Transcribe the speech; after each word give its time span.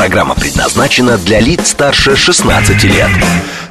Программа 0.00 0.34
предназначена 0.34 1.18
для 1.18 1.40
лиц 1.40 1.72
старше 1.72 2.16
16 2.16 2.84
лет. 2.84 3.10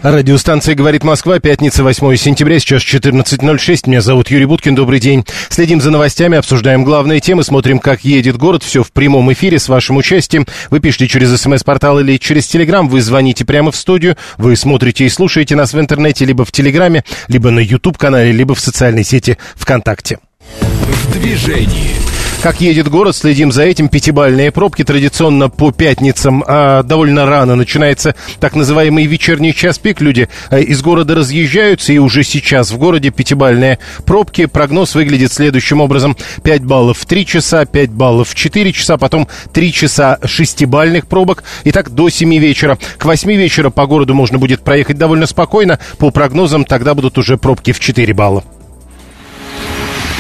Радиостанция 0.04 0.76
«Говорит 0.76 1.04
Москва», 1.04 1.40
пятница, 1.40 1.84
8 1.84 2.16
сентября, 2.18 2.60
сейчас 2.60 2.84
14.06. 2.84 3.90
Меня 3.90 4.02
зовут 4.02 4.30
Юрий 4.30 4.46
Буткин, 4.46 4.76
добрый 4.76 5.00
день. 5.00 5.26
Следим 5.50 5.82
за 5.82 5.90
новостями, 5.90 6.38
обсуждаем 6.38 6.84
главные 6.84 7.20
темы, 7.20 7.44
смотрим, 7.44 7.80
как 7.80 8.06
едет 8.06 8.38
город. 8.38 8.62
Все 8.62 8.84
в 8.84 8.92
прямом 8.92 9.34
эфире 9.34 9.58
с 9.58 9.70
вашим 9.70 9.98
участием. 9.98 10.46
Вы 10.70 10.80
пишите 10.80 11.08
через 11.08 11.36
смс-портал 11.42 12.00
или 12.00 12.18
через 12.18 12.46
телеграм, 12.46 12.88
вы 12.88 13.02
звоните 13.02 13.44
прямо 13.44 13.72
в 13.72 13.76
студию, 13.76 14.16
вы 14.38 14.56
смотрите 14.56 15.06
и 15.06 15.10
слушаете 15.10 15.56
нас 15.56 15.74
в 15.74 15.80
интернете, 15.80 16.26
либо 16.26 16.46
в 16.46 16.52
телеграме, 16.52 17.04
либо 17.28 17.50
на 17.50 17.60
YouTube-канале, 17.60 18.32
либо 18.32 18.54
в 18.54 18.60
социальной 18.60 19.04
сети 19.04 19.40
ВКонтакте. 19.56 20.20
В 20.62 21.12
движении. 21.12 22.19
Как 22.42 22.62
едет 22.62 22.88
город, 22.88 23.18
следим 23.18 23.52
за 23.52 23.64
этим. 23.64 23.90
Пятибальные 23.90 24.54
пробки 24.54 24.86
традиционно 24.86 25.50
по 25.50 25.74
пятницам 25.74 26.42
а, 26.48 26.84
довольно 26.84 27.26
рано 27.26 27.56
начинается 27.56 28.16
так 28.40 28.56
называемый 28.56 29.08
вечерний 29.08 29.54
час 29.54 29.78
пик. 29.78 30.00
Люди 30.00 30.30
а, 30.50 30.58
из 30.58 30.82
города 30.82 31.16
разъезжаются, 31.16 31.92
и 31.92 31.98
уже 31.98 32.24
сейчас 32.24 32.72
в 32.72 32.78
городе 32.78 33.10
пятибальные 33.10 33.80
пробки. 34.06 34.46
Прогноз 34.46 34.96
выглядит 34.96 35.34
следующим 35.34 35.82
образом. 35.82 36.16
5 36.44 36.64
баллов 36.64 37.00
в 37.00 37.06
3 37.06 37.26
часа, 37.26 37.66
5 37.66 37.90
баллов 37.90 38.30
в 38.30 38.36
4 38.36 38.72
часа, 38.72 38.98
потом 38.98 39.28
3 39.52 39.74
часа 39.74 40.18
шестибальных 40.24 41.08
пробок. 41.08 41.44
И 41.66 41.74
так 41.74 41.90
до 41.90 42.08
7 42.08 42.38
вечера. 42.38 42.78
К 42.98 43.04
8 43.04 43.30
вечера 43.34 43.70
по 43.70 43.86
городу 43.86 44.14
можно 44.14 44.38
будет 44.38 44.62
проехать 44.62 44.98
довольно 44.98 45.26
спокойно. 45.26 45.78
По 45.98 46.10
прогнозам 46.10 46.64
тогда 46.64 46.96
будут 46.96 47.18
уже 47.18 47.38
пробки 47.38 47.74
в 47.74 47.82
4 47.82 48.14
балла. 48.14 48.46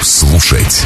Слушать 0.02 0.86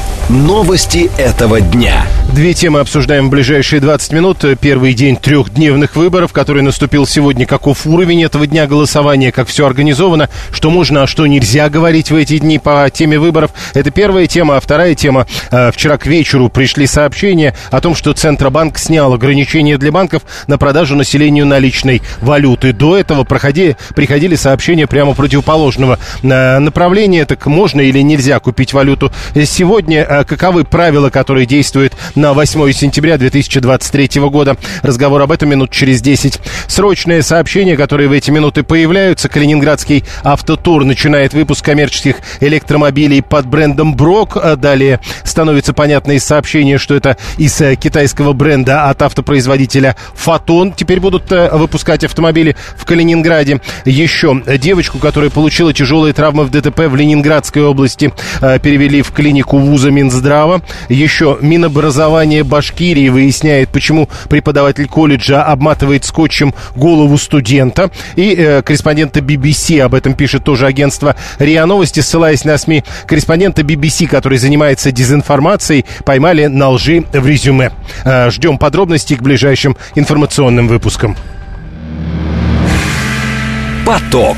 Новости 0.31 1.11
этого 1.17 1.59
дня. 1.59 2.05
Две 2.33 2.53
темы 2.53 2.79
обсуждаем 2.79 3.27
в 3.27 3.29
ближайшие 3.29 3.81
20 3.81 4.13
минут. 4.13 4.45
Первый 4.61 4.93
день 4.93 5.17
трехдневных 5.17 5.97
выборов, 5.97 6.31
который 6.31 6.63
наступил 6.63 7.05
сегодня. 7.05 7.45
Каков 7.45 7.85
уровень 7.85 8.23
этого 8.23 8.47
дня 8.47 8.65
голосования, 8.65 9.33
как 9.33 9.49
все 9.49 9.65
организовано, 9.65 10.29
что 10.53 10.69
можно, 10.69 11.03
а 11.03 11.07
что 11.07 11.27
нельзя 11.27 11.69
говорить 11.69 12.11
в 12.11 12.15
эти 12.15 12.37
дни 12.37 12.59
по 12.59 12.89
теме 12.89 13.19
выборов. 13.19 13.51
Это 13.73 13.91
первая 13.91 14.27
тема. 14.27 14.55
А 14.55 14.61
вторая 14.61 14.95
тема. 14.95 15.27
Э, 15.51 15.71
вчера 15.73 15.97
к 15.97 16.05
вечеру 16.05 16.47
пришли 16.47 16.87
сообщения 16.87 17.53
о 17.69 17.81
том, 17.81 17.93
что 17.93 18.13
Центробанк 18.13 18.77
снял 18.77 19.13
ограничения 19.13 19.77
для 19.77 19.91
банков 19.91 20.21
на 20.47 20.57
продажу 20.57 20.95
населению 20.95 21.45
наличной 21.45 22.01
валюты. 22.21 22.71
До 22.71 22.97
этого 22.97 23.25
проходи, 23.25 23.75
приходили 23.93 24.35
сообщения 24.35 24.87
прямо 24.87 25.13
противоположного 25.13 25.99
э, 26.23 26.59
направления. 26.59 27.25
Так 27.25 27.45
можно 27.47 27.81
или 27.81 27.99
нельзя 27.99 28.39
купить 28.39 28.71
валюту 28.71 29.11
сегодня? 29.43 30.20
Э, 30.21 30.23
каковы 30.23 30.63
правила, 30.63 31.09
которые 31.09 31.45
действуют 31.45 31.93
на 32.15 32.33
8 32.33 32.71
сентября 32.71 33.17
2023 33.17 34.21
года. 34.29 34.57
Разговор 34.81 35.21
об 35.21 35.31
этом 35.31 35.49
минут 35.49 35.71
через 35.71 36.01
10. 36.01 36.39
Срочное 36.67 37.21
сообщение, 37.21 37.77
которое 37.77 38.07
в 38.07 38.11
эти 38.11 38.31
минуты 38.31 38.63
появляются. 38.63 39.29
Калининградский 39.29 40.03
автотур 40.23 40.85
начинает 40.85 41.33
выпуск 41.33 41.65
коммерческих 41.65 42.17
электромобилей 42.39 43.21
под 43.21 43.47
брендом 43.47 43.95
Брок. 43.95 44.37
А 44.37 44.55
далее 44.55 44.99
становится 45.23 45.73
понятно 45.73 46.13
из 46.13 46.23
сообщения, 46.23 46.77
что 46.77 46.95
это 46.95 47.17
из 47.37 47.59
э, 47.61 47.75
китайского 47.75 48.33
бренда 48.33 48.89
от 48.89 49.01
автопроизводителя 49.01 49.95
Фотон. 50.15 50.73
Теперь 50.73 50.99
будут 50.99 51.31
э, 51.31 51.49
выпускать 51.51 52.03
автомобили 52.03 52.55
в 52.75 52.85
Калининграде. 52.85 53.61
Еще 53.85 54.41
девочку, 54.59 54.99
которая 54.99 55.29
получила 55.29 55.73
тяжелые 55.73 56.13
травмы 56.13 56.45
в 56.45 56.51
ДТП 56.51 56.81
в 56.87 56.95
Ленинградской 56.95 57.63
области, 57.63 58.13
э, 58.41 58.59
перевели 58.59 59.01
в 59.01 59.11
клинику 59.11 59.57
вуза 59.57 59.91
Минздрава. 59.91 60.10
Еще 60.89 61.37
Минобразование 61.41 62.43
Башкирии 62.43 63.09
выясняет, 63.09 63.69
почему 63.69 64.09
преподаватель 64.29 64.87
колледжа 64.87 65.43
обматывает 65.43 66.05
скотчем 66.05 66.53
голову 66.75 67.17
студента. 67.17 67.91
И 68.15 68.33
э, 68.33 68.61
корреспондента 68.61 69.19
BBC 69.19 69.79
об 69.81 69.95
этом 69.95 70.13
пишет 70.13 70.43
тоже 70.43 70.67
агентство 70.67 71.15
РИА 71.39 71.65
Новости, 71.65 71.99
ссылаясь 71.99 72.45
на 72.45 72.57
СМИ. 72.57 72.83
Корреспондента 73.07 73.61
BBC, 73.61 74.07
который 74.07 74.37
занимается 74.37 74.91
дезинформацией, 74.91 75.85
поймали 76.05 76.47
на 76.47 76.69
лжи 76.69 77.03
в 77.11 77.27
резюме. 77.27 77.71
Э, 78.03 78.29
ждем 78.29 78.57
подробностей 78.57 79.15
к 79.15 79.21
ближайшим 79.21 79.77
информационным 79.95 80.67
выпускам. 80.67 81.15
Поток. 83.85 84.37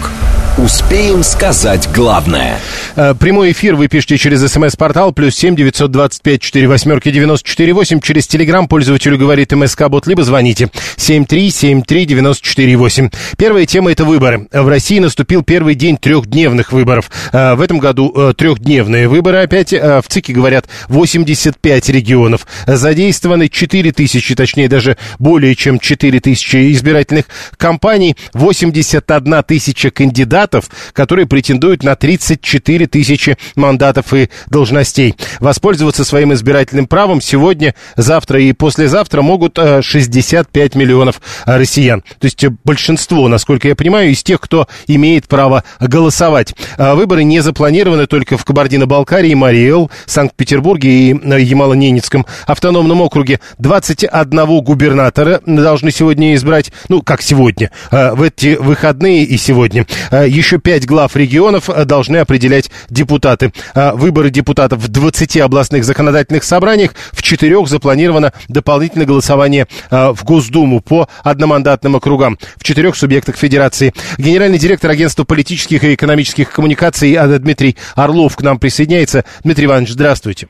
Успеем 0.56 1.24
сказать 1.24 1.90
главное. 1.96 2.59
Э, 2.96 3.16
прямой 3.16 3.53
эфир 3.53 3.75
вы 3.75 3.88
пишете 3.88 4.19
через 4.19 4.40
смс-портал 4.52 5.12
плюс 5.12 5.36
семь 5.36 5.56
девятьсот 5.56 5.90
двадцать 5.90 6.22
пять 6.22 6.41
четыре 6.41 6.68
восьмерки 6.68 7.09
девяносто 7.09 7.50
четыре 7.50 7.74
восемь. 7.74 8.00
Через 8.00 8.28
телеграм 8.28 8.68
пользователю 8.68 9.18
говорит 9.18 9.52
МСК-бот, 9.52 10.06
либо 10.06 10.24
звоните 10.24 10.69
семь 10.96 11.25
три 11.25 11.50
семь 11.50 11.81
три 11.81 12.06
девяносто 12.06 12.46
четыре 12.46 12.75
восемь. 12.75 13.09
Первая 13.36 13.66
тема 13.66 13.91
это 13.91 14.06
выборы. 14.06 14.47
В 14.52 14.68
России 14.68 15.00
наступил 15.00 15.41
первый 15.41 15.74
день 15.74 15.97
трехдневных 15.97 16.72
выборов. 16.72 17.09
Э, 17.31 17.56
в 17.56 17.62
этом 17.62 17.80
году 17.80 18.14
э, 18.16 18.35
трехдневные 18.38 19.08
выборы 19.08 19.40
опять. 19.40 19.74
В 19.74 20.03
ЦИКе 20.08 20.34
говорят 20.34 20.68
85 20.88 21.90
регионов. 21.90 22.46
Задействованы 22.68 23.50
4 23.50 23.91
тысячи, 23.91 24.35
точнее 24.35 24.70
даже 24.70 24.97
более 25.18 25.56
чем 25.56 25.80
4 25.80 26.20
тысячи 26.20 26.72
избирательных 26.74 27.25
кампаний. 27.58 28.16
81 28.34 29.44
тысяча 29.47 29.90
кандидатов 29.90 30.42
кандидатов, 30.43 30.69
которые 30.93 31.25
претендуют 31.25 31.83
на 31.83 31.95
34 31.95 32.87
тысячи 32.87 33.37
мандатов 33.55 34.13
и 34.13 34.29
должностей. 34.49 35.15
Воспользоваться 35.39 36.03
своим 36.05 36.33
избирательным 36.33 36.87
правом 36.87 37.21
сегодня, 37.21 37.75
завтра 37.95 38.41
и 38.41 38.53
послезавтра 38.53 39.21
могут 39.21 39.57
65 39.57 40.75
э, 40.75 40.79
миллионов 40.79 41.21
э, 41.45 41.57
россиян. 41.57 42.01
То 42.19 42.25
есть 42.25 42.43
э, 42.43 42.51
большинство, 42.63 43.27
насколько 43.27 43.67
я 43.67 43.75
понимаю, 43.75 44.11
из 44.11 44.23
тех, 44.23 44.39
кто 44.41 44.67
имеет 44.87 45.27
право 45.27 45.63
голосовать. 45.79 46.55
Выборы 46.77 47.23
не 47.23 47.39
запланированы 47.41 48.07
только 48.07 48.37
в 48.37 48.45
Кабардино-Балкарии, 48.45 49.33
Мариэл, 49.33 49.89
Санкт-Петербурге 50.05 50.89
и 50.89 51.13
Ямало-Ненецком 51.13 52.25
автономном 52.45 53.01
округе. 53.01 53.39
21 53.59 54.61
губернатора 54.61 55.41
должны 55.45 55.91
сегодня 55.91 56.35
избрать, 56.35 56.71
ну, 56.89 57.01
как 57.01 57.21
сегодня, 57.21 57.71
в 57.91 58.21
эти 58.21 58.55
выходные 58.55 59.23
и 59.23 59.37
сегодня 59.37 59.85
еще 60.33 60.59
пять 60.59 60.85
глав 60.85 61.16
регионов 61.16 61.69
э, 61.69 61.85
должны 61.85 62.17
определять 62.17 62.71
депутаты. 62.89 63.53
А 63.75 63.94
выборы 63.94 64.29
депутатов 64.29 64.79
в 64.79 64.88
20 64.88 65.38
областных 65.38 65.85
законодательных 65.85 66.44
собраниях, 66.44 66.95
в 67.11 67.21
четырех 67.21 67.67
запланировано 67.67 68.33
дополнительное 68.49 69.05
голосование 69.05 69.67
э, 69.89 70.11
в 70.11 70.23
Госдуму 70.23 70.81
по 70.81 71.07
одномандатным 71.23 71.95
округам 71.95 72.38
в 72.57 72.63
четырех 72.63 72.95
субъектах 72.95 73.38
Федерации. 73.38 73.93
Генеральный 74.17 74.57
директор 74.57 74.89
агентства 74.89 75.23
политических 75.23 75.83
и 75.83 75.93
экономических 75.93 76.51
коммуникаций 76.51 77.17
Дмитрий 77.39 77.77
Орлов 77.95 78.35
к 78.35 78.41
нам 78.41 78.59
присоединяется. 78.59 79.23
Дмитрий 79.43 79.66
Иванович, 79.66 79.91
здравствуйте. 79.91 80.47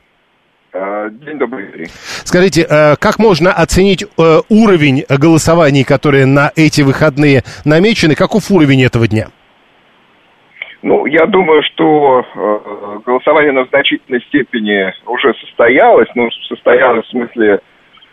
Э, 0.74 1.10
день 1.12 1.38
добрый. 1.38 1.90
Скажите, 2.24 2.64
как 3.00 3.20
можно 3.20 3.52
оценить 3.52 4.06
уровень 4.18 5.06
голосований, 5.10 5.84
которые 5.84 6.26
на 6.26 6.52
эти 6.56 6.82
выходные 6.82 7.44
намечены? 7.66 8.16
Каков 8.16 8.50
уровень 8.50 8.84
этого 8.84 9.08
дня? 9.08 9.28
Ну, 10.84 11.06
я 11.06 11.26
думаю, 11.28 11.64
что 11.64 12.26
э, 12.36 13.00
голосование 13.06 13.54
на 13.54 13.64
значительной 13.66 14.22
степени 14.24 14.94
уже 15.08 15.34
состоялось, 15.36 16.10
ну, 16.14 16.30
состоялось 16.50 17.06
в 17.06 17.10
смысле 17.10 17.62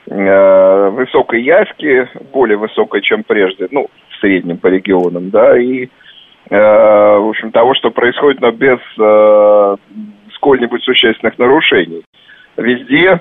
э, 0.07 0.91
высокой 0.91 1.43
явки, 1.43 2.09
более 2.33 2.57
высокой, 2.57 3.03
чем 3.03 3.25
прежде, 3.25 3.67
ну, 3.73 3.89
в 4.11 4.21
среднем 4.21 4.59
по 4.59 4.69
регионам, 4.69 5.31
да, 5.31 5.59
и, 5.59 5.87
э, 5.87 5.89
в 6.49 7.29
общем, 7.29 7.51
того, 7.51 7.75
что 7.75 7.91
происходит, 7.91 8.41
но 8.41 8.53
без 8.53 8.79
э, 9.01 9.77
сколь-нибудь 10.35 10.85
существенных 10.85 11.41
нарушений. 11.41 12.05
Везде, 12.57 13.21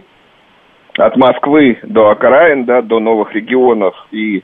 от 0.95 1.17
Москвы 1.17 1.79
до 1.81 2.11
окраин, 2.11 2.65
да, 2.65 2.83
до 2.83 2.99
новых 2.99 3.33
регионов 3.33 3.95
и, 4.11 4.43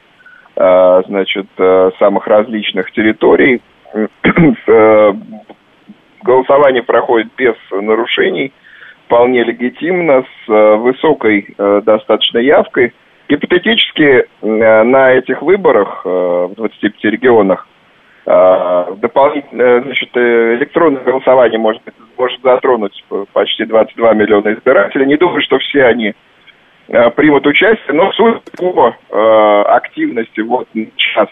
э, 0.56 1.02
значит, 1.06 1.46
э, 1.60 1.92
самых 2.00 2.26
различных 2.26 2.92
территорий– 2.92 3.62
голосование 6.24 6.84
проходит 6.84 7.28
без 7.38 7.56
нарушений, 7.72 8.52
вполне 9.06 9.44
легитимно, 9.44 10.24
с 10.24 10.50
э, 10.50 10.76
высокой 10.76 11.54
э, 11.58 11.82
достаточно 11.86 12.40
явкой. 12.40 12.94
Гипотетически 13.28 14.28
на 14.44 15.14
этих 15.14 15.42
выборах 15.42 16.06
в 16.06 16.54
25 16.58 17.06
регионах 17.06 17.68
Дополнительно, 18.24 19.82
значит, 19.82 20.10
электронное 20.16 21.04
голосование 21.04 21.60
может, 21.60 21.82
может 22.18 22.42
затронуть 22.42 23.04
почти 23.34 23.66
22 23.66 24.14
миллиона 24.14 24.54
избирателей. 24.54 25.06
Не 25.06 25.18
думаю, 25.18 25.42
что 25.42 25.60
все 25.60 25.86
они 25.86 26.14
примут 27.16 27.46
участие, 27.46 27.94
но 27.94 28.12
судя 28.14 28.42
по 28.58 28.96
активности 29.76 30.42
вот 30.42 30.68
сейчас 30.74 31.30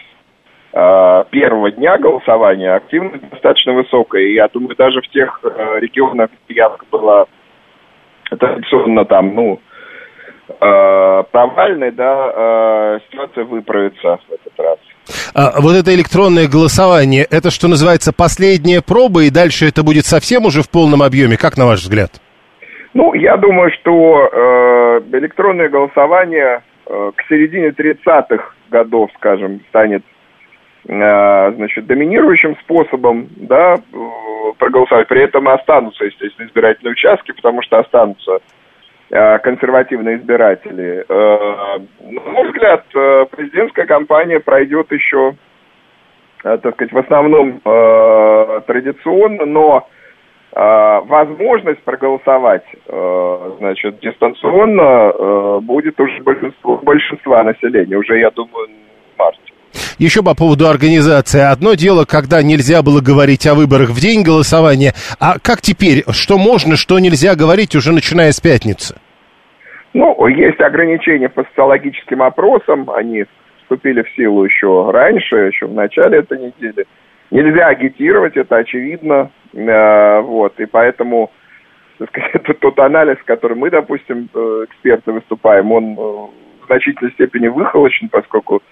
первого 0.74 1.70
дня 1.70 1.98
голосования 1.98 2.74
активность 2.74 3.30
достаточно 3.30 3.74
высокая. 3.74 4.22
И 4.22 4.34
я 4.34 4.48
думаю, 4.48 4.74
даже 4.74 5.00
в 5.00 5.08
тех 5.08 5.40
регионах, 5.80 6.30
где 6.44 6.56
явка 6.56 6.84
была 6.90 7.26
традиционно 8.30 9.04
там, 9.04 9.34
ну, 9.34 9.60
э, 10.48 11.22
провальной, 11.30 11.90
да, 11.92 12.32
э, 12.34 12.98
ситуация 13.10 13.44
выправится 13.44 14.18
в 14.28 14.32
этот 14.32 14.58
раз. 14.58 14.78
А, 15.34 15.60
вот 15.60 15.74
это 15.74 15.94
электронное 15.94 16.48
голосование, 16.48 17.26
это 17.30 17.50
что 17.50 17.68
называется 17.68 18.12
последняя 18.16 18.80
проба, 18.80 19.24
и 19.24 19.30
дальше 19.30 19.66
это 19.66 19.82
будет 19.82 20.06
совсем 20.06 20.46
уже 20.46 20.62
в 20.62 20.70
полном 20.70 21.02
объеме, 21.02 21.36
как 21.36 21.56
на 21.56 21.66
ваш 21.66 21.80
взгляд? 21.80 22.10
Ну, 22.94 23.12
я 23.14 23.36
думаю, 23.36 23.70
что 23.80 24.28
э, 24.32 25.00
электронное 25.18 25.68
голосование 25.68 26.62
э, 26.86 27.12
к 27.16 27.22
середине 27.28 27.68
30-х 27.70 28.54
годов, 28.70 29.10
скажем, 29.16 29.60
станет 29.68 30.02
э, 30.02 30.13
значит, 30.86 31.86
доминирующим 31.86 32.56
способом, 32.58 33.28
да, 33.36 33.74
э, 33.74 33.98
проголосовать. 34.58 35.08
При 35.08 35.22
этом 35.22 35.48
останутся, 35.48 36.04
естественно, 36.04 36.46
избирательные 36.46 36.92
участки, 36.92 37.32
потому 37.32 37.62
что 37.62 37.78
останутся 37.78 38.40
Э, 39.10 39.38
консервативные 39.38 40.16
избиратели. 40.16 41.04
Э, 41.08 41.78
на 42.00 42.20
мой 42.20 42.48
взгляд, 42.48 42.84
э, 42.94 43.26
президентская 43.30 43.86
кампания 43.86 44.40
пройдет 44.40 44.90
еще, 44.90 45.34
так 46.42 46.74
сказать, 46.74 46.92
в 46.92 46.98
основном 46.98 47.60
традиционно, 48.66 49.46
но 49.46 49.88
возможность 50.52 51.82
проголосовать, 51.84 52.66
значит, 53.58 53.98
дистанционно 54.00 55.60
будет 55.62 55.98
уже 55.98 56.22
большинство, 56.22 56.76
большинства 56.76 57.42
населения, 57.44 57.96
уже, 57.96 58.18
я 58.18 58.30
думаю. 58.30 58.68
Еще 59.98 60.22
по 60.22 60.34
поводу 60.34 60.68
организации. 60.68 61.40
Одно 61.40 61.74
дело, 61.74 62.04
когда 62.04 62.42
нельзя 62.42 62.82
было 62.82 63.00
говорить 63.00 63.46
о 63.46 63.54
выборах 63.54 63.90
в 63.90 64.00
день 64.00 64.22
голосования, 64.22 64.92
а 65.20 65.38
как 65.38 65.60
теперь? 65.60 66.04
Что 66.10 66.38
можно, 66.38 66.76
что 66.76 66.98
нельзя 66.98 67.34
говорить 67.34 67.74
уже 67.74 67.92
начиная 67.92 68.32
с 68.32 68.40
пятницы? 68.40 68.96
Ну, 69.92 70.26
есть 70.26 70.60
ограничения 70.60 71.28
по 71.28 71.44
социологическим 71.44 72.22
опросам, 72.22 72.90
они 72.90 73.26
вступили 73.62 74.02
в 74.02 74.10
силу 74.16 74.44
еще 74.44 74.90
раньше, 74.90 75.36
еще 75.36 75.66
в 75.66 75.74
начале 75.74 76.18
этой 76.18 76.38
недели. 76.38 76.86
Нельзя 77.30 77.68
агитировать, 77.68 78.36
это 78.36 78.56
очевидно, 78.56 79.30
э, 79.52 80.20
вот, 80.20 80.58
и 80.58 80.66
поэтому 80.66 81.30
сказать, 82.08 82.42
тот, 82.60 82.78
анализ, 82.80 83.16
который 83.24 83.56
мы, 83.56 83.70
допустим, 83.70 84.28
э, 84.34 84.64
эксперты 84.68 85.12
выступаем, 85.12 85.70
он 85.72 85.92
э, 85.92 85.96
в 85.96 86.66
значительной 86.66 87.12
степени 87.12 87.48
выхолощен, 87.48 88.08
поскольку 88.08 88.62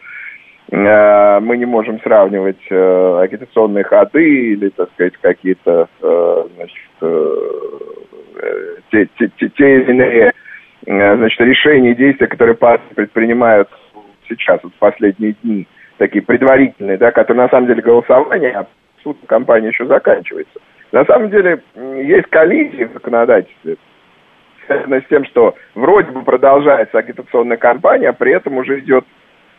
мы 0.71 1.57
не 1.59 1.67
можем 1.67 2.01
сравнивать 2.01 2.65
э, 2.71 3.21
агитационные 3.23 3.85
ходы 3.85 4.53
или, 4.53 4.71
так 4.71 4.91
сказать, 4.93 5.15
какие-то 5.21 5.89
э, 6.01 6.45
значит, 6.57 6.91
э, 7.03 8.77
те, 8.91 9.09
те, 9.19 9.31
те, 9.39 9.49
те 9.51 9.83
иные 9.83 10.33
Э, 10.87 11.17
значит, 11.17 11.41
решения 11.41 11.93
и 11.93 11.97
действия, 11.97 12.27
которые 12.27 12.57
партии 12.57 12.95
предпринимают 12.95 13.69
сейчас, 14.29 14.61
вот 14.63 14.73
в 14.73 14.79
последние 14.79 15.35
дни, 15.43 15.67
такие 15.99 16.23
предварительные, 16.23 16.99
да, 16.99 17.13
которые 17.13 17.45
на 17.45 17.49
самом 17.51 17.69
деле 17.69 17.83
голосование, 17.83 18.51
а 18.53 18.67
суд 19.03 19.17
кампания 19.27 19.69
еще 19.69 19.87
заканчивается. 19.87 20.59
На 20.91 21.05
самом 21.05 21.31
деле 21.31 21.63
есть 22.05 22.27
коллизии 22.31 22.85
в 22.85 22.93
законодательстве, 22.93 23.77
связанные 24.67 25.03
с 25.03 25.07
тем, 25.09 25.25
что 25.27 25.55
вроде 25.75 26.11
бы 26.11 26.23
продолжается 26.23 26.99
агитационная 26.99 27.57
кампания, 27.59 28.09
а 28.09 28.13
при 28.15 28.33
этом 28.33 28.57
уже 28.57 28.81
идет 28.81 29.05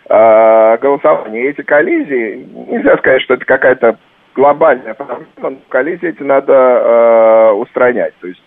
голосование. 0.09 1.45
И 1.45 1.49
эти 1.49 1.61
коллизии, 1.61 2.47
нельзя 2.69 2.97
сказать, 2.97 3.21
что 3.21 3.35
это 3.35 3.45
какая-то 3.45 3.97
глобальная 4.35 4.93
проблема, 4.93 5.25
но 5.37 5.53
коллизии 5.69 6.09
эти 6.09 6.23
надо 6.23 6.53
э, 6.53 7.51
устранять. 7.53 8.13
То 8.19 8.27
есть 8.27 8.43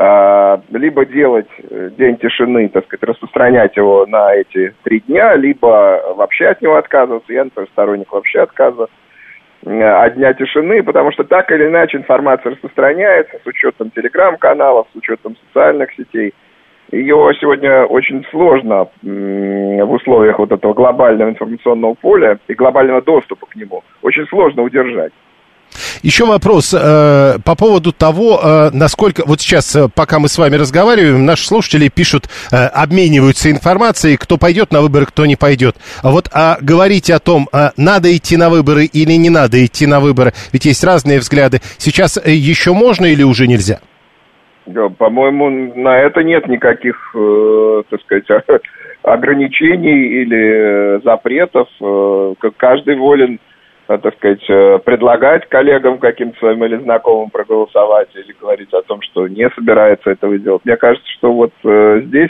а, 0.00 0.60
либо 0.70 1.04
делать 1.04 1.48
э, 1.58 1.90
день 1.98 2.18
тишины, 2.18 2.68
так 2.68 2.84
сказать, 2.84 3.02
распространять 3.02 3.76
его 3.76 4.06
на 4.06 4.32
эти 4.32 4.72
три 4.84 5.00
дня, 5.00 5.34
либо 5.34 6.14
вообще 6.14 6.46
от 6.46 6.62
него 6.62 6.76
отказываться. 6.76 7.32
Я, 7.32 7.44
например, 7.44 7.68
сторонник 7.72 8.12
вообще 8.12 8.42
отказа 8.42 8.86
э, 9.66 9.82
от 9.82 10.14
дня 10.14 10.34
тишины, 10.34 10.84
потому 10.84 11.10
что 11.10 11.24
так 11.24 11.50
или 11.50 11.66
иначе 11.66 11.96
информация 11.96 12.52
распространяется 12.52 13.38
с 13.42 13.46
учетом 13.46 13.90
телеграм-каналов, 13.90 14.86
с 14.92 14.96
учетом 14.96 15.36
социальных 15.48 15.92
сетей. 15.94 16.32
Ее 16.90 17.32
сегодня 17.40 17.84
очень 17.84 18.24
сложно 18.30 18.88
в 19.02 19.92
условиях 19.92 20.38
вот 20.38 20.52
этого 20.52 20.72
глобального 20.72 21.30
информационного 21.30 21.94
поля 21.94 22.38
и 22.48 22.54
глобального 22.54 23.02
доступа 23.02 23.46
к 23.46 23.56
нему, 23.56 23.82
очень 24.02 24.26
сложно 24.28 24.62
удержать. 24.62 25.12
Еще 26.02 26.24
вопрос 26.24 26.74
э, 26.74 27.38
по 27.44 27.54
поводу 27.54 27.92
того, 27.92 28.40
э, 28.42 28.70
насколько... 28.72 29.24
Вот 29.26 29.40
сейчас, 29.40 29.74
э, 29.76 29.88
пока 29.94 30.18
мы 30.18 30.28
с 30.28 30.38
вами 30.38 30.56
разговариваем, 30.56 31.24
наши 31.24 31.46
слушатели 31.46 31.88
пишут, 31.88 32.28
э, 32.50 32.56
обмениваются 32.56 33.50
информацией, 33.50 34.16
кто 34.16 34.38
пойдет 34.38 34.72
на 34.72 34.80
выборы, 34.80 35.06
кто 35.06 35.26
не 35.26 35.36
пойдет. 35.36 35.76
А 36.02 36.10
вот 36.10 36.30
а 36.32 36.58
говорить 36.60 37.10
о 37.10 37.18
том, 37.18 37.48
э, 37.52 37.70
надо 37.76 38.16
идти 38.16 38.36
на 38.36 38.50
выборы 38.50 38.86
или 38.86 39.12
не 39.12 39.30
надо 39.30 39.64
идти 39.64 39.86
на 39.86 40.00
выборы, 40.00 40.32
ведь 40.52 40.64
есть 40.64 40.82
разные 40.84 41.18
взгляды. 41.18 41.60
Сейчас 41.78 42.16
э, 42.16 42.32
еще 42.32 42.72
можно 42.72 43.06
или 43.06 43.22
уже 43.22 43.46
нельзя? 43.46 43.80
По-моему, 44.98 45.50
на 45.74 45.98
это 45.98 46.22
нет 46.22 46.46
никаких, 46.48 47.14
э, 47.14 47.82
так 47.90 48.00
сказать, 48.02 48.44
ограничений 49.02 50.22
или 50.22 50.96
э, 50.96 51.00
запретов. 51.04 51.68
Э, 51.80 52.34
каждый 52.56 52.96
волен 52.96 53.38
так 53.86 54.14
сказать, 54.16 54.44
предлагать 54.84 55.48
коллегам 55.48 55.96
каким-то 55.96 56.38
своим 56.40 56.62
или 56.62 56.76
знакомым 56.76 57.30
проголосовать 57.30 58.14
или 58.16 58.36
говорить 58.38 58.70
о 58.74 58.82
том, 58.82 59.00
что 59.00 59.26
не 59.26 59.48
собирается 59.48 60.10
этого 60.10 60.36
делать. 60.36 60.62
Мне 60.66 60.76
кажется, 60.76 61.08
что 61.12 61.32
вот 61.32 61.52
здесь 61.62 62.28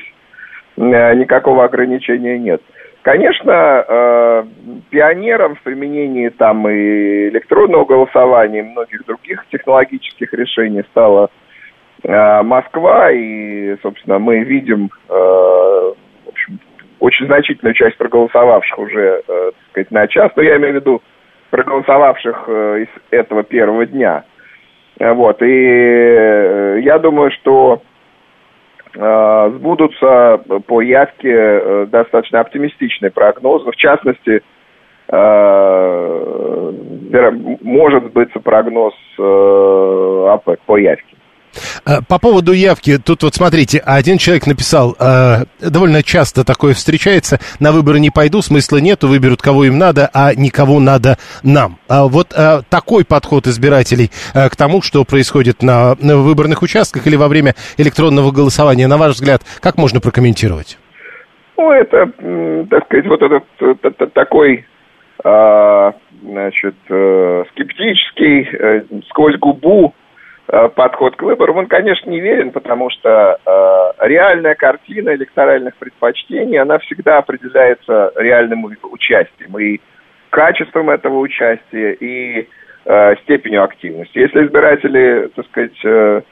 никакого 0.77 1.65
ограничения 1.65 2.39
нет. 2.39 2.63
Конечно, 3.03 4.47
пионером 4.91 5.57
в 5.57 5.63
применении 5.63 6.29
там 6.29 6.69
и 6.69 7.29
электронного 7.31 7.85
голосования, 7.85 8.61
и 8.61 8.63
многих 8.63 9.05
других 9.05 9.45
технологических 9.51 10.33
решений 10.35 10.85
стала 10.93 11.25
э, 11.25 11.48
Москва, 12.05 13.11
и, 13.11 13.77
собственно, 13.83 14.19
мы 14.19 14.41
видим 14.45 14.91
э, 15.09 15.93
общем, 16.39 16.61
очень 17.01 17.27
значительную 17.27 17.75
часть 17.75 17.97
проголосовавших 17.97 18.79
уже, 18.79 19.23
э, 19.27 19.51
так 19.53 19.71
сказать, 19.71 19.91
на 19.91 20.07
час, 20.07 20.31
но 20.37 20.43
я 20.43 20.57
имею 20.57 20.75
в 20.75 20.77
виду 20.77 21.03
проголосовавших 21.51 22.45
э, 22.47 22.83
из 22.85 22.89
этого 23.11 23.43
первого 23.43 23.87
дня. 23.87 24.25
Э, 24.99 25.13
вот, 25.13 25.43
и 25.43 25.47
э, 25.47 26.81
я 26.83 26.99
думаю, 26.99 27.31
что 27.33 27.83
э, 28.95 29.53
сбудутся 29.57 30.41
по 30.67 30.81
явке 30.81 31.33
э, 31.33 31.87
достаточно 31.91 32.41
оптимистичные 32.41 33.11
прогнозы. 33.11 33.71
В 33.71 33.77
частности, 33.77 34.43
э, 35.09 36.33
может 37.63 38.13
быть 38.13 38.33
прогноз 38.45 38.95
э, 39.19 40.27
АПЭК 40.31 40.61
по 40.67 40.77
явке. 40.77 41.18
Э, 41.85 42.01
по 42.07 42.19
поводу 42.19 42.53
явки, 42.53 42.99
тут 42.99 43.23
вот 43.23 43.35
смотрите, 43.35 43.79
один 43.79 44.19
человек 44.19 44.47
написал, 44.47 44.97
э, 44.99 45.45
довольно 45.61 46.03
часто 46.03 46.45
такое 46.45 46.75
встречается, 46.75 47.39
на 47.61 47.73
выборы 47.73 48.01
не 48.01 48.11
пойду, 48.11 48.43
смысла 48.43 48.79
нету, 48.79 49.09
выберут 49.09 49.43
кого 49.43 49.65
им 49.65 49.79
надо, 49.79 50.11
а 50.13 50.35
никого 50.35 50.81
надо 50.81 51.19
нам. 51.43 51.79
А 51.89 52.07
вот 52.07 52.33
э, 52.37 52.61
такой 52.69 53.05
подход 53.05 53.47
избирателей 53.47 54.11
э, 54.35 54.49
к 54.49 54.57
тому, 54.57 54.83
что 54.83 55.05
происходит 55.05 55.63
на, 55.63 55.97
на 56.01 56.17
выборных 56.19 56.63
участках 56.63 57.07
или 57.07 57.17
во 57.17 57.29
время 57.29 57.55
электронного 57.77 58.31
голосования, 58.31 58.87
на 58.87 58.97
ваш 58.97 59.15
взгляд, 59.15 59.43
как 59.61 59.77
можно 59.77 60.01
прокомментировать? 60.01 60.79
Ну, 61.57 61.73
это, 61.73 62.07
так 62.71 62.85
сказать, 62.85 63.07
вот 63.07 63.21
этот, 63.21 63.45
этот 63.83 64.13
такой 64.13 64.65
э, 65.25 65.93
значит, 66.23 66.77
э, 66.89 67.45
скептический, 67.53 68.43
э, 68.43 68.83
сквозь 69.09 69.37
губу 69.39 69.93
Э, 69.93 70.08
подход 70.75 71.17
к 71.17 71.23
выборам, 71.23 71.59
он, 71.59 71.67
конечно, 71.67 72.09
не 72.09 72.21
верен, 72.21 72.53
потому 72.53 72.89
что 72.91 73.39
э, 73.45 74.07
реальная 74.09 74.55
картина 74.55 75.15
электоральных 75.15 75.77
предпочтений, 75.77 76.59
она 76.59 76.79
всегда 76.79 77.19
определяется 77.19 78.13
реальным 78.17 78.65
участием 78.65 79.59
и 79.59 79.81
качеством 80.31 80.89
этого 80.89 81.19
участия, 81.19 81.93
и 81.93 82.49
э, 82.87 83.17
степенью 83.25 83.63
активности. 83.63 84.19
Если 84.19 84.47
избиратели, 84.47 85.29
так 85.35 85.47
сказать, 85.47 85.85
э, 85.85 86.23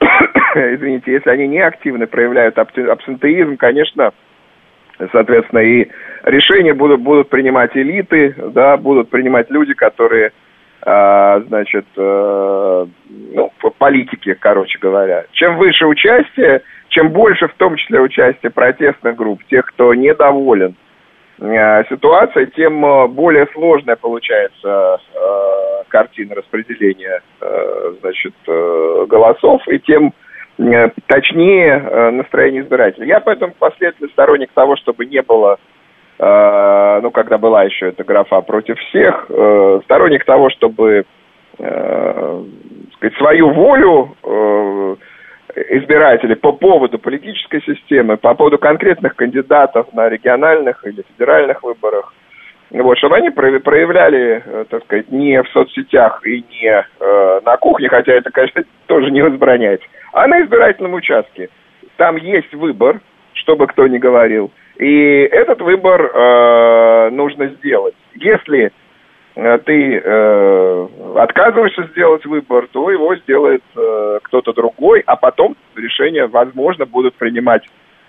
извините, 0.54 1.12
если 1.12 1.30
они 1.30 1.48
не 1.48 1.60
активно 1.60 2.06
проявляют 2.06 2.58
абсентеизм, 2.58 3.56
конечно, 3.56 4.12
Соответственно, 5.10 5.60
и 5.60 5.88
решения 6.24 6.74
будут, 6.74 7.00
будут 7.00 7.28
принимать 7.28 7.76
элиты, 7.76 8.34
да, 8.52 8.76
будут 8.76 9.08
принимать 9.10 9.50
люди, 9.50 9.74
которые, 9.74 10.26
э, 10.26 10.30
значит, 10.84 11.86
э, 11.96 12.86
ну, 13.34 13.52
политики, 13.78 14.34
короче 14.34 14.78
говоря. 14.80 15.24
Чем 15.32 15.56
выше 15.56 15.86
участие, 15.86 16.62
чем 16.88 17.10
больше, 17.10 17.48
в 17.48 17.54
том 17.54 17.76
числе, 17.76 18.00
участие 18.00 18.50
протестных 18.50 19.16
групп, 19.16 19.42
тех, 19.44 19.64
кто 19.66 19.94
недоволен 19.94 20.74
э, 21.38 21.84
ситуацией, 21.88 22.50
тем 22.54 22.84
э, 22.84 23.06
более 23.08 23.46
сложная 23.52 23.96
получается 23.96 24.98
э, 25.14 25.84
картина 25.88 26.34
распределения, 26.36 27.20
значит, 28.00 28.34
голосов, 28.46 29.60
и 29.68 29.78
тем 29.78 30.14
точнее 31.06 32.10
настроение 32.12 32.62
избирателей. 32.62 33.08
Я 33.08 33.20
поэтому 33.20 33.52
последовательный 33.58 34.10
сторонник 34.10 34.50
того, 34.54 34.76
чтобы 34.76 35.04
не 35.04 35.20
было, 35.20 35.58
ну, 36.24 37.10
когда 37.10 37.36
была 37.36 37.64
еще 37.64 37.88
эта 37.88 38.04
графа 38.04 38.40
против 38.42 38.78
всех, 38.78 39.24
сторонник 39.84 40.24
того, 40.24 40.50
чтобы 40.50 41.04
сказать, 41.56 43.16
свою 43.18 43.50
волю 43.50 44.16
избирателей 45.54 46.36
по 46.36 46.52
поводу 46.52 47.00
политической 47.00 47.60
системы, 47.62 48.18
по 48.18 48.34
поводу 48.34 48.58
конкретных 48.58 49.16
кандидатов 49.16 49.92
на 49.92 50.08
региональных 50.08 50.86
или 50.86 51.02
федеральных 51.12 51.64
выборах, 51.64 52.14
вот, 52.70 52.96
чтобы 52.98 53.16
они 53.16 53.30
проявляли, 53.30 54.42
так 54.70 54.84
сказать, 54.84 55.10
не 55.10 55.42
в 55.42 55.48
соцсетях 55.48 56.24
и 56.24 56.44
не 56.50 56.70
э, 56.70 57.40
на 57.44 57.56
кухне, 57.56 57.88
хотя 57.88 58.12
это, 58.12 58.30
конечно, 58.30 58.62
тоже 58.86 59.10
не 59.10 59.22
возбраняется, 59.22 59.86
а 60.12 60.26
на 60.26 60.40
избирательном 60.42 60.94
участке. 60.94 61.50
Там 61.96 62.16
есть 62.16 62.54
выбор, 62.54 63.00
чтобы 63.34 63.66
кто 63.66 63.86
ни 63.88 63.98
говорил. 63.98 64.50
И 64.78 65.28
этот 65.30 65.60
выбор 65.60 66.02
э, 66.02 67.10
нужно 67.10 67.48
сделать. 67.48 67.94
Если 68.14 68.72
э, 69.34 69.58
ты 69.58 70.00
э, 70.02 70.86
отказываешься 71.16 71.84
сделать 71.92 72.24
выбор, 72.24 72.66
то 72.72 72.90
его 72.90 73.14
сделает 73.16 73.62
э, 73.76 74.18
кто-то 74.22 74.52
другой, 74.52 75.02
а 75.06 75.16
потом 75.16 75.56
решение, 75.76 76.26
возможно, 76.26 76.86
будут 76.86 77.14
принимать 77.14 77.62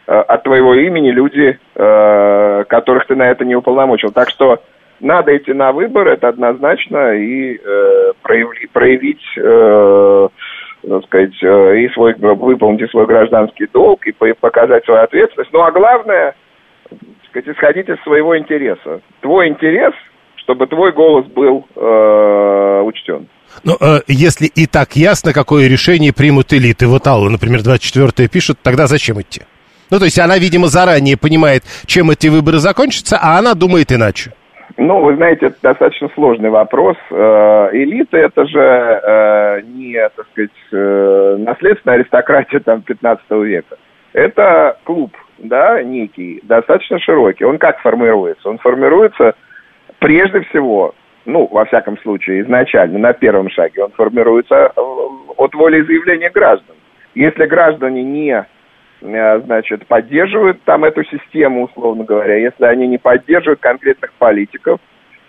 э, 0.07 0.13
от 0.13 0.43
твоего 0.43 0.73
имени 0.73 1.11
люди, 1.11 1.59
э, 1.75 2.63
которых 2.69 3.07
ты 3.07 3.15
на 3.15 3.29
это 3.29 3.43
не 3.45 3.55
уполномочил. 3.55 4.11
Так 4.11 4.29
что 4.29 4.61
надо 4.99 5.35
идти 5.35 5.53
на 5.53 5.73
выбор, 5.73 6.07
это 6.07 6.29
однозначно, 6.29 7.13
и 7.15 7.57
э, 7.57 8.11
проявли, 8.21 8.67
проявить 8.71 9.23
э, 9.37 10.27
так 10.87 11.03
сказать, 11.05 11.43
э, 11.43 11.77
и 11.79 11.89
свой, 11.89 12.13
выполнить 12.13 12.89
свой 12.89 13.05
гражданский 13.05 13.67
долг, 13.67 14.05
и 14.07 14.11
показать 14.11 14.85
свою 14.85 15.01
ответственность. 15.01 15.51
Ну, 15.53 15.61
а 15.61 15.71
главное, 15.71 16.35
сказать, 17.29 17.47
исходить 17.47 17.89
из 17.89 18.01
своего 18.03 18.37
интереса. 18.37 19.01
Твой 19.21 19.49
интерес, 19.49 19.93
чтобы 20.37 20.67
твой 20.67 20.91
голос 20.91 21.25
был 21.27 21.65
э, 21.75 22.81
учтен. 22.85 23.27
Ну, 23.63 23.73
э, 23.79 24.01
если 24.07 24.47
и 24.47 24.65
так 24.65 24.95
ясно, 24.95 25.33
какое 25.33 25.67
решение 25.67 26.13
примут 26.13 26.53
элиты, 26.53 26.87
вот 26.87 27.07
Алла, 27.07 27.29
например, 27.29 27.59
24-е 27.59 28.27
пишет, 28.27 28.57
тогда 28.61 28.87
зачем 28.87 29.21
идти? 29.21 29.41
Ну, 29.91 29.99
то 29.99 30.05
есть 30.05 30.19
она, 30.19 30.37
видимо, 30.37 30.67
заранее 30.67 31.17
понимает, 31.17 31.63
чем 31.85 32.09
эти 32.09 32.27
выборы 32.27 32.57
закончатся, 32.57 33.19
а 33.21 33.37
она 33.37 33.53
думает 33.53 33.91
иначе. 33.91 34.31
Ну, 34.77 35.01
вы 35.01 35.15
знаете, 35.15 35.47
это 35.47 35.57
достаточно 35.61 36.09
сложный 36.15 36.49
вопрос. 36.49 36.97
Э, 37.11 37.69
элита 37.73 38.17
это 38.17 38.45
же 38.47 38.59
э, 38.59 39.61
не, 39.67 40.09
так 40.09 40.25
сказать, 40.31 40.49
э, 40.71 41.35
наследственная 41.39 41.97
аристократия 41.97 42.59
там 42.59 42.81
15 42.81 43.23
века. 43.43 43.75
Это 44.13 44.77
клуб, 44.83 45.15
да, 45.43 45.81
некий, 45.83 46.39
достаточно 46.43 46.99
широкий. 46.99 47.45
Он 47.45 47.57
как 47.57 47.79
формируется? 47.79 48.49
Он 48.49 48.57
формируется 48.57 49.35
прежде 49.99 50.41
всего, 50.41 50.95
ну, 51.25 51.47
во 51.47 51.65
всяком 51.65 51.97
случае, 51.99 52.41
изначально, 52.41 52.99
на 52.99 53.13
первом 53.13 53.49
шаге, 53.49 53.83
он 53.83 53.91
формируется 53.91 54.67
от 55.37 55.53
волеизъявления 55.53 56.29
граждан. 56.29 56.75
Если 57.15 57.45
граждане 57.45 58.03
не 58.03 58.45
Э, 59.03 59.41
значит, 59.41 59.85
поддерживают 59.87 60.61
там 60.63 60.85
эту 60.85 61.03
систему, 61.03 61.65
условно 61.65 62.05
говоря. 62.05 62.35
Если 62.37 62.63
они 62.63 62.87
не 62.87 62.97
поддерживают 62.97 63.59
конкретных 63.59 64.13
политиков, 64.13 64.79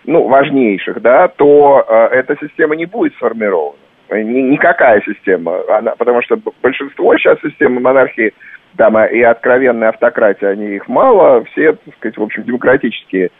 ну, 0.04 0.28
важнейших, 0.28 1.00
да, 1.02 1.28
то 1.28 1.84
э, 1.88 2.18
эта 2.18 2.36
система 2.40 2.76
не 2.76 2.86
будет 2.86 3.14
сформирована. 3.14 3.78
Ни, 4.10 4.52
никакая 4.52 5.02
система. 5.04 5.60
Она, 5.76 5.94
потому 5.96 6.22
что 6.22 6.38
большинство 6.62 7.16
сейчас 7.16 7.40
системы 7.40 7.80
монархии, 7.80 8.32
там, 8.76 8.98
и 8.98 9.20
откровенной 9.20 9.88
автократии, 9.88 10.46
они 10.46 10.76
их 10.76 10.88
мало, 10.88 11.44
все, 11.44 11.72
так 11.72 11.94
сказать, 11.96 12.16
в 12.16 12.22
общем, 12.22 12.42
демократические 12.42 13.30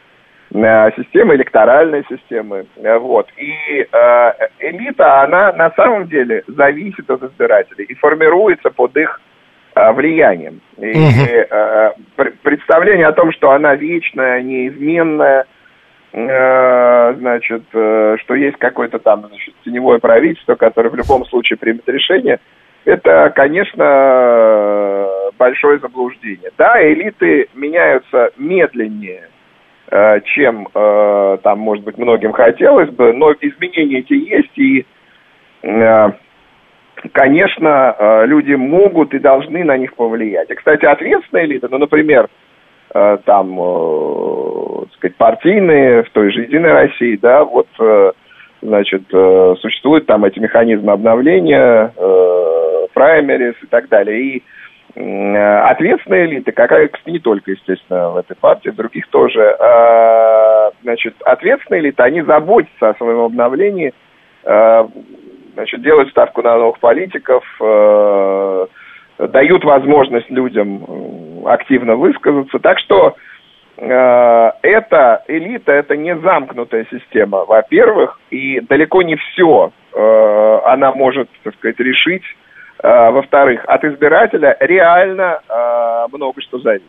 э, 0.53 0.91
системы, 0.97 1.35
электоральные 1.35 2.05
системы. 2.09 2.67
Э, 2.77 2.99
вот. 2.99 3.29
И 3.37 3.53
э, 3.81 4.33
элита, 4.61 5.23
она 5.23 5.53
на 5.53 5.71
самом 5.73 6.09
деле 6.09 6.45
зависит 6.47 7.11
от 7.11 7.23
избирателей 7.23 7.85
и 7.85 7.95
формируется 7.95 8.71
под 8.71 8.97
их 8.97 9.21
влиянием. 9.75 10.61
И 10.79 10.93
угу. 10.93 12.31
представление 12.45 13.09
о 13.09 13.13
том, 13.13 13.33
что 13.33 13.51
она 13.51 13.75
вечная, 13.75 14.41
неизменная, 14.41 15.47
значит, 16.13 17.65
что 17.71 18.35
есть 18.37 18.57
какое-то 18.59 19.01
там 19.01 19.27
значит, 19.27 19.53
теневое 19.65 19.99
правительство, 19.99 20.55
которое 20.55 20.91
в 20.91 20.95
любом 20.95 21.27
случае 21.27 21.57
примет 21.57 21.89
решение, 21.89 22.39
это, 22.85 23.33
конечно, 23.35 25.09
большое 25.39 25.79
заблуждение. 25.79 26.51
Да, 26.57 26.81
элиты 26.83 27.49
меняются 27.55 28.31
медленнее, 28.37 29.29
чем 30.25 30.69
там, 30.73 31.59
может 31.59 31.85
быть, 31.85 31.99
многим 31.99 32.33
хотелось 32.33 32.91
бы, 32.91 33.13
но 33.13 33.33
изменения 33.33 33.99
эти 34.01 34.15
есть, 34.15 34.59
и 34.59 34.87
конечно, 37.13 37.95
э, 37.99 38.27
люди 38.27 38.55
могут 38.55 39.15
и 39.15 39.19
должны 39.19 39.65
на 39.65 39.77
них 39.77 39.95
повлиять. 39.95 40.51
И, 40.51 40.55
кстати, 40.55 40.85
ответственная 40.85 41.45
элита, 41.45 41.69
ну, 41.71 41.79
например, 41.79 42.29
э, 42.95 43.19
там, 43.25 43.59
э, 43.61 44.85
так 44.85 44.93
сказать, 44.95 45.17
партийные 45.17 46.03
в 46.05 46.11
той 46.11 46.33
же 46.33 46.43
Единой 46.43 46.73
России, 46.73 47.19
да, 47.21 47.45
вот, 47.45 47.69
значит, 48.63 49.03
существуют 49.61 50.07
там 50.07 50.25
эти 50.25 50.39
механизмы 50.39 50.93
обновления, 50.93 51.93
праймерис 52.95 53.55
и 53.63 53.67
так 53.67 53.89
далее. 53.89 54.21
И 54.21 54.43
ответственная 54.97 56.27
элита, 56.27 56.53
кстати, 56.53 57.11
не 57.11 57.19
только, 57.19 57.51
естественно, 57.51 58.11
в 58.11 58.17
этой 58.17 58.37
партии, 58.37 58.69
в 58.69 58.77
других 58.77 59.09
тоже, 59.09 59.57
а, 59.59 60.71
значит, 60.83 61.15
ответственная 61.25 61.81
элита, 61.81 62.05
они 62.05 62.23
заботятся 62.23 62.91
о 62.91 62.95
своем 62.95 63.21
обновлении, 63.21 63.93
значит, 65.55 65.83
делают 65.83 66.11
ставку 66.11 66.43
на 66.43 66.59
новых 66.59 66.79
политиков, 66.79 67.45
э, 67.61 68.67
дают 69.19 69.65
возможность 69.65 70.31
людям 70.31 71.47
активно 71.47 71.97
высказаться. 71.97 72.59
Так 72.59 72.79
что 72.81 73.15
э, 73.77 74.51
эта 74.63 75.25
элита, 75.29 75.73
это 75.73 75.97
не 75.97 76.17
замкнутая 76.17 76.87
система, 76.91 77.45
во-первых, 77.45 78.21
и 78.31 78.61
далеко 78.61 79.03
не 79.03 79.17
все 79.17 79.73
э, 79.93 80.61
она 80.65 80.93
может, 80.93 81.29
так 81.43 81.55
сказать, 81.55 81.79
решить. 81.79 82.25
Э, 82.85 83.11
во-вторых, 83.13 83.65
от 83.67 83.83
избирателя 83.83 84.59
реально 84.61 85.41
э, 85.49 86.07
много 86.13 86.39
что 86.43 86.59
зависит. 86.59 86.85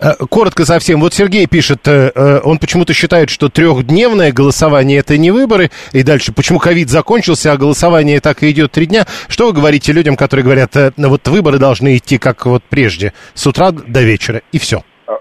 Э, 0.00 0.12
коротко 0.30 0.64
совсем. 0.64 1.00
Вот 1.00 1.12
Сергей 1.12 1.46
пишет, 1.46 1.86
э, 1.86 2.10
э, 2.14 2.40
он 2.42 2.56
почему-то 2.56 2.94
считает, 2.94 3.28
что 3.28 3.50
трехдневное 3.50 4.32
голосование 4.32 5.00
это 5.00 5.18
не 5.18 5.30
выборы. 5.30 5.68
И 5.92 6.02
дальше, 6.02 6.32
почему 6.34 6.58
ковид 6.58 6.88
закончился, 6.88 7.52
а 7.52 7.58
голосование 7.58 8.20
так 8.20 8.42
и 8.42 8.50
идет 8.52 8.72
три 8.72 8.86
дня. 8.86 9.02
Что 9.28 9.48
вы 9.48 9.52
говорите 9.52 9.92
людям, 9.92 10.16
которые 10.16 10.44
говорят, 10.44 10.70
ну 10.96 11.10
вот 11.10 11.28
выборы 11.28 11.58
должны 11.58 11.96
идти 11.96 12.16
как 12.16 12.46
вот 12.46 12.62
прежде, 12.62 13.12
с 13.34 13.46
утра 13.46 13.70
до 13.70 14.00
вечера, 14.00 14.40
и 14.50 14.58
все? 14.58 14.78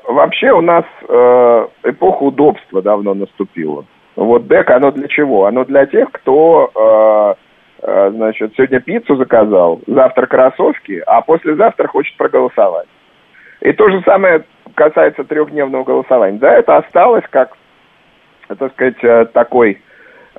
Вообще 0.08 0.51
у 0.53 0.62
нас 0.62 0.86
эпоха 1.84 2.24
удобства 2.24 2.82
давно 2.82 3.13
наступила. 3.13 3.84
Вот 4.15 4.48
ДЭК, 4.48 4.70
оно 4.70 4.92
для 4.92 5.10
чего? 5.10 5.48
Оно 5.48 5.65
для 5.65 5.86
тех, 5.86 6.10
кто 6.13 7.36
значит, 7.84 8.54
сегодня 8.56 8.80
пиццу 8.80 9.16
заказал, 9.18 9.82
завтра 9.88 10.25
кроссовки, 10.25 11.04
а 11.06 11.22
послезавтра 11.22 11.88
хочет 11.88 12.16
проголосовать. 12.18 12.88
И 13.62 13.72
то 13.74 13.90
же 13.90 14.02
самое 14.04 14.44
касается 14.75 15.24
трехдневного 15.24 15.84
голосования. 15.84 16.38
Да, 16.38 16.54
это 16.54 16.78
осталось 16.78 17.24
как, 17.30 17.56
так 18.48 18.72
сказать, 18.74 19.04
э, 19.04 19.25
такой, 19.34 19.82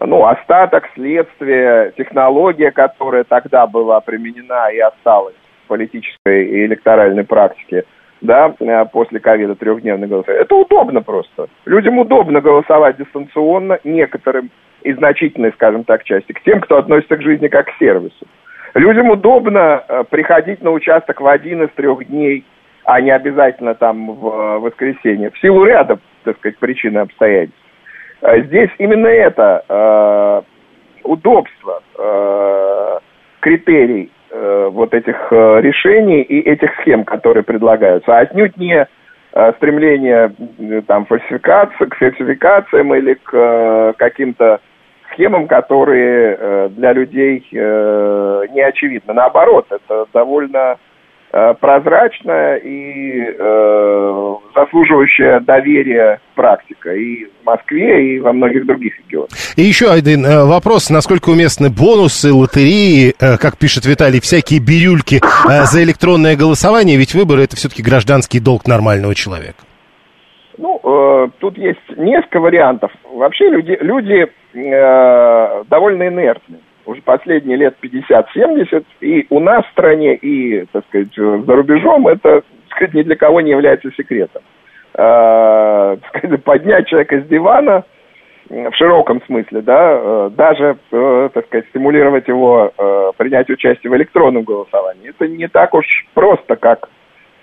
ну, 0.00 0.26
остаток, 0.26 0.88
следствия, 0.94 1.92
технология, 1.96 2.70
которая 2.70 3.24
тогда 3.24 3.66
была 3.66 4.00
применена 4.00 4.70
и 4.70 4.78
осталась 4.78 5.36
в 5.64 5.68
политической 5.68 6.46
и 6.46 6.66
электоральной 6.66 7.24
практике, 7.24 7.84
да, 8.20 8.54
э, 8.58 8.84
после 8.92 9.20
ковида 9.20 9.54
трехдневное 9.54 10.08
голосование. 10.08 10.44
Это 10.44 10.54
удобно 10.56 11.02
просто. 11.02 11.48
Людям 11.64 11.98
удобно 11.98 12.40
голосовать 12.40 12.96
дистанционно, 12.96 13.78
некоторым 13.84 14.50
и 14.84 14.92
значительной, 14.92 15.52
скажем 15.52 15.84
так, 15.84 16.04
части, 16.04 16.32
к 16.32 16.42
тем, 16.42 16.60
кто 16.60 16.78
относится 16.78 17.16
к 17.16 17.22
жизни 17.22 17.48
как 17.48 17.66
к 17.66 17.78
сервису. 17.78 18.26
Людям 18.74 19.10
удобно 19.10 19.82
э, 19.88 20.04
приходить 20.08 20.62
на 20.62 20.70
участок 20.70 21.20
в 21.20 21.26
один 21.26 21.62
из 21.62 21.70
трех 21.70 22.06
дней 22.06 22.44
а 22.84 23.00
не 23.00 23.10
обязательно 23.10 23.74
там 23.74 24.12
в 24.12 24.58
воскресенье, 24.58 25.30
в 25.30 25.38
силу 25.38 25.64
ряда, 25.64 25.98
так 26.24 26.36
сказать, 26.38 26.58
причин 26.58 26.96
и 26.96 27.00
обстоятельств. 27.00 27.58
А 28.20 28.38
здесь 28.40 28.70
именно 28.78 29.06
это 29.06 29.64
э, 29.68 30.42
удобство, 31.02 31.82
э, 31.98 32.98
критерий 33.40 34.10
э, 34.30 34.68
вот 34.70 34.94
этих 34.94 35.16
э, 35.30 35.60
решений 35.60 36.22
и 36.22 36.40
этих 36.40 36.70
схем, 36.80 37.04
которые 37.04 37.42
предлагаются, 37.42 38.16
а 38.16 38.20
отнюдь 38.20 38.56
не 38.56 38.86
э, 39.32 39.52
стремление 39.56 40.34
э, 40.58 40.82
там 40.86 41.06
фальсификации, 41.06 41.86
к 41.86 41.96
фальсификациям 41.96 42.94
или 42.94 43.14
к 43.14 43.30
э, 43.32 43.92
каким-то 43.96 44.60
схемам, 45.14 45.46
которые 45.46 46.36
э, 46.38 46.68
для 46.70 46.92
людей 46.92 47.46
э, 47.52 48.42
не 48.52 48.60
очевидны. 48.60 49.14
Наоборот, 49.14 49.66
это 49.70 50.06
довольно 50.12 50.76
Э, 51.36 51.52
прозрачная 51.60 52.58
и 52.58 53.24
э, 53.26 54.34
заслуживающая 54.54 55.40
доверия 55.40 56.20
практика 56.36 56.94
и 56.94 57.24
в 57.24 57.44
Москве, 57.44 58.14
и 58.14 58.20
во 58.20 58.32
многих 58.32 58.64
других 58.66 58.96
регионах. 59.00 59.30
И 59.56 59.62
еще 59.62 59.90
один 59.90 60.22
вопрос, 60.46 60.90
насколько 60.90 61.30
уместны 61.30 61.70
бонусы, 61.70 62.32
лотереи, 62.32 63.14
как 63.18 63.58
пишет 63.58 63.84
Виталий, 63.84 64.20
всякие 64.20 64.60
бирюльки 64.60 65.20
за 65.64 65.82
электронное 65.82 66.36
голосование, 66.36 66.96
ведь 66.96 67.14
выборы 67.14 67.42
это 67.42 67.56
все-таки 67.56 67.82
гражданский 67.82 68.38
долг 68.38 68.68
нормального 68.68 69.16
человека. 69.16 69.64
Ну, 70.56 70.80
э, 70.82 71.28
тут 71.40 71.58
есть 71.58 71.80
несколько 71.96 72.40
вариантов. 72.40 72.92
Вообще 73.04 73.48
люди, 73.48 73.76
люди 73.80 74.26
э, 74.54 75.64
довольно 75.68 76.08
инертны 76.08 76.58
уже 76.86 77.00
последние 77.02 77.56
лет 77.56 77.76
50-70, 77.82 78.84
и 79.00 79.26
у 79.30 79.40
нас 79.40 79.64
в 79.64 79.70
стране, 79.70 80.14
и, 80.16 80.66
так 80.66 80.84
сказать, 80.88 81.14
за 81.14 81.56
рубежом, 81.56 82.06
это, 82.06 82.42
так 82.42 82.76
сказать, 82.76 82.94
ни 82.94 83.02
для 83.02 83.16
кого 83.16 83.40
не 83.40 83.52
является 83.52 83.90
секретом. 83.92 84.42
Э, 84.94 85.96
сказать, 86.08 86.44
поднять 86.44 86.86
человека 86.86 87.20
с 87.20 87.26
дивана, 87.26 87.84
в 88.50 88.72
широком 88.74 89.22
смысле, 89.26 89.62
да, 89.62 89.98
э, 89.98 90.30
даже, 90.36 90.76
э, 90.92 91.28
так 91.32 91.46
сказать, 91.46 91.66
стимулировать 91.68 92.28
его 92.28 92.72
э, 92.76 93.12
принять 93.16 93.48
участие 93.48 93.90
в 93.90 93.96
электронном 93.96 94.44
голосовании, 94.44 95.10
это 95.10 95.26
не 95.26 95.48
так 95.48 95.74
уж 95.74 95.86
просто, 96.12 96.56
как 96.56 96.88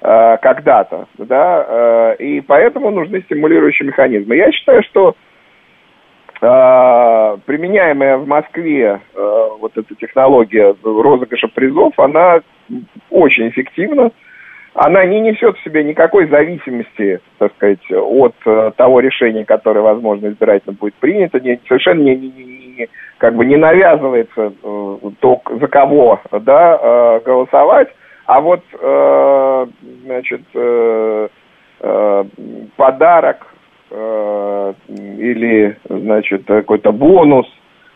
э, 0.01 0.37
когда-то, 0.41 1.07
да, 1.17 1.65
э, 1.67 2.15
и 2.19 2.41
поэтому 2.41 2.91
нужны 2.91 3.21
стимулирующие 3.21 3.87
механизмы. 3.87 4.35
Я 4.35 4.51
считаю, 4.51 4.83
что 4.83 5.15
э, 6.41 7.37
применяемая 7.45 8.17
в 8.17 8.27
Москве 8.27 8.99
вот 9.59 9.77
эта 9.77 9.93
технология 9.95 10.75
розыгрыша 10.83 11.47
призов, 11.49 11.93
она 11.99 12.41
очень 13.09 13.49
эффективна. 13.49 14.11
Она 14.73 15.05
не 15.05 15.19
несет 15.19 15.57
в 15.57 15.63
себе 15.63 15.83
никакой 15.83 16.29
зависимости, 16.29 17.19
так 17.39 17.51
сказать, 17.55 17.91
от 17.91 18.35
того 18.77 19.01
решения, 19.01 19.43
которое, 19.43 19.81
возможно, 19.81 20.27
избирательно 20.27 20.73
будет 20.79 20.93
принято, 20.95 21.41
совершенно 21.67 22.01
не, 22.01 22.15
не, 22.15 22.29
не, 22.29 22.87
как 23.17 23.35
бы 23.35 23.45
не 23.45 23.57
навязывается 23.57 24.53
э, 24.63 24.97
то, 25.19 25.41
за 25.59 25.67
кого 25.67 26.21
да, 26.31 27.19
голосовать, 27.25 27.89
а 28.31 28.41
вот, 28.41 28.61
э, 28.79 29.67
значит, 30.03 30.41
э, 30.53 31.27
э, 31.81 32.23
подарок 32.75 33.51
Э, 33.93 34.73
или, 34.87 35.77
значит, 35.89 36.45
какой-то 36.47 36.93
бонус, 36.93 37.45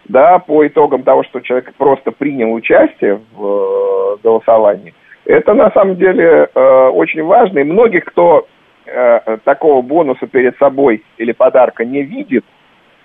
да, 0.09 0.39
по 0.39 0.67
итогам 0.67 1.03
того, 1.03 1.23
что 1.23 1.39
человек 1.39 1.73
просто 1.77 2.11
принял 2.11 2.51
участие 2.51 3.21
в 3.33 3.45
э, 3.45 4.17
голосовании, 4.21 4.93
это 5.23 5.53
на 5.53 5.71
самом 5.71 5.95
деле 5.95 6.49
э, 6.53 6.87
очень 6.89 7.23
важно. 7.23 7.59
И 7.59 7.63
многих, 7.63 8.03
кто 8.03 8.45
э, 8.85 9.37
такого 9.45 9.81
бонуса 9.81 10.27
перед 10.27 10.57
собой 10.57 11.01
или 11.17 11.31
подарка 11.31 11.85
не 11.85 12.03
видит, 12.03 12.43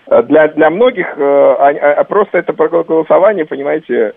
э, 0.08 0.24
для, 0.24 0.48
для 0.48 0.68
многих 0.68 1.06
э, 1.16 1.22
а, 1.22 1.68
а 1.68 2.04
просто 2.04 2.38
это 2.38 2.52
голосование, 2.52 3.44
понимаете, 3.44 3.94
э, 3.94 4.12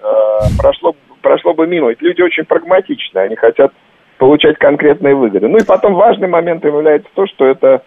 прошло, 0.59 0.95
прошло 1.23 1.55
бы 1.55 1.65
мимо. 1.65 1.89
Ведь 1.89 2.03
люди 2.03 2.21
очень 2.21 2.45
прагматичны, 2.45 3.17
они 3.17 3.35
хотят 3.35 3.73
получать 4.19 4.59
конкретные 4.59 5.15
выгоды. 5.15 5.47
Ну 5.47 5.57
и 5.57 5.65
потом 5.65 5.95
важный 5.95 6.27
момент 6.27 6.63
является 6.63 7.09
то, 7.15 7.25
что 7.25 7.45
это 7.47 7.81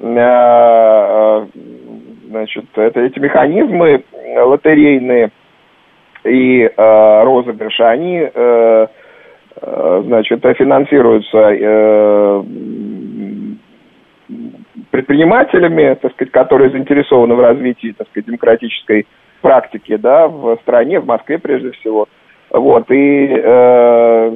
Э, 0.00 1.46
значит, 2.28 2.64
это, 2.74 3.00
эти 3.00 3.18
механизмы 3.18 4.04
лотерейные 4.36 5.30
и 6.24 6.62
э, 6.62 7.22
розыгрыши, 7.24 7.82
они, 7.82 8.18
э, 8.18 8.86
э, 9.60 10.02
значит, 10.06 10.42
финансируются 10.56 11.38
э, 11.38 12.42
предпринимателями, 14.90 15.98
так 16.00 16.12
сказать, 16.12 16.32
которые 16.32 16.70
заинтересованы 16.70 17.34
в 17.34 17.40
развитии, 17.40 17.94
так 17.96 18.08
сказать, 18.08 18.26
демократической 18.26 19.06
практики, 19.42 19.96
да, 19.96 20.28
в 20.28 20.56
стране, 20.62 21.00
в 21.00 21.06
Москве 21.06 21.38
прежде 21.38 21.72
всего. 21.72 22.08
Вот, 22.50 22.90
и, 22.90 23.28
э, 23.28 24.30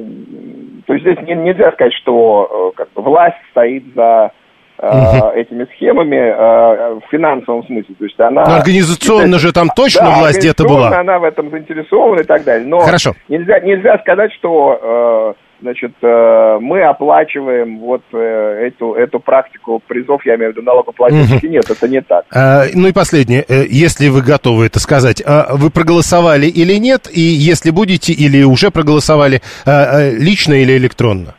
то 0.87 0.93
есть 0.93 1.05
здесь 1.05 1.17
нельзя 1.27 1.71
сказать, 1.73 1.93
что 2.01 2.71
э, 2.73 2.77
как 2.77 2.93
бы, 2.93 3.01
власть 3.01 3.35
стоит 3.51 3.83
за 3.93 4.31
угу. 4.77 5.29
этими 5.35 5.65
схемами 5.75 6.15
э, 6.15 6.93
в 6.95 7.11
финансовом 7.11 7.65
смысле. 7.65 7.95
То 7.97 8.05
есть 8.05 8.19
она... 8.19 8.45
Но 8.45 8.55
организационно 8.55 9.37
же 9.37 9.51
там 9.51 9.69
точно 9.75 10.05
да, 10.05 10.19
власть 10.19 10.39
где-то 10.39 10.63
была. 10.63 10.97
она 10.97 11.19
в 11.19 11.23
этом 11.23 11.49
заинтересована 11.49 12.21
и 12.21 12.25
так 12.25 12.43
далее. 12.43 12.67
Но 12.67 12.79
Хорошо. 12.79 13.13
Нельзя, 13.27 13.59
нельзя 13.59 13.97
сказать, 13.99 14.31
что 14.33 15.35
э, 15.35 15.44
значит, 15.61 15.93
мы 16.01 16.83
оплачиваем 16.83 17.79
вот 17.79 18.01
эту, 18.11 18.93
эту 18.93 19.19
практику 19.19 19.81
призов, 19.87 20.25
я 20.25 20.35
имею 20.35 20.51
в 20.51 20.55
виду 20.55 20.65
налогоплательщики. 20.65 21.45
Угу. 21.45 21.53
Нет, 21.53 21.69
это 21.69 21.87
не 21.87 22.01
так. 22.01 22.25
А, 22.33 22.63
ну 22.73 22.87
и 22.87 22.93
последнее, 22.93 23.43
если 23.47 24.09
вы 24.09 24.21
готовы 24.21 24.65
это 24.65 24.79
сказать, 24.79 25.23
а 25.25 25.55
вы 25.55 25.69
проголосовали 25.69 26.47
или 26.47 26.73
нет, 26.73 27.07
и 27.11 27.21
если 27.21 27.71
будете 27.71 28.13
или 28.13 28.43
уже 28.43 28.71
проголосовали, 28.71 29.41
лично 29.65 30.53
или 30.53 30.77
электронно? 30.77 31.35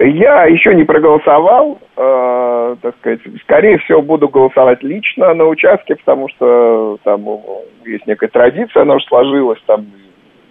Я 0.00 0.44
еще 0.44 0.74
не 0.76 0.84
проголосовал, 0.84 1.80
э, 1.96 2.76
так 2.80 2.96
сказать, 2.98 3.20
скорее 3.42 3.78
всего 3.78 4.00
буду 4.00 4.28
голосовать 4.28 4.80
лично 4.84 5.34
на 5.34 5.44
участке, 5.46 5.96
потому 5.96 6.28
что 6.28 6.98
там 7.02 7.24
есть 7.84 8.06
некая 8.06 8.28
традиция, 8.28 8.82
она 8.82 8.94
уже 8.94 9.06
сложилась, 9.06 9.58
там, 9.66 9.86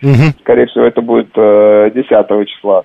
угу. 0.01 0.39
скорее 0.41 0.67
всего, 0.67 0.86
это 0.86 1.01
будет 1.01 1.29
э, 1.36 1.91
10 1.93 2.47
числа. 2.47 2.83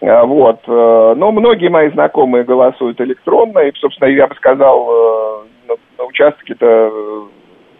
Э, 0.00 0.24
вот. 0.24 0.60
Э, 0.66 1.14
но 1.16 1.32
многие 1.32 1.68
мои 1.68 1.90
знакомые 1.90 2.44
голосуют 2.44 3.00
электронно, 3.00 3.60
и, 3.60 3.72
собственно, 3.76 4.08
я 4.08 4.26
бы 4.26 4.34
сказал, 4.36 4.88
э, 4.88 5.76
на, 5.98 6.04
участке-то 6.04 7.28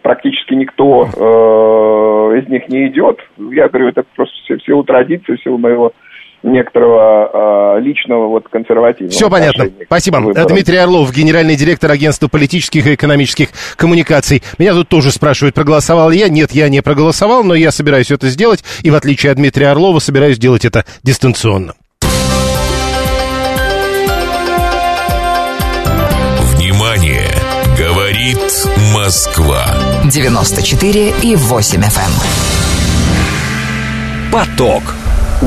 практически 0.01 0.53
никто 0.53 1.05
э, 1.05 2.39
из 2.39 2.47
них 2.49 2.67
не 2.69 2.87
идет. 2.87 3.19
Я 3.37 3.69
говорю, 3.69 3.89
это 3.89 4.03
просто 4.15 4.35
в 4.55 4.63
силу 4.63 4.83
традиции, 4.83 5.35
в 5.35 5.43
силу 5.43 5.57
моего 5.57 5.93
некоторого 6.43 7.77
э, 7.77 7.81
личного 7.81 8.27
вот 8.27 8.47
консервативного. 8.49 9.11
Все 9.11 9.29
понятно. 9.29 9.69
Спасибо. 9.85 10.21
Дмитрий 10.47 10.77
Орлов, 10.77 11.13
генеральный 11.13 11.55
директор 11.55 11.91
агентства 11.91 12.27
политических 12.27 12.85
и 12.87 12.95
экономических 12.95 13.49
коммуникаций. 13.75 14.43
Меня 14.57 14.73
тут 14.73 14.89
тоже 14.89 15.11
спрашивают, 15.11 15.55
проголосовал 15.55 16.09
ли 16.09 16.19
я. 16.19 16.29
Нет, 16.29 16.51
я 16.51 16.69
не 16.69 16.81
проголосовал, 16.81 17.43
но 17.43 17.55
я 17.55 17.71
собираюсь 17.71 18.11
это 18.11 18.27
сделать. 18.27 18.63
И 18.83 18.91
в 18.91 18.95
отличие 18.95 19.31
от 19.31 19.37
Дмитрия 19.37 19.69
Орлова, 19.69 19.99
собираюсь 19.99 20.37
делать 20.37 20.65
это 20.65 20.85
дистанционно. 21.03 21.73
Внимание! 26.55 27.23
Говорит 27.77 28.37
Москва. 28.93 29.65
94 30.05 31.13
и 31.23 31.35
8 31.35 31.81
FM. 31.81 31.99
Эм. 31.99 32.13
Поток. 34.31 34.83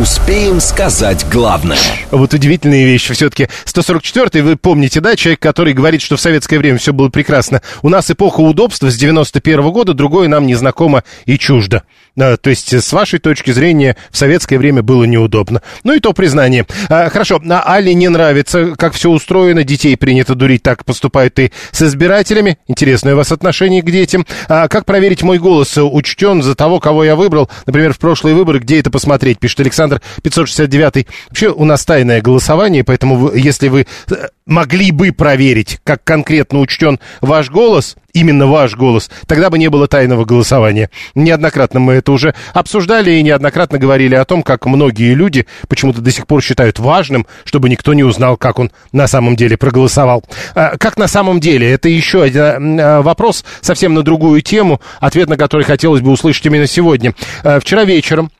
Успеем 0.00 0.60
сказать 0.60 1.24
главное. 1.32 1.78
Вот 2.10 2.34
удивительные 2.34 2.84
вещи. 2.84 3.14
Все-таки 3.14 3.48
144-й, 3.64 4.42
вы 4.42 4.56
помните, 4.56 5.00
да, 5.00 5.16
человек, 5.16 5.40
который 5.40 5.72
говорит, 5.72 6.02
что 6.02 6.16
в 6.16 6.20
советское 6.20 6.58
время 6.58 6.76
все 6.76 6.92
было 6.92 7.08
прекрасно. 7.08 7.62
У 7.80 7.88
нас 7.88 8.10
эпоха 8.10 8.40
удобства 8.40 8.90
с 8.90 8.96
91 8.96 9.60
-го 9.60 9.72
года, 9.72 9.94
другое 9.94 10.28
нам 10.28 10.46
незнакомо 10.46 11.02
и 11.24 11.38
чуждо. 11.38 11.82
А, 12.18 12.36
то 12.36 12.50
есть, 12.50 12.74
с 12.74 12.92
вашей 12.92 13.20
точки 13.20 13.52
зрения, 13.52 13.96
в 14.10 14.18
советское 14.18 14.58
время 14.58 14.82
было 14.82 15.04
неудобно. 15.04 15.62
Ну 15.82 15.94
и 15.94 16.00
то 16.00 16.12
признание. 16.12 16.66
А, 16.90 17.08
хорошо, 17.08 17.40
а 17.48 17.62
Али 17.74 17.94
не 17.94 18.08
нравится, 18.08 18.74
как 18.76 18.92
все 18.92 19.08
устроено, 19.08 19.64
детей 19.64 19.96
принято 19.96 20.34
дурить, 20.34 20.62
так 20.62 20.84
поступают 20.84 21.38
и 21.38 21.52
с 21.70 21.80
избирателями. 21.80 22.58
Интересное 22.68 23.14
у 23.14 23.16
вас 23.16 23.32
отношение 23.32 23.80
к 23.80 23.90
детям. 23.90 24.26
А 24.48 24.68
как 24.68 24.84
проверить 24.84 25.22
мой 25.22 25.38
голос? 25.38 25.78
Учтен 25.78 26.42
за 26.42 26.54
того, 26.54 26.80
кого 26.80 27.02
я 27.02 27.16
выбрал? 27.16 27.48
Например, 27.64 27.94
в 27.94 27.98
прошлые 27.98 28.34
выборы, 28.34 28.58
где 28.58 28.78
это 28.78 28.90
посмотреть, 28.90 29.38
пишет 29.38 29.60
Александр 29.60 29.85
Александр 29.86 30.02
569. 30.22 31.06
Вообще 31.28 31.48
у 31.48 31.64
нас 31.64 31.84
тайное 31.84 32.20
голосование, 32.20 32.84
поэтому 32.84 33.32
если 33.32 33.68
вы 33.68 33.86
э, 34.10 34.14
могли 34.46 34.90
бы 34.90 35.12
проверить, 35.12 35.78
как 35.84 36.02
конкретно 36.04 36.60
учтен 36.60 36.98
ваш 37.20 37.50
голос, 37.50 37.96
именно 38.12 38.46
ваш 38.46 38.74
голос, 38.74 39.10
тогда 39.26 39.50
бы 39.50 39.58
не 39.58 39.68
было 39.68 39.86
тайного 39.86 40.24
голосования. 40.24 40.90
Неоднократно 41.14 41.80
мы 41.80 41.94
это 41.94 42.12
уже 42.12 42.34
обсуждали 42.54 43.12
и 43.12 43.22
неоднократно 43.22 43.78
говорили 43.78 44.14
о 44.14 44.24
том, 44.24 44.42
как 44.42 44.66
многие 44.66 45.14
люди 45.14 45.46
почему-то 45.68 46.00
до 46.00 46.10
сих 46.10 46.26
пор 46.26 46.42
считают 46.42 46.78
важным, 46.78 47.26
чтобы 47.44 47.68
никто 47.68 47.92
не 47.94 48.04
узнал, 48.04 48.36
как 48.36 48.58
он 48.58 48.70
на 48.92 49.06
самом 49.06 49.36
деле 49.36 49.56
проголосовал. 49.56 50.24
А, 50.54 50.76
как 50.78 50.96
на 50.96 51.08
самом 51.08 51.40
деле? 51.40 51.70
Это 51.70 51.88
еще 51.88 52.22
один 52.22 52.80
а, 52.80 53.02
вопрос 53.02 53.44
совсем 53.60 53.94
на 53.94 54.02
другую 54.02 54.40
тему, 54.42 54.80
ответ 55.00 55.28
на 55.28 55.36
который 55.36 55.64
хотелось 55.64 56.00
бы 56.00 56.10
услышать 56.10 56.46
именно 56.46 56.66
сегодня. 56.66 57.14
А, 57.44 57.60
вчера 57.60 57.84
вечером 57.84 58.30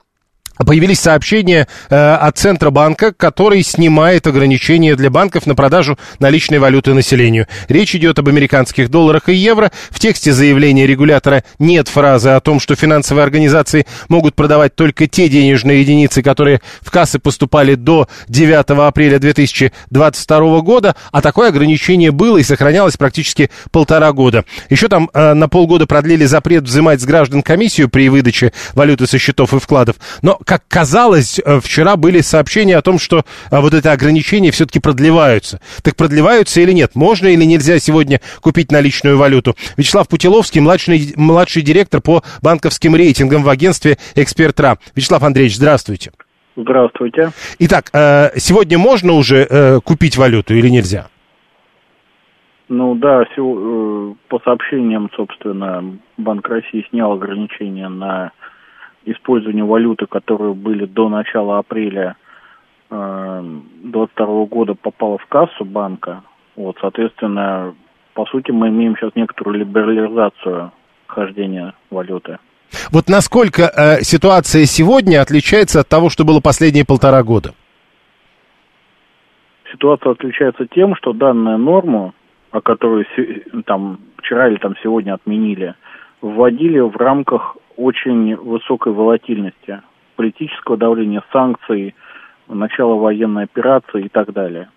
Появились 0.64 1.00
сообщения 1.00 1.68
э, 1.90 1.94
от 1.96 2.38
Центробанка, 2.38 3.12
который 3.12 3.62
снимает 3.62 4.26
ограничения 4.26 4.96
для 4.96 5.10
банков 5.10 5.46
на 5.46 5.54
продажу 5.54 5.98
наличной 6.18 6.58
валюты 6.58 6.94
населению. 6.94 7.46
Речь 7.68 7.94
идет 7.94 8.18
об 8.18 8.28
американских 8.28 8.90
долларах 8.90 9.28
и 9.28 9.34
евро. 9.34 9.70
В 9.90 10.00
тексте 10.00 10.32
заявления 10.32 10.86
регулятора 10.86 11.44
нет 11.58 11.88
фразы 11.88 12.30
о 12.30 12.40
том, 12.40 12.58
что 12.58 12.74
финансовые 12.74 13.24
организации 13.24 13.86
могут 14.08 14.34
продавать 14.34 14.74
только 14.74 15.06
те 15.06 15.28
денежные 15.28 15.82
единицы, 15.82 16.22
которые 16.22 16.62
в 16.80 16.90
кассы 16.90 17.18
поступали 17.18 17.74
до 17.74 18.08
9 18.28 18.70
апреля 18.88 19.18
2022 19.18 20.60
года, 20.60 20.96
а 21.12 21.20
такое 21.20 21.48
ограничение 21.48 22.12
было 22.12 22.38
и 22.38 22.42
сохранялось 22.42 22.96
практически 22.96 23.50
полтора 23.70 24.10
года. 24.12 24.44
Еще 24.70 24.88
там 24.88 25.10
э, 25.12 25.34
на 25.34 25.50
полгода 25.50 25.86
продлили 25.86 26.24
запрет 26.24 26.64
взимать 26.64 27.02
с 27.02 27.04
граждан 27.04 27.42
комиссию 27.42 27.90
при 27.90 28.08
выдаче 28.08 28.54
валюты 28.72 29.06
со 29.06 29.18
счетов 29.18 29.52
и 29.52 29.58
вкладов. 29.58 29.96
Но 30.22 30.38
как 30.46 30.62
казалось, 30.68 31.40
э, 31.44 31.58
вчера 31.60 31.96
были 31.96 32.20
сообщения 32.20 32.76
о 32.76 32.82
том, 32.82 32.98
что 32.98 33.18
э, 33.18 33.60
вот 33.60 33.74
это 33.74 33.90
ограничения 33.90 34.52
все-таки 34.52 34.78
продлеваются. 34.78 35.60
Так 35.82 35.96
продлеваются 35.96 36.60
или 36.60 36.70
нет? 36.70 36.92
Можно 36.94 37.26
или 37.26 37.44
нельзя 37.44 37.80
сегодня 37.80 38.20
купить 38.40 38.70
наличную 38.70 39.18
валюту? 39.18 39.56
Вячеслав 39.76 40.08
Путиловский, 40.08 40.60
младший, 40.60 41.12
младший 41.16 41.62
директор 41.62 42.00
по 42.00 42.22
банковским 42.42 42.94
рейтингам 42.94 43.42
в 43.42 43.48
агентстве 43.48 43.98
«Экспертра». 44.14 44.78
Вячеслав 44.94 45.24
Андреевич, 45.24 45.56
здравствуйте. 45.56 46.12
Здравствуйте. 46.54 47.32
Итак, 47.58 47.90
э, 47.92 48.30
сегодня 48.36 48.78
можно 48.78 49.14
уже 49.14 49.80
купить 49.84 50.16
валюту 50.16 50.54
или 50.54 50.68
нельзя? 50.68 51.08
Ну 52.68 52.94
да, 52.94 53.24
по 54.28 54.40
сообщениям, 54.44 55.10
собственно, 55.16 55.98
Банк 56.16 56.48
России 56.48 56.86
снял 56.90 57.12
ограничения 57.12 57.88
на 57.88 58.32
использования 59.06 59.64
валюты, 59.64 60.06
которые 60.06 60.54
были 60.54 60.84
до 60.84 61.08
начала 61.08 61.58
апреля 61.58 62.16
2022 62.90 64.26
э, 64.26 64.46
года, 64.46 64.74
попала 64.74 65.18
в 65.18 65.26
кассу 65.26 65.64
банка. 65.64 66.22
Вот, 66.56 66.76
соответственно, 66.80 67.74
по 68.14 68.26
сути, 68.26 68.50
мы 68.50 68.68
имеем 68.68 68.96
сейчас 68.96 69.12
некоторую 69.14 69.58
либерализацию 69.58 70.72
хождения 71.06 71.74
валюты. 71.90 72.38
Вот 72.90 73.08
насколько 73.08 73.62
э, 73.62 74.02
ситуация 74.02 74.64
сегодня 74.64 75.20
отличается 75.20 75.80
от 75.80 75.88
того, 75.88 76.10
что 76.10 76.24
было 76.24 76.40
последние 76.40 76.84
полтора 76.84 77.22
года? 77.22 77.50
Ситуация 79.70 80.12
отличается 80.12 80.66
тем, 80.66 80.94
что 80.96 81.12
данную 81.12 81.58
норму, 81.58 82.14
о 82.50 82.60
которой 82.60 83.06
там 83.66 83.98
вчера 84.18 84.48
или 84.48 84.56
там 84.56 84.74
сегодня 84.82 85.14
отменили, 85.14 85.74
вводили 86.20 86.80
в 86.80 86.96
рамках 86.96 87.56
очень 87.76 88.36
высокой 88.36 88.92
волатильности, 88.92 89.82
политического 90.16 90.76
давления, 90.76 91.22
санкций, 91.32 91.94
начала 92.48 92.94
военной 92.94 93.44
операции 93.44 94.04
и 94.04 94.08
так 94.08 94.32
далее. 94.32 94.68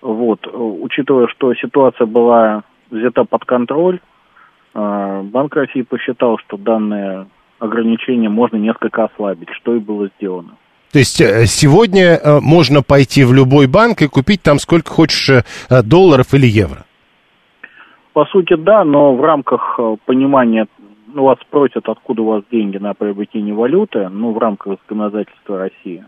Вот. 0.00 0.46
Учитывая, 0.46 1.26
что 1.28 1.54
ситуация 1.54 2.06
была 2.06 2.62
взята 2.90 3.24
под 3.24 3.44
контроль, 3.44 4.00
э, 4.74 5.22
Банк 5.24 5.54
России 5.56 5.82
посчитал, 5.82 6.38
что 6.38 6.56
данные 6.56 7.26
ограничения 7.58 8.28
можно 8.28 8.56
несколько 8.56 9.04
ослабить, 9.04 9.48
что 9.60 9.74
и 9.74 9.78
было 9.78 10.08
сделано. 10.16 10.56
То 10.92 11.00
есть 11.00 11.20
э, 11.20 11.46
сегодня 11.46 12.16
э, 12.16 12.40
можно 12.40 12.82
пойти 12.82 13.24
в 13.24 13.32
любой 13.32 13.66
банк 13.66 14.02
и 14.02 14.08
купить 14.08 14.42
там 14.42 14.58
сколько 14.58 14.90
хочешь 14.90 15.44
долларов 15.84 16.32
или 16.32 16.46
евро? 16.46 16.84
По 18.12 18.24
сути, 18.26 18.56
да, 18.56 18.84
но 18.84 19.14
в 19.14 19.22
рамках 19.22 19.78
понимания 20.06 20.66
вас 21.14 21.38
спросят, 21.40 21.88
откуда 21.88 22.22
у 22.22 22.26
вас 22.26 22.44
деньги 22.50 22.78
на 22.78 22.94
приобретение 22.94 23.54
валюты, 23.54 24.08
ну, 24.08 24.32
в 24.32 24.38
рамках 24.38 24.78
законодательства 24.82 25.58
России. 25.58 26.04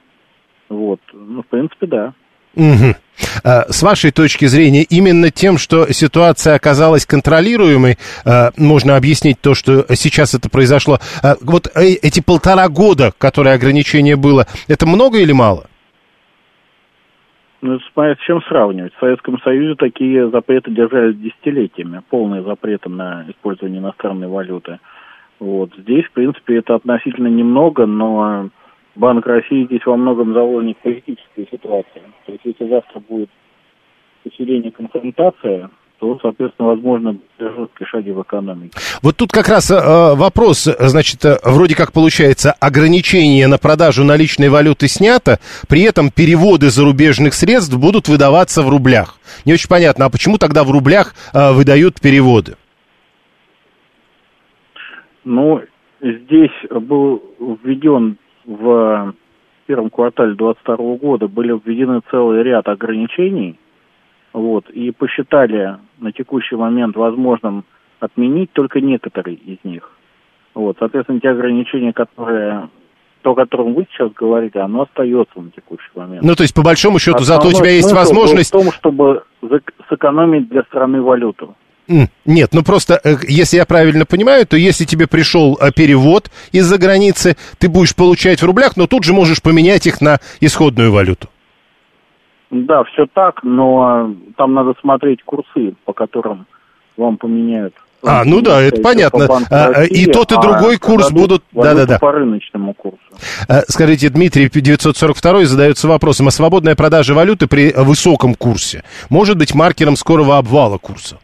Вот, 0.69 1.01
ну, 1.13 1.43
в 1.43 1.47
принципе, 1.47 1.87
да. 1.87 2.15
Угу. 2.57 2.95
С 3.45 3.83
вашей 3.83 4.11
точки 4.11 4.47
зрения, 4.47 4.83
именно 4.83 5.31
тем, 5.31 5.57
что 5.57 5.93
ситуация 5.93 6.55
оказалась 6.55 7.07
контролируемой, 7.07 7.97
а, 8.25 8.51
можно 8.57 8.97
объяснить 8.97 9.41
то, 9.41 9.55
что 9.55 9.85
сейчас 9.95 10.35
это 10.35 10.51
произошло. 10.51 10.99
А, 11.23 11.37
вот 11.41 11.69
э, 11.77 11.93
эти 12.03 12.21
полтора 12.21 12.69
года, 12.69 13.13
которое 13.17 13.55
ограничение 13.55 14.17
было, 14.17 14.47
это 14.69 14.87
много 14.87 15.19
или 15.19 15.33
мало? 15.33 15.67
Ну, 17.63 17.79
смотря 17.93 18.15
с 18.15 18.27
чем 18.27 18.41
сравнивать. 18.43 18.95
В 18.95 19.01
Советском 19.01 19.39
Союзе 19.43 19.75
такие 19.75 20.31
запреты 20.31 20.71
держались 20.71 21.17
десятилетиями, 21.19 22.03
полные 22.09 22.43
запреты 22.43 22.89
на 22.89 23.27
использование 23.29 23.81
иностранной 23.81 24.29
валюты. 24.29 24.79
Вот. 25.41 25.71
Здесь, 25.77 26.05
в 26.05 26.13
принципе, 26.13 26.59
это 26.59 26.75
относительно 26.75 27.29
немного, 27.29 27.87
но 27.87 28.51
Банк 28.95 29.27
России 29.27 29.65
здесь 29.65 29.85
во 29.87 29.97
многом 29.97 30.35
заложник 30.35 30.77
политической 30.79 31.49
ситуации. 31.51 32.03
То 32.27 32.33
есть, 32.33 32.45
если 32.45 32.69
завтра 32.69 33.01
будет 33.01 33.31
усиление 34.25 34.71
конфронтации, 34.71 35.69
то, 35.99 36.19
соответственно, 36.23 36.69
возможно, 36.69 37.17
жесткие 37.39 37.87
шаги 37.87 38.11
в 38.11 38.23
экономике. 38.23 38.77
Вот 39.03 39.17
тут 39.17 39.33
как 39.33 39.49
раз 39.49 39.71
э, 39.71 39.77
вопрос, 39.77 40.69
значит, 40.79 41.25
э, 41.25 41.39
вроде 41.45 41.75
как 41.75 41.93
получается, 41.93 42.53
ограничение 42.59 43.47
на 43.47 43.59
продажу 43.59 44.03
наличной 44.03 44.49
валюты 44.49 44.89
снято, 44.89 45.41
при 45.69 45.83
этом 45.83 46.11
переводы 46.11 46.71
зарубежных 46.71 47.35
средств 47.35 47.77
будут 47.77 48.09
выдаваться 48.09 48.63
в 48.63 48.71
рублях. 48.71 49.19
Не 49.45 49.53
очень 49.53 49.69
понятно, 49.69 50.07
а 50.07 50.11
почему 50.11 50.39
тогда 50.39 50.65
в 50.65 50.71
рублях 50.71 51.15
э, 51.35 51.53
выдают 51.53 52.01
переводы? 52.01 52.57
Ну, 55.25 55.63
здесь 56.01 56.51
был 56.71 57.23
введен 57.63 58.17
в 58.45 59.15
первом 59.67 59.91
квартале 59.91 60.35
2022 60.35 60.97
года 60.97 61.29
были 61.29 61.59
введены 61.65 62.01
целый 62.11 62.43
ряд 62.43 62.69
ограничений– 62.69 63.59
вот, 64.33 64.69
и 64.71 64.91
посчитали 64.93 65.77
на 65.99 66.13
текущий 66.13 66.57
момент 66.57 66.97
возможным 66.97 67.65
отменить 67.99 68.53
только 68.53 68.81
некоторые 68.81 69.37
из 69.37 69.59
них. 69.65 69.91
Вот, 70.55 70.77
соответственно, 70.79 71.21
те 71.21 71.31
ограничения, 71.31 71.93
которые 71.93 72.69
то, 73.23 73.33
о 73.33 73.35
котором 73.35 73.75
вы 73.75 73.87
сейчас 73.91 74.13
говорите, 74.13 74.61
оно 74.61 74.83
остается 74.83 75.41
на 75.41 75.51
текущий 75.51 75.91
момент. 75.95 76.23
Ну, 76.23 76.35
то 76.35 76.43
есть, 76.43 76.55
по 76.55 76.63
большому 76.63 76.99
счету, 76.99 77.19
Основной 77.19 77.51
зато 77.51 77.57
у 77.57 77.61
тебя 77.61 77.73
есть 77.73 77.93
возможность... 77.93 78.49
в 78.49 78.53
том, 78.53 78.73
чтобы 78.73 79.25
сэкономить 79.89 80.49
для 80.49 80.63
страны 80.63 81.03
валюту. 81.03 81.55
Нет, 82.25 82.51
ну 82.53 82.63
просто, 82.63 83.01
э, 83.03 83.17
если 83.27 83.57
я 83.57 83.67
правильно 83.67 84.07
понимаю, 84.07 84.47
то 84.47 84.57
если 84.57 84.85
тебе 84.85 85.09
пришел 85.09 85.59
э, 85.61 85.73
перевод 85.73 86.31
из-за 86.53 86.79
границы, 86.79 87.37
ты 87.59 87.69
будешь 87.69 87.97
получать 87.97 88.41
в 88.41 88.47
рублях, 88.47 88.77
но 88.77 88.87
тут 88.87 89.03
же 89.03 89.13
можешь 89.13 89.43
поменять 89.43 89.87
их 89.87 90.01
на 90.01 90.19
исходную 90.41 90.93
валюту. 90.93 91.29
Да, 92.51 92.85
все 92.85 93.07
так, 93.13 93.43
но 93.43 94.15
там 94.37 94.55
надо 94.55 94.75
смотреть 94.81 95.23
курсы, 95.25 95.75
по 95.85 95.93
которым 95.93 96.47
вам 96.97 97.17
поменяют. 97.17 97.75
А, 98.03 98.25
ну 98.25 98.41
да, 98.41 98.63
это 98.63 98.81
понятно. 98.81 99.29
А, 99.51 99.73
России, 99.73 100.05
и 100.05 100.07
тот, 100.07 100.33
и 100.33 100.37
другой 100.37 100.77
а 100.77 100.79
курс 100.79 101.11
будут... 101.11 101.43
Да-да-да. 101.53 101.99
По 101.99 102.13
рыночному 102.13 102.73
курсу. 102.73 102.99
А, 103.49 103.63
скажите, 103.69 104.09
Дмитрий 104.09 104.49
942 104.49 105.45
задается 105.45 105.87
вопросом, 105.87 106.29
а 106.29 106.31
свободная 106.31 106.77
продажа 106.77 107.15
валюты 107.15 107.47
при 107.47 107.73
высоком 107.77 108.35
курсе 108.35 108.85
может 109.11 109.37
быть 109.37 109.55
маркером 109.55 109.97
скорого 109.97 110.39
обвала 110.39 110.79
курса? 110.79 111.19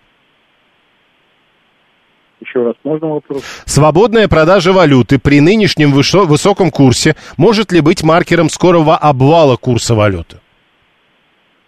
Еще 2.57 2.65
раз, 2.65 2.75
можно 2.85 3.09
вопрос? 3.09 3.43
Свободная 3.67 4.29
продажа 4.29 4.73
валюты 4.73 5.19
при 5.19 5.41
нынешнем 5.41 5.91
высоком 5.91 6.71
курсе 6.71 7.15
может 7.37 7.71
ли 7.71 7.83
быть 7.83 8.03
маркером 8.03 8.49
скорого 8.49 8.97
обвала 8.97 9.57
курса 9.57 9.95
валюты? 9.95 10.39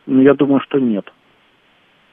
Ну, 0.07 0.22
я 0.22 0.33
думаю, 0.33 0.61
что 0.61 0.79
нет. 0.79 1.05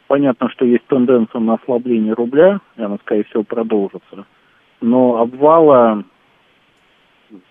Понятно, 0.07 0.49
что 0.49 0.65
есть 0.65 0.85
тенденция 0.87 1.39
на 1.39 1.53
ослабление 1.53 2.13
рубля, 2.13 2.59
и 2.75 2.81
она, 2.81 2.97
скорее 3.01 3.23
всего, 3.23 3.43
продолжится. 3.43 4.25
Но 4.81 5.21
обвала 5.21 6.03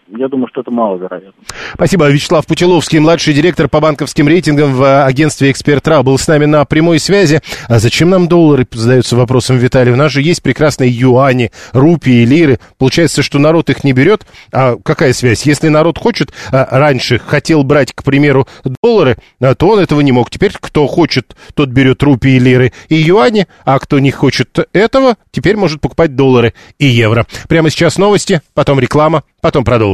я 0.08 0.28
думаю, 0.28 0.48
что 0.48 0.60
это 0.60 0.70
маловероятно. 0.70 1.32
Спасибо. 1.74 2.08
Вячеслав 2.08 2.46
Путиловский, 2.46 2.98
младший 2.98 3.32
директор 3.34 3.68
по 3.68 3.80
банковским 3.80 4.28
рейтингам 4.28 4.74
в 4.74 5.04
агентстве 5.04 5.50
«Эксперт.РА» 5.50 6.02
был 6.02 6.18
с 6.18 6.28
нами 6.28 6.44
на 6.44 6.64
прямой 6.64 6.98
связи. 6.98 7.40
А 7.68 7.78
зачем 7.78 8.10
нам 8.10 8.28
доллары, 8.28 8.66
задается 8.70 9.16
вопросом 9.16 9.56
Виталий. 9.56 9.92
У 9.92 9.96
нас 9.96 10.12
же 10.12 10.20
есть 10.20 10.42
прекрасные 10.42 10.90
юани, 10.90 11.50
рупии, 11.72 12.24
лиры. 12.24 12.58
Получается, 12.76 13.22
что 13.22 13.38
народ 13.38 13.70
их 13.70 13.82
не 13.82 13.92
берет. 13.92 14.26
А 14.52 14.76
какая 14.82 15.12
связь? 15.12 15.46
Если 15.46 15.68
народ 15.68 15.98
хочет, 15.98 16.32
а, 16.52 16.66
раньше 16.70 17.18
хотел 17.18 17.64
брать, 17.64 17.92
к 17.92 18.02
примеру, 18.02 18.46
доллары, 18.82 19.16
а, 19.40 19.54
то 19.54 19.68
он 19.68 19.78
этого 19.78 20.00
не 20.00 20.12
мог. 20.12 20.30
Теперь 20.30 20.52
кто 20.58 20.86
хочет, 20.86 21.34
тот 21.54 21.70
берет 21.70 22.02
рупии, 22.02 22.38
лиры 22.38 22.72
и 22.88 22.96
юани, 22.96 23.46
а 23.64 23.78
кто 23.78 23.98
не 23.98 24.10
хочет 24.10 24.58
этого, 24.72 25.16
теперь 25.30 25.56
может 25.56 25.80
покупать 25.80 26.14
доллары 26.14 26.52
и 26.78 26.86
евро. 26.86 27.26
Прямо 27.48 27.70
сейчас 27.70 27.96
новости, 27.96 28.42
потом 28.52 28.78
реклама, 28.78 29.22
потом 29.40 29.64
продолжим. 29.64 29.93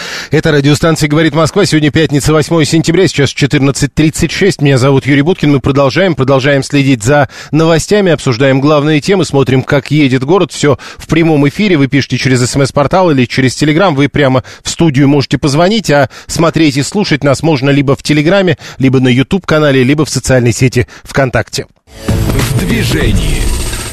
Это 0.31 0.53
радиостанция 0.53 1.09
«Говорит 1.09 1.35
Москва». 1.35 1.65
Сегодня 1.65 1.91
пятница, 1.91 2.31
8 2.31 2.63
сентября, 2.63 3.05
сейчас 3.09 3.31
14.36. 3.35 4.63
Меня 4.63 4.77
зовут 4.77 5.05
Юрий 5.05 5.23
Буткин. 5.23 5.51
Мы 5.51 5.59
продолжаем, 5.59 6.15
продолжаем 6.15 6.63
следить 6.63 7.03
за 7.03 7.27
новостями, 7.51 8.13
обсуждаем 8.13 8.61
главные 8.61 9.01
темы, 9.01 9.25
смотрим, 9.25 9.61
как 9.61 9.91
едет 9.91 10.23
город. 10.23 10.53
Все 10.53 10.79
в 10.97 11.07
прямом 11.07 11.49
эфире. 11.49 11.75
Вы 11.75 11.87
пишите 11.87 12.17
через 12.17 12.49
смс-портал 12.49 13.11
или 13.11 13.25
через 13.25 13.55
телеграм. 13.55 13.93
Вы 13.93 14.07
прямо 14.07 14.45
в 14.63 14.69
студию 14.69 15.09
можете 15.09 15.37
позвонить, 15.37 15.91
а 15.91 16.09
смотреть 16.27 16.77
и 16.77 16.83
слушать 16.83 17.25
нас 17.25 17.43
можно 17.43 17.69
либо 17.69 17.97
в 17.97 18.01
телеграме, 18.01 18.57
либо 18.77 19.01
на 19.01 19.09
YouTube-канале, 19.09 19.83
либо 19.83 20.05
в 20.05 20.09
социальной 20.09 20.53
сети 20.53 20.87
ВКонтакте. 21.03 21.65
В 21.97 22.59
движении. 22.65 23.41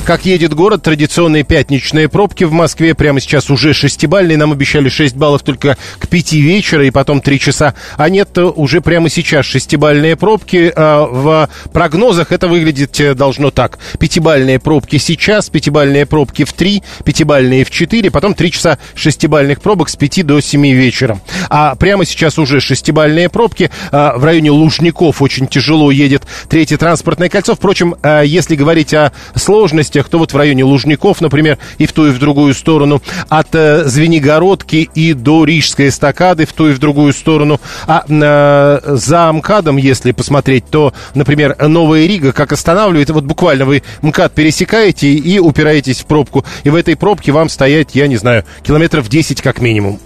Как 0.08 0.24
едет 0.24 0.54
город, 0.54 0.84
традиционные 0.84 1.42
пятничные 1.42 2.08
пробки 2.08 2.44
в 2.44 2.50
Москве. 2.50 2.94
Прямо 2.94 3.20
сейчас 3.20 3.50
уже 3.50 3.74
шестибальные. 3.74 4.38
Нам 4.38 4.52
обещали 4.52 4.88
6 4.88 5.14
баллов 5.14 5.42
только 5.42 5.76
к 5.98 6.08
5 6.08 6.32
вечера 6.32 6.86
и 6.86 6.90
потом 6.90 7.20
3 7.20 7.38
часа. 7.38 7.74
А 7.98 8.08
нет, 8.08 8.38
уже 8.38 8.80
прямо 8.80 9.10
сейчас 9.10 9.44
шестибальные 9.44 10.16
пробки. 10.16 10.72
А 10.74 11.04
в 11.04 11.50
прогнозах 11.74 12.32
это 12.32 12.48
выглядит 12.48 12.98
э, 13.00 13.12
должно 13.12 13.50
так. 13.50 13.78
Пятибальные 13.98 14.58
пробки 14.60 14.96
сейчас, 14.96 15.50
пятибальные 15.50 16.06
пробки 16.06 16.44
в 16.44 16.54
3, 16.54 16.82
пятибальные 17.04 17.66
в 17.66 17.70
4, 17.70 18.10
потом 18.10 18.32
3 18.32 18.50
часа 18.50 18.78
шестибальных 18.94 19.60
пробок 19.60 19.90
с 19.90 19.96
5 19.96 20.24
до 20.24 20.40
7 20.40 20.68
вечера. 20.68 21.20
А 21.50 21.74
прямо 21.74 22.06
сейчас 22.06 22.38
уже 22.38 22.60
шестибальные 22.60 23.28
пробки. 23.28 23.70
А 23.92 24.16
в 24.16 24.24
районе 24.24 24.52
Лужников 24.52 25.20
очень 25.20 25.46
тяжело 25.48 25.90
едет 25.90 26.22
третье 26.48 26.78
транспортное 26.78 27.28
кольцо. 27.28 27.54
Впрочем, 27.54 27.94
а 28.02 28.22
если 28.22 28.56
говорить 28.56 28.94
о 28.94 29.12
сложности 29.34 29.97
тех, 29.98 30.06
кто 30.06 30.18
вот 30.18 30.32
в 30.32 30.36
районе 30.36 30.62
Лужников, 30.62 31.20
например, 31.20 31.58
и 31.78 31.86
в 31.86 31.92
ту, 31.92 32.06
и 32.06 32.10
в 32.10 32.20
другую 32.20 32.54
сторону, 32.54 33.02
от 33.28 33.48
э, 33.54 33.82
Звенигородки 33.84 34.88
и 34.94 35.12
до 35.12 35.44
Рижской 35.44 35.88
эстакады 35.88 36.46
в 36.46 36.52
ту 36.52 36.68
и 36.68 36.72
в 36.72 36.78
другую 36.78 37.12
сторону. 37.12 37.60
А 37.88 38.04
э, 38.08 38.94
за 38.96 39.32
МКАДом, 39.32 39.76
если 39.76 40.12
посмотреть, 40.12 40.66
то, 40.70 40.94
например, 41.14 41.56
Новая 41.66 42.06
Рига 42.06 42.32
как 42.32 42.52
останавливает, 42.52 43.10
вот 43.10 43.24
буквально 43.24 43.64
вы 43.64 43.82
МКАД 44.02 44.34
пересекаете 44.34 45.08
и 45.08 45.40
упираетесь 45.40 45.98
в 45.98 46.06
пробку, 46.06 46.44
и 46.62 46.70
в 46.70 46.76
этой 46.76 46.94
пробке 46.94 47.32
вам 47.32 47.48
стоять, 47.48 47.96
я 47.96 48.06
не 48.06 48.16
знаю, 48.16 48.44
километров 48.62 49.08
10 49.08 49.42
как 49.42 49.60
минимум. 49.60 49.98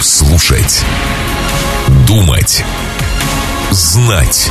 Слушать. 0.00 0.84
Думать. 2.08 2.64
Знать. 3.70 4.50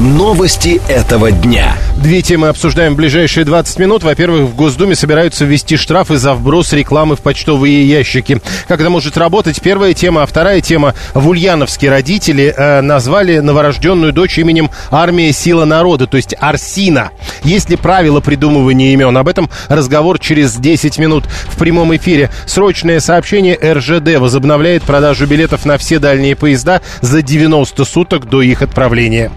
Новости 0.00 0.80
этого 0.88 1.30
дня. 1.30 1.76
Две 1.98 2.22
темы 2.22 2.48
обсуждаем 2.48 2.94
в 2.94 2.96
ближайшие 2.96 3.44
20 3.44 3.78
минут. 3.78 4.02
Во-первых, 4.02 4.48
в 4.48 4.56
Госдуме 4.56 4.94
собираются 4.94 5.44
ввести 5.44 5.76
штрафы 5.76 6.16
за 6.16 6.32
вброс 6.32 6.72
рекламы 6.72 7.16
в 7.16 7.20
почтовые 7.20 7.86
ящики. 7.86 8.40
Как 8.66 8.80
это 8.80 8.88
может 8.88 9.18
работать? 9.18 9.60
Первая 9.60 9.92
тема. 9.92 10.22
А 10.22 10.26
вторая 10.26 10.62
тема. 10.62 10.94
В 11.12 11.28
Ульяновске 11.28 11.90
родители 11.90 12.54
э, 12.56 12.80
назвали 12.80 13.40
новорожденную 13.40 14.14
дочь 14.14 14.38
именем 14.38 14.70
«Армия. 14.90 15.34
Сила 15.34 15.66
народа», 15.66 16.06
то 16.06 16.16
есть 16.16 16.34
«Арсина». 16.40 17.10
Есть 17.44 17.68
ли 17.68 17.76
правила 17.76 18.20
придумывания 18.20 18.94
имен? 18.94 19.14
Об 19.18 19.28
этом 19.28 19.50
разговор 19.68 20.18
через 20.18 20.56
10 20.56 20.98
минут 20.98 21.26
в 21.26 21.58
прямом 21.58 21.94
эфире. 21.94 22.30
Срочное 22.46 23.00
сообщение 23.00 23.58
РЖД 23.62 24.18
возобновляет 24.18 24.82
продажу 24.82 25.26
билетов 25.26 25.66
на 25.66 25.76
все 25.76 25.98
дальние 25.98 26.36
поезда 26.36 26.80
за 27.02 27.20
90 27.20 27.84
суток 27.84 28.30
до 28.30 28.40
их 28.40 28.62
отправления. 28.62 29.30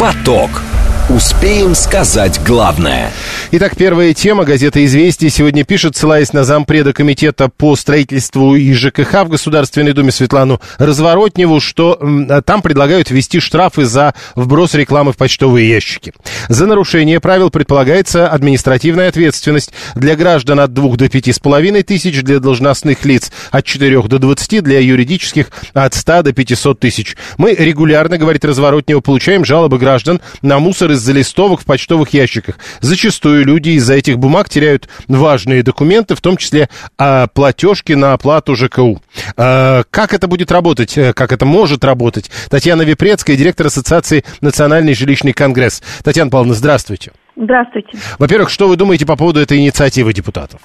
Поток. 0.00 0.69
Успеем 1.16 1.74
сказать 1.74 2.40
главное. 2.46 3.10
Итак, 3.50 3.74
первая 3.76 4.14
тема. 4.14 4.44
Газета 4.44 4.84
«Известия» 4.84 5.28
сегодня 5.28 5.64
пишет, 5.64 5.96
ссылаясь 5.96 6.32
на 6.32 6.44
зампреда 6.44 6.92
комитета 6.92 7.48
по 7.48 7.74
строительству 7.74 8.54
и 8.54 8.72
ЖКХ 8.72 9.24
в 9.24 9.28
Государственной 9.30 9.92
Думе 9.92 10.12
Светлану 10.12 10.60
Разворотневу, 10.78 11.58
что 11.58 11.98
там 12.46 12.62
предлагают 12.62 13.10
ввести 13.10 13.40
штрафы 13.40 13.86
за 13.86 14.14
вброс 14.36 14.74
рекламы 14.74 15.12
в 15.12 15.16
почтовые 15.16 15.68
ящики. 15.68 16.12
За 16.48 16.66
нарушение 16.66 17.18
правил 17.18 17.50
предполагается 17.50 18.28
административная 18.28 19.08
ответственность 19.08 19.72
для 19.96 20.14
граждан 20.14 20.60
от 20.60 20.72
2 20.72 20.96
до 20.96 21.06
5,5 21.06 21.82
тысяч, 21.82 22.22
для 22.22 22.38
должностных 22.38 23.04
лиц 23.04 23.32
от 23.50 23.64
4 23.64 24.02
до 24.02 24.20
20, 24.20 24.62
для 24.62 24.78
юридических 24.78 25.50
от 25.74 25.92
100 25.92 26.22
до 26.22 26.32
500 26.32 26.78
тысяч. 26.78 27.16
Мы 27.36 27.54
регулярно, 27.54 28.16
говорит 28.16 28.44
Разворотнева, 28.44 29.00
получаем 29.00 29.44
жалобы 29.44 29.78
граждан 29.78 30.20
на 30.40 30.60
мусор 30.60 30.99
из-за 31.00 31.12
листовок 31.12 31.60
в 31.60 31.64
почтовых 31.64 32.10
ящиках. 32.10 32.56
Зачастую 32.80 33.44
люди 33.44 33.70
из-за 33.70 33.94
этих 33.94 34.18
бумаг 34.18 34.48
теряют 34.48 34.88
важные 35.08 35.62
документы, 35.62 36.14
в 36.14 36.20
том 36.20 36.36
числе 36.36 36.68
а, 36.98 37.26
платежки 37.26 37.94
на 37.94 38.12
оплату 38.12 38.54
ЖКУ. 38.54 39.00
А, 39.36 39.82
как 39.90 40.12
это 40.12 40.28
будет 40.28 40.52
работать? 40.52 40.96
Э, 40.98 41.12
как 41.12 41.32
это 41.32 41.46
может 41.46 41.84
работать? 41.84 42.30
Татьяна 42.50 42.82
Випрецкая, 42.82 43.36
директор 43.36 43.66
Ассоциации 43.66 44.24
«Национальный 44.40 44.94
жилищный 44.94 45.32
конгресс». 45.32 45.82
Татьяна 46.04 46.30
Павловна, 46.30 46.54
здравствуйте. 46.54 47.12
Здравствуйте. 47.36 47.96
Во-первых, 48.18 48.50
что 48.50 48.68
вы 48.68 48.76
думаете 48.76 49.06
по 49.06 49.16
поводу 49.16 49.40
этой 49.40 49.58
инициативы 49.58 50.12
депутатов? 50.12 50.60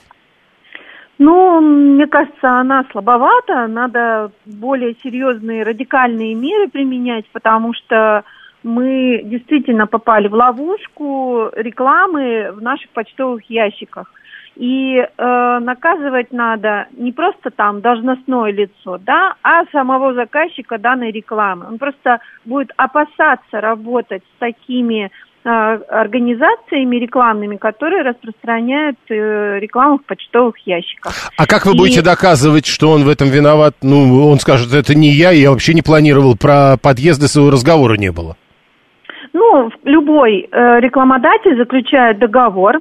Ну, 1.17 1.61
мне 1.61 2.07
кажется, 2.07 2.59
она 2.59 2.85
слабовата. 2.91 3.67
Надо 3.67 4.31
более 4.45 4.95
серьезные 5.01 5.63
радикальные 5.63 6.35
меры 6.35 6.67
применять, 6.67 7.25
потому 7.31 7.73
что 7.73 8.23
мы 8.65 9.21
действительно 9.23 9.85
попали 9.85 10.27
в 10.27 10.33
ловушку 10.33 11.51
рекламы 11.55 12.51
в 12.51 12.61
наших 12.63 12.89
почтовых 12.89 13.47
ящиках. 13.47 14.11
И 14.55 14.97
э, 14.97 15.59
наказывать 15.59 16.31
надо 16.31 16.87
не 16.97 17.11
просто 17.11 17.51
там 17.51 17.81
должностное 17.81 18.51
лицо, 18.51 18.97
да, 18.97 19.35
а 19.43 19.65
самого 19.71 20.15
заказчика 20.15 20.79
данной 20.79 21.11
рекламы. 21.11 21.67
Он 21.67 21.77
просто 21.77 22.21
будет 22.43 22.71
опасаться 22.75 23.61
работать 23.61 24.23
с 24.23 24.39
такими 24.39 25.11
э, 25.43 25.49
организациями 25.49 26.95
рекламными, 26.95 27.57
которые 27.57 28.01
распространяют 28.01 28.97
э, 29.09 29.59
рекламу 29.59 29.99
в 29.99 30.05
почтовых 30.05 30.57
ящиках. 30.65 31.13
А 31.37 31.45
как 31.45 31.67
вы 31.67 31.73
И... 31.73 31.77
будете 31.77 32.01
доказывать, 32.01 32.65
что 32.65 32.91
он 32.91 33.03
в 33.03 33.09
этом 33.09 33.27
виноват? 33.27 33.75
Ну, 33.83 34.27
он 34.27 34.39
скажет, 34.39 34.73
это 34.73 34.95
не 34.95 35.09
я, 35.09 35.31
я 35.31 35.51
вообще 35.51 35.75
не 35.75 35.83
планировал, 35.83 36.35
про 36.35 36.77
подъезды 36.81 37.27
своего 37.27 37.51
разговора 37.51 37.95
не 37.97 38.11
было. 38.11 38.37
Ну, 39.35 39.69
любой 39.83 40.47
э, 40.49 40.79
рекламодатель 40.79 41.57
заключает 41.57 42.19
договор 42.19 42.79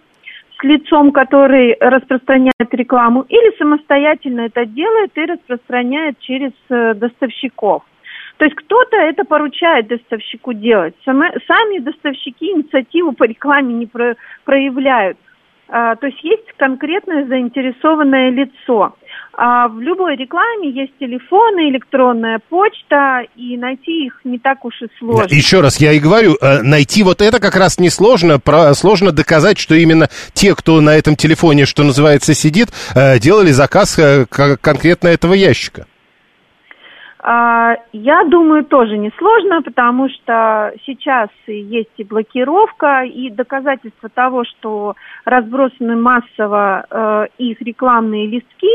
с 0.57 0.63
лицом, 0.63 1.11
который 1.11 1.77
распространяет 1.81 2.69
рекламу, 2.71 3.23
или 3.23 3.59
самостоятельно 3.59 4.43
это 4.43 4.65
делает 4.65 5.11
и 5.19 5.25
распространяет 5.27 6.21
через 6.21 6.53
э, 6.69 6.95
доставщиков. 6.95 7.83
То 8.37 8.45
есть 8.45 8.55
кто-то 8.55 8.97
это 8.97 9.25
поручает 9.25 9.89
доставщику 9.89 10.53
делать. 10.53 10.95
Сами, 11.05 11.33
сами 11.49 11.79
доставщики 11.81 12.45
инициативу 12.45 13.15
по 13.15 13.25
рекламе 13.25 13.75
не 13.75 13.87
про, 13.87 14.15
проявляют. 14.45 15.19
А, 15.67 15.97
то 15.97 16.07
есть 16.07 16.23
есть 16.23 16.53
конкретное 16.57 17.27
заинтересованное 17.27 18.31
лицо. 18.31 18.95
А 19.37 19.69
в 19.69 19.81
любой 19.81 20.17
рекламе 20.17 20.71
есть 20.71 20.93
телефоны, 20.99 21.69
электронная 21.71 22.41
почта, 22.49 23.23
и 23.37 23.57
найти 23.57 24.07
их 24.07 24.21
не 24.25 24.39
так 24.39 24.65
уж 24.65 24.81
и 24.83 24.87
сложно. 24.99 25.35
Еще 25.35 25.61
раз, 25.61 25.79
я 25.79 25.93
и 25.93 25.99
говорю, 25.99 26.37
э, 26.41 26.63
найти 26.63 27.03
вот 27.03 27.21
это 27.21 27.41
как 27.41 27.57
раз 27.57 27.79
несложно, 27.79 28.39
сложно 28.75 29.11
доказать, 29.11 29.59
что 29.59 29.75
именно 29.75 30.09
те, 30.35 30.55
кто 30.55 30.81
на 30.81 30.91
этом 30.97 31.17
телефоне, 31.17 31.65
что 31.67 31.83
называется, 31.83 32.35
сидит, 32.35 32.69
э, 32.95 33.19
делали 33.19 33.51
заказ 33.51 33.99
э, 33.99 34.27
конкретно 34.27 35.09
этого 35.09 35.35
ящика. 35.35 35.87
А, 37.27 37.77
я 37.95 38.23
думаю, 38.25 38.67
тоже 38.67 38.99
несложно, 38.99 39.63
потому 39.63 40.11
что 40.11 40.75
сейчас 40.85 41.31
есть 41.47 41.93
и 41.97 42.05
блокировка, 42.05 43.05
и 43.05 43.31
доказательство 43.31 44.11
того, 44.11 44.45
что 44.45 44.95
разбросаны 45.25 45.97
массово 45.97 46.85
э, 46.91 47.27
их 47.39 47.63
рекламные 47.63 48.27
листки, 48.27 48.69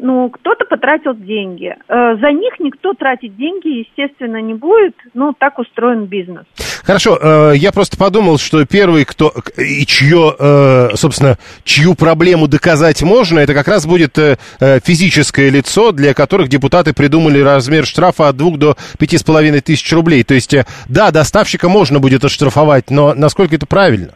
ну, 0.00 0.30
кто-то 0.30 0.64
потратил 0.64 1.14
деньги. 1.14 1.74
Э, 1.88 2.16
за 2.20 2.32
них 2.32 2.58
никто 2.58 2.94
тратить 2.94 3.36
деньги, 3.36 3.86
естественно, 3.86 4.40
не 4.40 4.54
будет. 4.54 4.94
Ну, 5.14 5.34
так 5.38 5.58
устроен 5.58 6.06
бизнес. 6.06 6.44
Хорошо, 6.84 7.18
э, 7.20 7.52
я 7.56 7.72
просто 7.72 7.96
подумал, 7.96 8.38
что 8.38 8.64
первый, 8.64 9.04
кто 9.04 9.32
и 9.56 9.84
чье, 9.86 10.34
э, 10.38 10.88
собственно, 10.94 11.36
чью 11.64 11.94
проблему 11.94 12.48
доказать 12.48 13.02
можно, 13.02 13.38
это 13.38 13.54
как 13.54 13.68
раз 13.68 13.86
будет 13.86 14.18
физическое 14.58 15.50
лицо, 15.50 15.92
для 15.92 16.14
которых 16.14 16.48
депутаты 16.48 16.94
придумали 16.94 17.40
размер 17.40 17.84
штрафа 17.84 18.28
от 18.28 18.36
двух 18.36 18.58
до 18.58 18.76
пяти 18.98 19.18
с 19.18 19.22
половиной 19.22 19.60
тысяч 19.60 19.92
рублей. 19.92 20.24
То 20.24 20.34
есть, 20.34 20.54
да, 20.88 21.10
доставщика 21.10 21.68
можно 21.68 22.00
будет 22.00 22.24
оштрафовать, 22.24 22.90
но 22.90 23.14
насколько 23.14 23.54
это 23.54 23.66
правильно? 23.66 24.14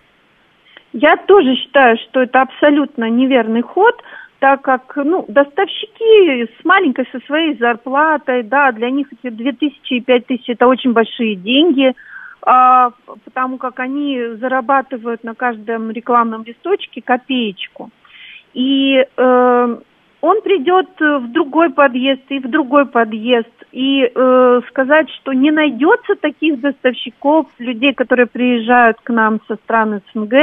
Я 0.95 1.17
тоже 1.17 1.57
считаю, 1.57 1.97
что 2.09 2.23
это 2.23 2.43
абсолютно 2.43 3.11
неверный 3.11 3.63
ход, 3.63 4.01
так 4.45 4.61
как, 4.61 4.97
ну, 4.97 5.25
доставщики 5.27 6.45
с 6.45 6.65
маленькой, 6.65 7.09
со 7.11 7.19
своей 7.21 7.57
зарплатой, 7.57 8.43
да, 8.43 8.73
для 8.73 8.91
них 8.91 9.07
эти 9.11 9.33
2000 9.33 9.95
и 9.95 10.01
5000 10.03 10.51
это 10.51 10.67
очень 10.67 10.93
большие 10.93 11.35
деньги– 11.35 11.95
а, 12.47 12.91
потому 13.25 13.57
как 13.57 13.81
они 13.81 14.21
зарабатывают 14.39 15.25
на 15.25 15.35
каждом 15.35 15.91
рекламном 15.91 16.45
листочке 16.45 17.01
копеечку. 17.01 17.89
И 18.53 18.97
э, 18.97 19.77
он 20.21 20.43
придет 20.43 20.89
в 21.01 21.33
другой 21.33 21.71
подъезд 21.71 22.21
и 22.29 22.41
в 22.41 22.51
другой 22.51 22.85
подъезд. 22.85 23.49
И 23.73 24.03
э, 24.15 24.61
сказать, 24.69 25.09
что 25.11 25.33
не 25.33 25.51
найдется 25.53 26.17
таких 26.21 26.61
доставщиков, 26.61 27.47
людей, 27.59 27.95
которые 27.95 28.27
приезжают 28.27 28.99
к 29.03 29.09
нам 29.09 29.41
со 29.49 29.55
стран 29.57 30.03
СНГ, 30.13 30.35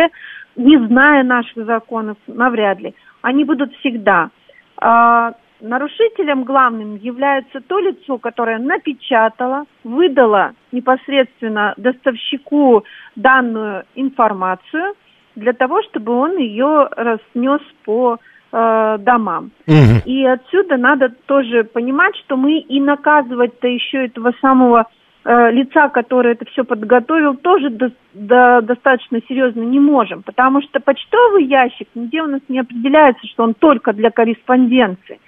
не 0.56 0.78
зная 0.88 1.24
наших 1.24 1.66
законов, 1.66 2.18
навряд 2.26 2.80
ли. 2.80 2.96
Они 3.22 3.44
будут 3.44 3.74
всегда. 3.76 4.30
А, 4.78 5.34
Нарушителем 5.62 6.44
главным 6.44 6.96
является 6.96 7.62
то 7.62 7.80
лицо, 7.80 8.18
которое 8.18 8.58
напечатало, 8.58 9.66
выдало 9.84 10.54
непосредственно 10.72 11.76
доставщику 11.78 12.84
данную 13.16 13.84
информацию 13.94 14.96
для 15.36 15.54
того, 15.54 15.84
чтобы 15.84 16.14
он 16.14 16.38
ее 16.38 16.90
разнес 16.92 17.62
по 17.86 18.18
э, 18.52 18.98
домам. 19.02 19.52
Угу. 19.68 20.02
И 20.06 20.26
отсюда 20.26 20.78
надо 20.78 21.10
тоже 21.28 21.64
понимать, 21.64 22.16
что 22.26 22.38
мы 22.38 22.58
и 22.58 22.82
наказывать-то 22.82 23.68
еще 23.68 24.06
этого 24.06 24.34
самого 24.42 24.88
лица, 25.24 25.90
которое 25.90 26.34
это 26.34 26.46
все 26.46 26.64
подготовил, 26.64 27.36
тоже 27.36 27.70
до, 27.70 27.92
до, 28.14 28.62
достаточно 28.62 29.20
серьезно 29.28 29.62
не 29.62 29.80
можем, 29.80 30.24
потому 30.24 30.62
что 30.64 30.80
почтовый 30.80 31.46
ящик 31.46 31.88
нигде 31.94 32.24
у 32.24 32.28
нас 32.28 32.42
не 32.48 32.60
определяется, 32.60 33.28
что 33.28 33.44
он 33.44 33.54
только 33.54 33.94
для 33.94 34.10
корреспонденции. 34.10 35.20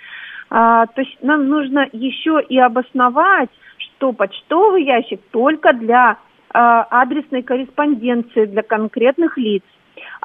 А, 0.49 0.85
то 0.87 1.01
есть 1.01 1.17
нам 1.21 1.47
нужно 1.47 1.87
еще 1.91 2.39
и 2.47 2.57
обосновать, 2.59 3.49
что 3.77 4.13
почтовый 4.13 4.83
ящик 4.83 5.19
только 5.31 5.73
для 5.73 6.17
а, 6.49 6.87
адресной 6.89 7.41
корреспонденции, 7.41 8.45
для 8.45 8.61
конкретных 8.61 9.37
лиц 9.37 9.63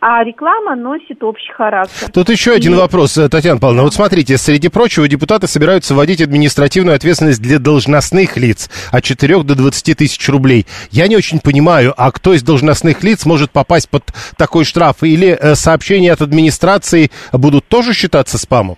а 0.00 0.22
реклама 0.22 0.76
носит 0.76 1.22
общий 1.22 1.52
характер. 1.52 2.10
Тут 2.12 2.28
еще 2.28 2.52
один 2.52 2.76
вопрос, 2.76 3.16
э, 3.18 3.28
Татьяна 3.28 3.58
Павловна. 3.60 3.82
Вот 3.82 3.94
смотрите, 3.94 4.36
среди 4.38 4.68
прочего, 4.68 5.08
депутаты 5.08 5.46
собираются 5.46 5.94
вводить 5.94 6.20
административную 6.20 6.96
ответственность 6.96 7.42
для 7.42 7.58
должностных 7.58 8.36
лиц 8.36 8.70
от 8.92 9.02
4 9.02 9.42
до 9.42 9.54
20 9.56 9.96
тысяч 9.96 10.28
рублей. 10.28 10.66
Я 10.90 11.08
не 11.08 11.16
очень 11.16 11.40
понимаю, 11.40 11.94
а 11.96 12.10
кто 12.12 12.32
из 12.34 12.42
должностных 12.42 13.02
лиц 13.02 13.26
может 13.26 13.50
попасть 13.50 13.90
под 13.90 14.04
такой 14.36 14.64
штраф? 14.64 15.02
Или 15.02 15.36
э, 15.38 15.54
сообщения 15.54 16.12
от 16.12 16.22
администрации 16.22 17.10
будут 17.32 17.66
тоже 17.66 17.92
считаться 17.92 18.38
спамом? 18.38 18.76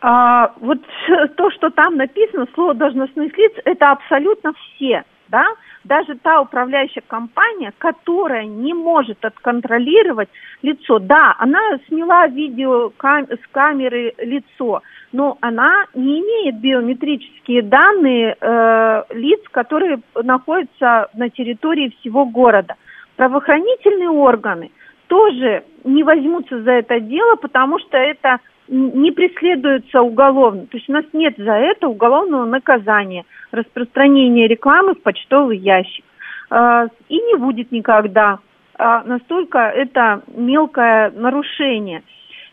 А, 0.00 0.52
вот 0.60 0.78
то, 1.36 1.50
что 1.50 1.70
там 1.70 1.96
написано, 1.96 2.46
слово 2.54 2.74
должностных 2.74 3.36
лиц, 3.36 3.52
это 3.64 3.92
абсолютно 3.92 4.52
все, 4.52 5.02
да, 5.28 5.44
даже 5.84 6.16
та 6.16 6.40
управляющая 6.40 7.02
компания, 7.06 7.72
которая 7.78 8.44
не 8.44 8.74
может 8.74 9.24
отконтролировать 9.24 10.28
лицо. 10.62 10.98
Да, 10.98 11.34
она 11.38 11.60
сняла 11.88 12.26
видео 12.26 12.90
кам- 12.96 13.28
с 13.30 13.46
камеры 13.52 14.14
лицо, 14.18 14.82
но 15.12 15.38
она 15.40 15.86
не 15.94 16.20
имеет 16.20 16.60
биометрические 16.60 17.62
данные 17.62 18.36
э, 18.40 19.02
лиц, 19.10 19.40
которые 19.50 20.00
находятся 20.14 21.08
на 21.14 21.30
территории 21.30 21.94
всего 22.00 22.26
города. 22.26 22.74
Правоохранительные 23.16 24.10
органы 24.10 24.70
тоже 25.08 25.64
не 25.84 26.02
возьмутся 26.02 26.62
за 26.62 26.72
это 26.72 27.00
дело, 27.00 27.36
потому 27.36 27.78
что 27.78 27.96
это 27.96 28.40
не 28.68 29.10
преследуется 29.12 30.02
уголовно. 30.02 30.66
То 30.66 30.76
есть 30.76 30.88
у 30.88 30.92
нас 30.92 31.04
нет 31.12 31.34
за 31.36 31.52
это 31.52 31.88
уголовного 31.88 32.44
наказания, 32.44 33.24
распространения 33.50 34.46
рекламы 34.46 34.94
в 34.94 35.02
почтовый 35.02 35.58
ящик. 35.58 36.04
А, 36.50 36.86
и 37.08 37.14
не 37.14 37.36
будет 37.36 37.72
никогда. 37.72 38.38
А, 38.76 39.02
настолько 39.04 39.58
это 39.58 40.22
мелкое 40.34 41.10
нарушение. 41.10 42.02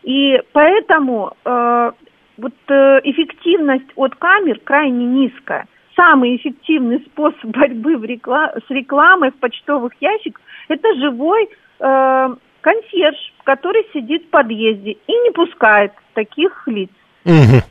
И 0.02 0.40
поэтому 0.52 1.32
а, 1.44 1.92
вот 2.36 2.54
э, 2.68 3.00
эффективность 3.04 3.90
от 3.96 4.14
камер 4.16 4.60
крайне 4.62 5.04
низкая. 5.06 5.66
Самый 5.94 6.36
эффективный 6.36 7.00
способ 7.00 7.44
борьбы 7.44 7.96
в 7.96 8.04
реклам... 8.04 8.50
с 8.66 8.70
рекламой 8.70 9.30
в 9.30 9.36
почтовых 9.36 9.92
ящиках– 10.00 10.42
это 10.68 10.94
живой 10.96 11.48
э, 11.80 12.36
консьерж, 12.66 13.16
который 13.44 13.86
сидит 13.92 14.24
в 14.24 14.30
подъезде 14.30 14.96
и 15.06 15.12
не 15.12 15.30
пускает 15.30 15.92
таких 16.14 16.66
лиц. 16.66 16.90
Угу. 17.24 17.62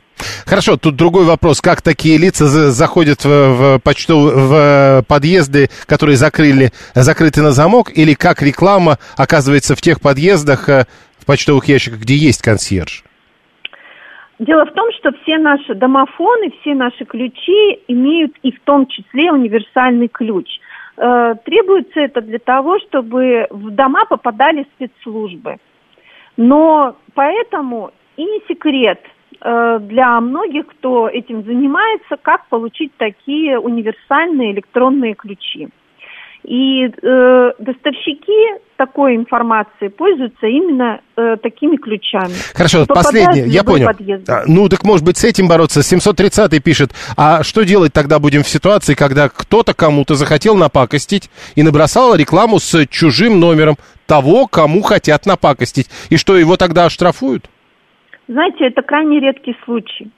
Хорошо, 0.46 0.78
тут 0.78 0.96
другой 0.96 1.26
вопрос. 1.26 1.60
Как 1.60 1.82
такие 1.82 2.16
лица 2.16 2.46
заходят 2.46 3.22
в, 3.22 3.28
в, 3.28 3.78
почтов, 3.80 4.32
в 4.34 5.04
подъезды, 5.06 5.68
которые 5.84 6.16
закрыли, 6.16 6.70
закрыты 6.94 7.42
на 7.42 7.50
замок, 7.50 7.90
или 7.94 8.14
как 8.14 8.40
реклама 8.40 8.96
оказывается 9.18 9.76
в 9.76 9.82
тех 9.82 10.00
подъездах, 10.00 10.70
э, 10.70 10.84
в 11.18 11.26
почтовых 11.26 11.66
ящиках, 11.66 12.00
где 12.00 12.14
есть 12.14 12.40
консьерж? 12.40 13.04
Дело 14.38 14.64
в 14.64 14.72
том, 14.72 14.88
что 14.98 15.12
все 15.22 15.36
наши 15.36 15.74
домофоны, 15.74 16.52
все 16.60 16.74
наши 16.74 17.04
ключи 17.04 17.80
имеют 17.88 18.32
и 18.42 18.50
в 18.50 18.60
том 18.64 18.86
числе 18.86 19.30
универсальный 19.30 20.08
ключ– 20.08 20.46
Э, 20.58 20.65
требуется 20.96 22.00
это 22.00 22.20
для 22.22 22.38
того, 22.38 22.78
чтобы 22.80 23.46
в 23.50 23.70
дома 23.70 24.04
попадали 24.06 24.66
спецслужбы. 24.74 25.56
Но 26.36 26.96
поэтому 27.14 27.92
и 28.16 28.24
не 28.24 28.40
секрет 28.48 29.00
э, 29.40 29.78
для 29.80 30.20
многих, 30.20 30.66
кто 30.66 31.08
этим 31.08 31.44
занимается, 31.44 32.16
как 32.20 32.46
получить 32.48 32.92
такие 32.96 33.58
универсальные 33.58 34.52
электронные 34.52 35.14
ключи. 35.14 35.68
И 36.46 36.84
э, 36.84 37.50
доставщики 37.58 38.60
такой 38.76 39.16
информации 39.16 39.88
пользуются 39.88 40.46
именно 40.46 41.00
э, 41.16 41.36
такими 41.42 41.74
ключами. 41.74 42.32
Хорошо, 42.54 42.86
последнее, 42.86 43.48
я 43.48 43.64
понял. 43.64 43.88
А, 44.28 44.44
ну, 44.46 44.68
так 44.68 44.84
может 44.84 45.04
быть 45.04 45.16
с 45.16 45.24
этим 45.24 45.48
бороться. 45.48 45.82
730 45.82 46.62
пишет, 46.62 46.90
а 47.16 47.42
что 47.42 47.64
делать 47.64 47.92
тогда 47.92 48.20
будем 48.20 48.44
в 48.44 48.48
ситуации, 48.48 48.94
когда 48.94 49.28
кто-то 49.28 49.74
кому-то 49.74 50.14
захотел 50.14 50.54
напакостить 50.54 51.30
и 51.56 51.64
набросал 51.64 52.14
рекламу 52.14 52.60
с 52.60 52.86
чужим 52.86 53.40
номером 53.40 53.74
того, 54.06 54.46
кому 54.46 54.82
хотят 54.82 55.26
напакостить. 55.26 55.88
И 56.10 56.16
что, 56.16 56.36
его 56.36 56.56
тогда 56.56 56.84
оштрафуют? 56.84 57.50
Знаете, 58.28 58.66
это 58.66 58.82
крайне 58.82 59.18
редкий 59.18 59.56
случай. 59.64 60.12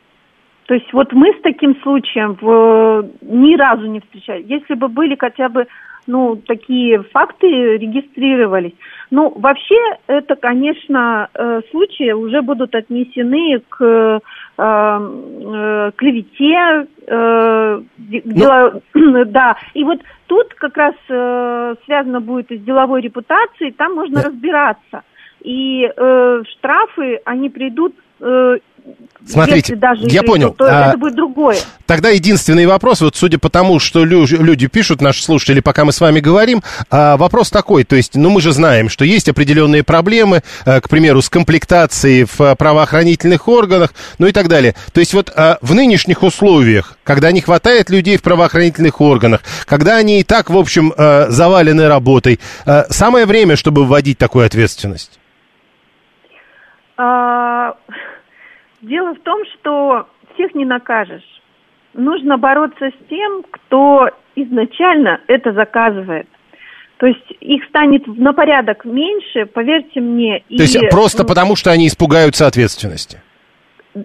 То 0.66 0.74
есть 0.74 0.92
вот 0.92 1.10
мы 1.14 1.28
с 1.28 1.40
таким 1.42 1.74
случаем 1.82 2.36
в, 2.38 3.08
ни 3.22 3.56
разу 3.56 3.86
не 3.86 4.00
встречались. 4.00 4.44
Если 4.46 4.74
бы 4.74 4.88
были 4.88 5.16
хотя 5.18 5.48
бы 5.48 5.66
ну, 6.08 6.36
такие 6.36 7.02
факты 7.02 7.46
регистрировались. 7.46 8.72
Ну, 9.10 9.32
вообще, 9.36 9.76
это, 10.06 10.36
конечно, 10.36 11.28
э, 11.32 11.60
случаи 11.70 12.12
уже 12.12 12.40
будут 12.42 12.74
отнесены 12.74 13.60
к 13.68 13.84
э, 13.84 14.20
э, 14.58 15.92
клевете, 15.96 16.86
э, 17.06 17.80
дело, 17.98 18.80
ну... 18.94 19.24
да, 19.26 19.56
и 19.74 19.84
вот 19.84 20.00
тут 20.26 20.54
как 20.54 20.76
раз 20.78 20.94
э, 21.08 21.74
связано 21.84 22.20
будет 22.20 22.50
и 22.50 22.58
с 22.58 22.62
деловой 22.62 23.02
репутацией, 23.02 23.72
там 23.72 23.94
можно 23.94 24.22
да. 24.22 24.28
разбираться. 24.28 25.02
И 25.42 25.84
э, 25.84 26.42
штрафы, 26.52 27.20
они 27.24 27.50
придут 27.50 27.94
э, 27.94 28.07
Смотрите, 29.26 29.72
если 29.72 29.74
даже 29.74 30.06
я 30.06 30.22
понял. 30.22 30.54
то 30.56 30.64
А, 30.64 30.88
это 30.88 30.98
будет 30.98 31.14
другое. 31.14 31.58
Тогда 31.84 32.08
единственный 32.08 32.64
вопрос, 32.66 33.02
вот 33.02 33.16
судя 33.16 33.38
по 33.38 33.50
тому, 33.50 33.78
что 33.78 34.04
лю- 34.04 34.24
люди 34.26 34.66
пишут, 34.68 35.02
наши 35.02 35.22
слушатели, 35.22 35.60
пока 35.60 35.84
мы 35.84 35.92
с 35.92 36.00
вами 36.00 36.20
говорим, 36.20 36.62
а, 36.90 37.16
вопрос 37.18 37.50
такой, 37.50 37.84
то 37.84 37.96
есть, 37.96 38.14
ну 38.14 38.30
мы 38.30 38.40
же 38.40 38.52
знаем, 38.52 38.88
что 38.88 39.04
есть 39.04 39.28
определенные 39.28 39.82
проблемы, 39.82 40.42
а, 40.64 40.80
к 40.80 40.88
примеру, 40.88 41.20
с 41.20 41.28
комплектацией 41.28 42.24
в 42.24 42.40
а, 42.40 42.54
правоохранительных 42.54 43.48
органах, 43.48 43.92
ну 44.18 44.26
и 44.26 44.32
так 44.32 44.48
далее. 44.48 44.74
То 44.92 45.00
есть 45.00 45.12
вот 45.12 45.30
а, 45.34 45.58
в 45.60 45.74
нынешних 45.74 46.22
условиях, 46.22 46.96
когда 47.04 47.30
не 47.30 47.42
хватает 47.42 47.90
людей 47.90 48.16
в 48.16 48.22
правоохранительных 48.22 49.00
органах, 49.02 49.42
когда 49.66 49.96
они 49.96 50.20
и 50.20 50.24
так, 50.24 50.48
в 50.48 50.56
общем, 50.56 50.94
а, 50.96 51.26
завалены 51.28 51.88
работой, 51.88 52.40
а, 52.64 52.86
самое 52.88 53.26
время, 53.26 53.56
чтобы 53.56 53.84
вводить 53.84 54.16
такую 54.16 54.46
ответственность. 54.46 55.17
А, 56.98 57.76
Дело 58.80 59.14
в 59.14 59.20
том, 59.20 59.42
что 59.54 60.06
всех 60.34 60.54
не 60.54 60.64
накажешь. 60.64 61.24
Нужно 61.94 62.38
бороться 62.38 62.90
с 62.90 63.08
тем, 63.08 63.42
кто 63.50 64.08
изначально 64.36 65.20
это 65.26 65.52
заказывает. 65.52 66.28
То 66.98 67.06
есть 67.06 67.24
их 67.40 67.64
станет 67.68 68.06
на 68.06 68.32
порядок 68.32 68.84
меньше, 68.84 69.46
поверьте 69.46 70.00
мне. 70.00 70.40
То 70.48 70.62
есть 70.62 70.90
просто 70.90 71.24
потому, 71.24 71.56
что 71.56 71.70
они 71.70 71.86
испугаются 71.86 72.46
ответственности. 72.46 73.22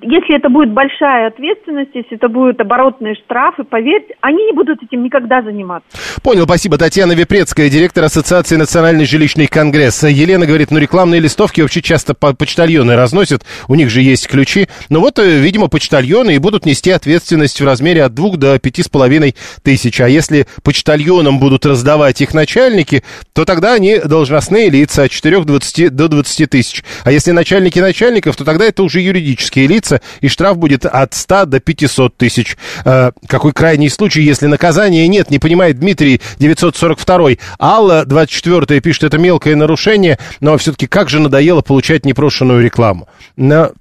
Если 0.01 0.35
это 0.35 0.49
будет 0.49 0.71
большая 0.71 1.27
ответственность, 1.27 1.91
если 1.93 2.15
это 2.15 2.27
будут 2.27 2.59
оборотные 2.59 3.15
штрафы, 3.15 3.63
поверьте, 3.63 4.15
они 4.21 4.45
не 4.45 4.53
будут 4.53 4.81
этим 4.81 5.03
никогда 5.03 5.41
заниматься. 5.41 5.87
Понял, 6.21 6.43
спасибо. 6.43 6.77
Татьяна 6.77 7.13
Вепрецкая, 7.13 7.69
директор 7.69 8.03
Ассоциации 8.05 8.55
Национальный 8.55 9.05
жилищный 9.05 9.47
конгресс. 9.47 10.03
Елена 10.03 10.45
говорит, 10.45 10.71
ну 10.71 10.79
рекламные 10.79 11.19
листовки 11.19 11.61
вообще 11.61 11.81
часто 11.81 12.13
по- 12.13 12.33
почтальоны 12.33 12.95
разносят, 12.95 13.43
у 13.67 13.75
них 13.75 13.89
же 13.89 14.01
есть 14.01 14.27
ключи. 14.27 14.67
Но 14.89 14.99
вот, 15.01 15.19
э, 15.19 15.39
видимо, 15.39 15.67
почтальоны 15.67 16.35
и 16.35 16.39
будут 16.39 16.65
нести 16.65 16.91
ответственность 16.91 17.59
в 17.59 17.65
размере 17.65 18.03
от 18.03 18.13
двух 18.13 18.37
до 18.37 18.57
пяти 18.59 18.83
с 18.83 18.89
половиной 18.89 19.35
тысяч. 19.63 19.99
А 20.01 20.07
если 20.07 20.47
почтальонам 20.63 21.39
будут 21.39 21.65
раздавать 21.65 22.21
их 22.21 22.33
начальники, 22.33 23.03
то 23.33 23.45
тогда 23.45 23.73
они 23.73 23.99
должностные 23.99 24.69
лица 24.69 25.03
от 25.03 25.11
4 25.11 25.43
до 25.89 26.07
20 26.07 26.49
тысяч. 26.49 26.83
А 27.03 27.11
если 27.11 27.31
начальники 27.31 27.79
начальников, 27.79 28.35
то 28.35 28.45
тогда 28.45 28.65
это 28.65 28.83
уже 28.83 29.01
юридические 29.01 29.67
лица, 29.67 29.82
и 30.21 30.27
штраф 30.27 30.57
будет 30.57 30.85
от 30.85 31.13
100 31.13 31.45
до 31.45 31.59
500 31.59 32.15
тысяч. 32.17 32.57
Э, 32.85 33.11
какой 33.27 33.53
крайний 33.53 33.89
случай, 33.89 34.21
если 34.21 34.47
наказания 34.47 35.07
нет, 35.07 35.29
не 35.29 35.39
понимает 35.39 35.79
Дмитрий 35.79 36.21
942. 36.39 37.31
Алла 37.59 38.05
24 38.05 38.81
пишет, 38.81 39.03
это 39.03 39.17
мелкое 39.17 39.55
нарушение, 39.55 40.17
но 40.39 40.57
все-таки 40.57 40.87
как 40.87 41.09
же 41.09 41.19
надоело 41.19 41.61
получать 41.61 42.05
непрошенную 42.05 42.63
рекламу. 42.63 43.07
На- 43.35 43.71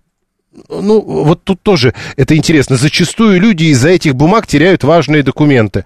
ну, 0.68 1.00
вот 1.00 1.44
тут 1.44 1.62
тоже 1.62 1.94
это 2.16 2.36
интересно. 2.36 2.76
Зачастую 2.76 3.40
люди 3.40 3.64
из-за 3.64 3.90
этих 3.90 4.14
бумаг 4.14 4.46
теряют 4.46 4.84
важные 4.84 5.22
документы. 5.22 5.84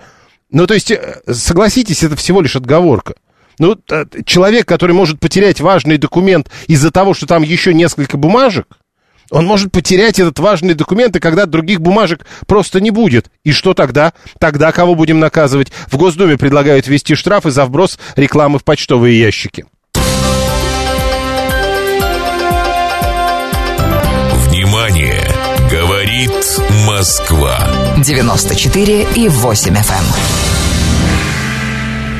Ну, 0.51 0.67
то 0.67 0.75
есть, 0.75 0.91
э, 0.91 1.21
согласитесь, 1.31 2.03
это 2.03 2.17
всего 2.17 2.41
лишь 2.41 2.57
отговорка. 2.57 3.15
Ну, 3.59 3.77
э, 3.91 4.05
человек, 4.25 4.67
который 4.67 4.93
может 4.93 5.19
потерять 5.19 5.61
важный 5.61 5.99
документ 5.99 6.51
из-за 6.67 6.91
того, 6.91 7.15
что 7.15 7.27
там 7.27 7.43
еще 7.43 7.73
несколько 7.75 8.17
бумажек, 8.17 8.67
он 9.31 9.47
может 9.47 9.73
потерять 9.73 10.19
этот 10.19 10.39
важный 10.39 10.75
документ, 10.75 11.17
и 11.17 11.21
когда 11.21 11.47
других 11.47 11.81
бумажек 11.81 12.27
просто 12.47 12.81
не 12.81 12.91
будет. 12.91 13.31
И 13.45 13.53
что 13.53 13.75
тогда? 13.75 14.13
Тогда 14.39 14.73
кого 14.73 14.95
будем 14.95 15.21
наказывать? 15.21 15.73
В 15.89 15.97
Госдуме 15.97 16.37
предлагают 16.37 16.87
ввести 16.87 17.15
штрафы 17.15 17.51
за 17.51 17.65
вброс 17.65 17.99
рекламы 18.17 18.59
в 18.59 18.65
почтовые 18.65 19.19
ящики. 19.19 19.67
Внимание! 24.49 25.23
Говорит 25.71 26.31
Москва. 26.87 27.59
94 27.99 29.07
и 29.17 29.29
8 29.29 29.75
FM. 29.75 30.05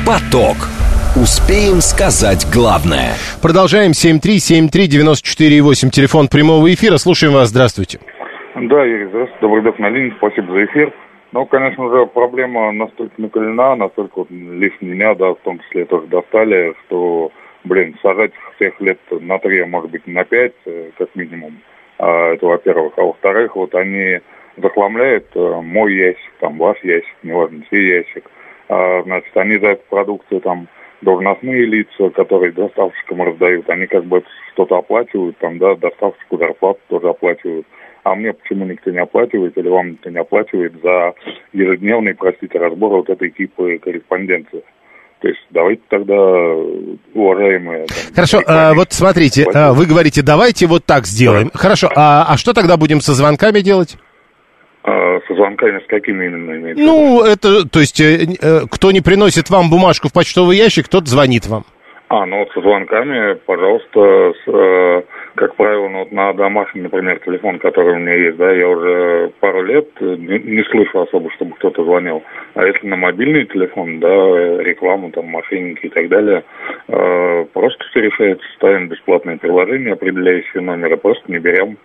Поток. 0.05 0.69
Успеем 1.17 1.81
сказать 1.81 2.45
главное. 2.53 3.17
Продолжаем. 3.41 3.89
7373948, 3.89 5.89
телефон 5.89 6.27
прямого 6.27 6.71
эфира. 6.71 6.97
Слушаем 6.97 7.33
вас. 7.33 7.49
Здравствуйте. 7.49 7.97
Да, 8.53 8.85
Юрий, 8.85 9.07
здравствуйте. 9.07 9.41
Добрый 9.41 9.63
док 9.63 9.79
на 9.79 9.89
линии. 9.89 10.13
Спасибо 10.17 10.53
за 10.53 10.65
эфир. 10.65 10.93
Ну, 11.31 11.47
конечно 11.47 11.89
же, 11.89 12.05
проблема 12.05 12.71
настолько 12.71 13.19
накалена, 13.19 13.75
настолько 13.75 14.19
вот 14.19 14.29
лишь 14.29 14.79
меня, 14.79 15.15
да, 15.15 15.31
в 15.31 15.39
том 15.43 15.59
числе 15.61 15.85
тоже 15.85 16.05
достали, 16.05 16.75
что, 16.85 17.31
блин, 17.63 17.97
сажать 18.03 18.33
всех 18.55 18.79
лет 18.79 18.99
на 19.09 19.39
три, 19.39 19.61
а 19.61 19.65
может 19.65 19.89
быть, 19.89 20.05
на 20.05 20.23
пять, 20.23 20.53
э, 20.65 20.91
как 20.99 21.09
минимум. 21.15 21.57
А, 21.97 22.33
это 22.33 22.45
во-первых. 22.45 22.93
А 22.95 23.01
во-вторых, 23.01 23.55
вот 23.55 23.73
они 23.73 24.19
захламляют 24.55 25.25
э, 25.33 25.61
мой 25.63 25.95
ящик, 25.95 26.33
там, 26.39 26.59
ваш 26.59 26.77
ящик, 26.83 27.15
неважно, 27.23 27.63
чей 27.71 27.87
ящик. 27.87 28.29
А, 28.69 29.01
значит, 29.01 29.35
они 29.35 29.57
за 29.57 29.69
эту 29.69 29.81
продукцию 29.89 30.41
там 30.41 30.67
должностные 31.01 31.65
лица, 31.65 32.09
которые 32.09 32.51
доставщикам 32.51 33.21
раздают, 33.21 33.69
они 33.69 33.85
как 33.85 34.05
бы 34.05 34.23
что-то 34.53 34.77
оплачивают, 34.77 35.37
там, 35.37 35.57
да, 35.57 35.75
доставщику 35.75 36.37
зарплату 36.37 36.79
тоже 36.87 37.09
оплачивают. 37.09 37.67
А 38.03 38.15
мне 38.15 38.33
почему 38.33 38.65
никто 38.65 38.89
не 38.89 38.99
оплачивает 38.99 39.57
или 39.57 39.67
вам 39.67 39.91
никто 39.91 40.09
не 40.09 40.17
оплачивает 40.17 40.73
за 40.81 41.13
ежедневный, 41.51 42.15
простите, 42.15 42.57
разбор 42.57 42.91
вот 42.91 43.09
этой 43.09 43.29
типа 43.31 43.77
корреспонденции? 43.79 44.63
То 45.19 45.27
есть 45.27 45.39
давайте 45.49 45.81
тогда, 45.89 46.15
уважаемые... 47.13 47.87
там, 47.87 48.13
Хорошо, 48.13 48.41
а, 48.45 48.73
вот 48.75 48.93
смотрите, 48.93 49.45
а, 49.53 49.73
вы 49.73 49.87
говорите, 49.87 50.21
давайте 50.21 50.67
вот 50.67 50.85
так 50.85 51.05
сделаем. 51.05 51.49
Хорошо, 51.53 51.89
а, 51.95 52.25
а 52.29 52.37
что 52.37 52.53
тогда 52.53 52.77
будем 52.77 53.01
со 53.01 53.13
звонками 53.13 53.61
делать? 53.61 53.97
А, 54.89 55.19
со 55.27 55.35
звонками 55.35 55.79
с 55.79 55.87
какими 55.87 56.27
именно 56.27 56.55
имеется? 56.55 56.81
Ну, 56.81 57.21
это, 57.21 57.67
то 57.67 57.79
есть, 57.79 57.99
э, 57.99 58.25
э, 58.41 58.61
кто 58.71 58.93
не 58.93 59.01
приносит 59.01 59.49
вам 59.49 59.69
бумажку 59.69 60.07
в 60.07 60.13
почтовый 60.13 60.55
ящик, 60.55 60.87
тот 60.87 61.09
звонит 61.09 61.45
вам. 61.47 61.65
А, 62.07 62.25
ну 62.25 62.39
вот 62.39 62.51
со 62.53 62.61
звонками, 62.61 63.33
пожалуйста, 63.45 63.99
с, 64.31 64.47
э, 64.47 65.01
как 65.35 65.55
правило, 65.55 65.89
ну, 65.89 65.99
вот 65.99 66.13
на 66.13 66.31
домашний, 66.31 66.79
например, 66.79 67.19
телефон, 67.19 67.59
который 67.59 67.95
у 67.95 67.99
меня 67.99 68.13
есть, 68.13 68.37
да, 68.37 68.49
я 68.53 68.69
уже 68.69 69.31
пару 69.41 69.61
лет 69.63 69.89
не, 69.99 70.39
не 70.39 70.63
слышу 70.63 71.01
особо, 71.01 71.29
чтобы 71.31 71.55
кто-то 71.55 71.83
звонил. 71.83 72.23
А 72.53 72.65
если 72.65 72.87
на 72.87 72.95
мобильный 72.95 73.43
телефон, 73.43 73.99
да, 73.99 74.07
рекламу, 74.07 75.11
там, 75.11 75.25
мошенники 75.25 75.87
и 75.87 75.89
так 75.89 76.07
далее, 76.07 76.45
э, 76.87 77.45
просто 77.51 77.83
все 77.89 77.99
решается, 77.99 78.45
ставим 78.55 78.87
бесплатное 78.87 79.35
приложение, 79.35 79.91
определяющее 79.91 80.63
номер, 80.63 80.93
и 80.93 80.95
просто 80.95 81.29
не 81.29 81.39
берем. 81.39 81.77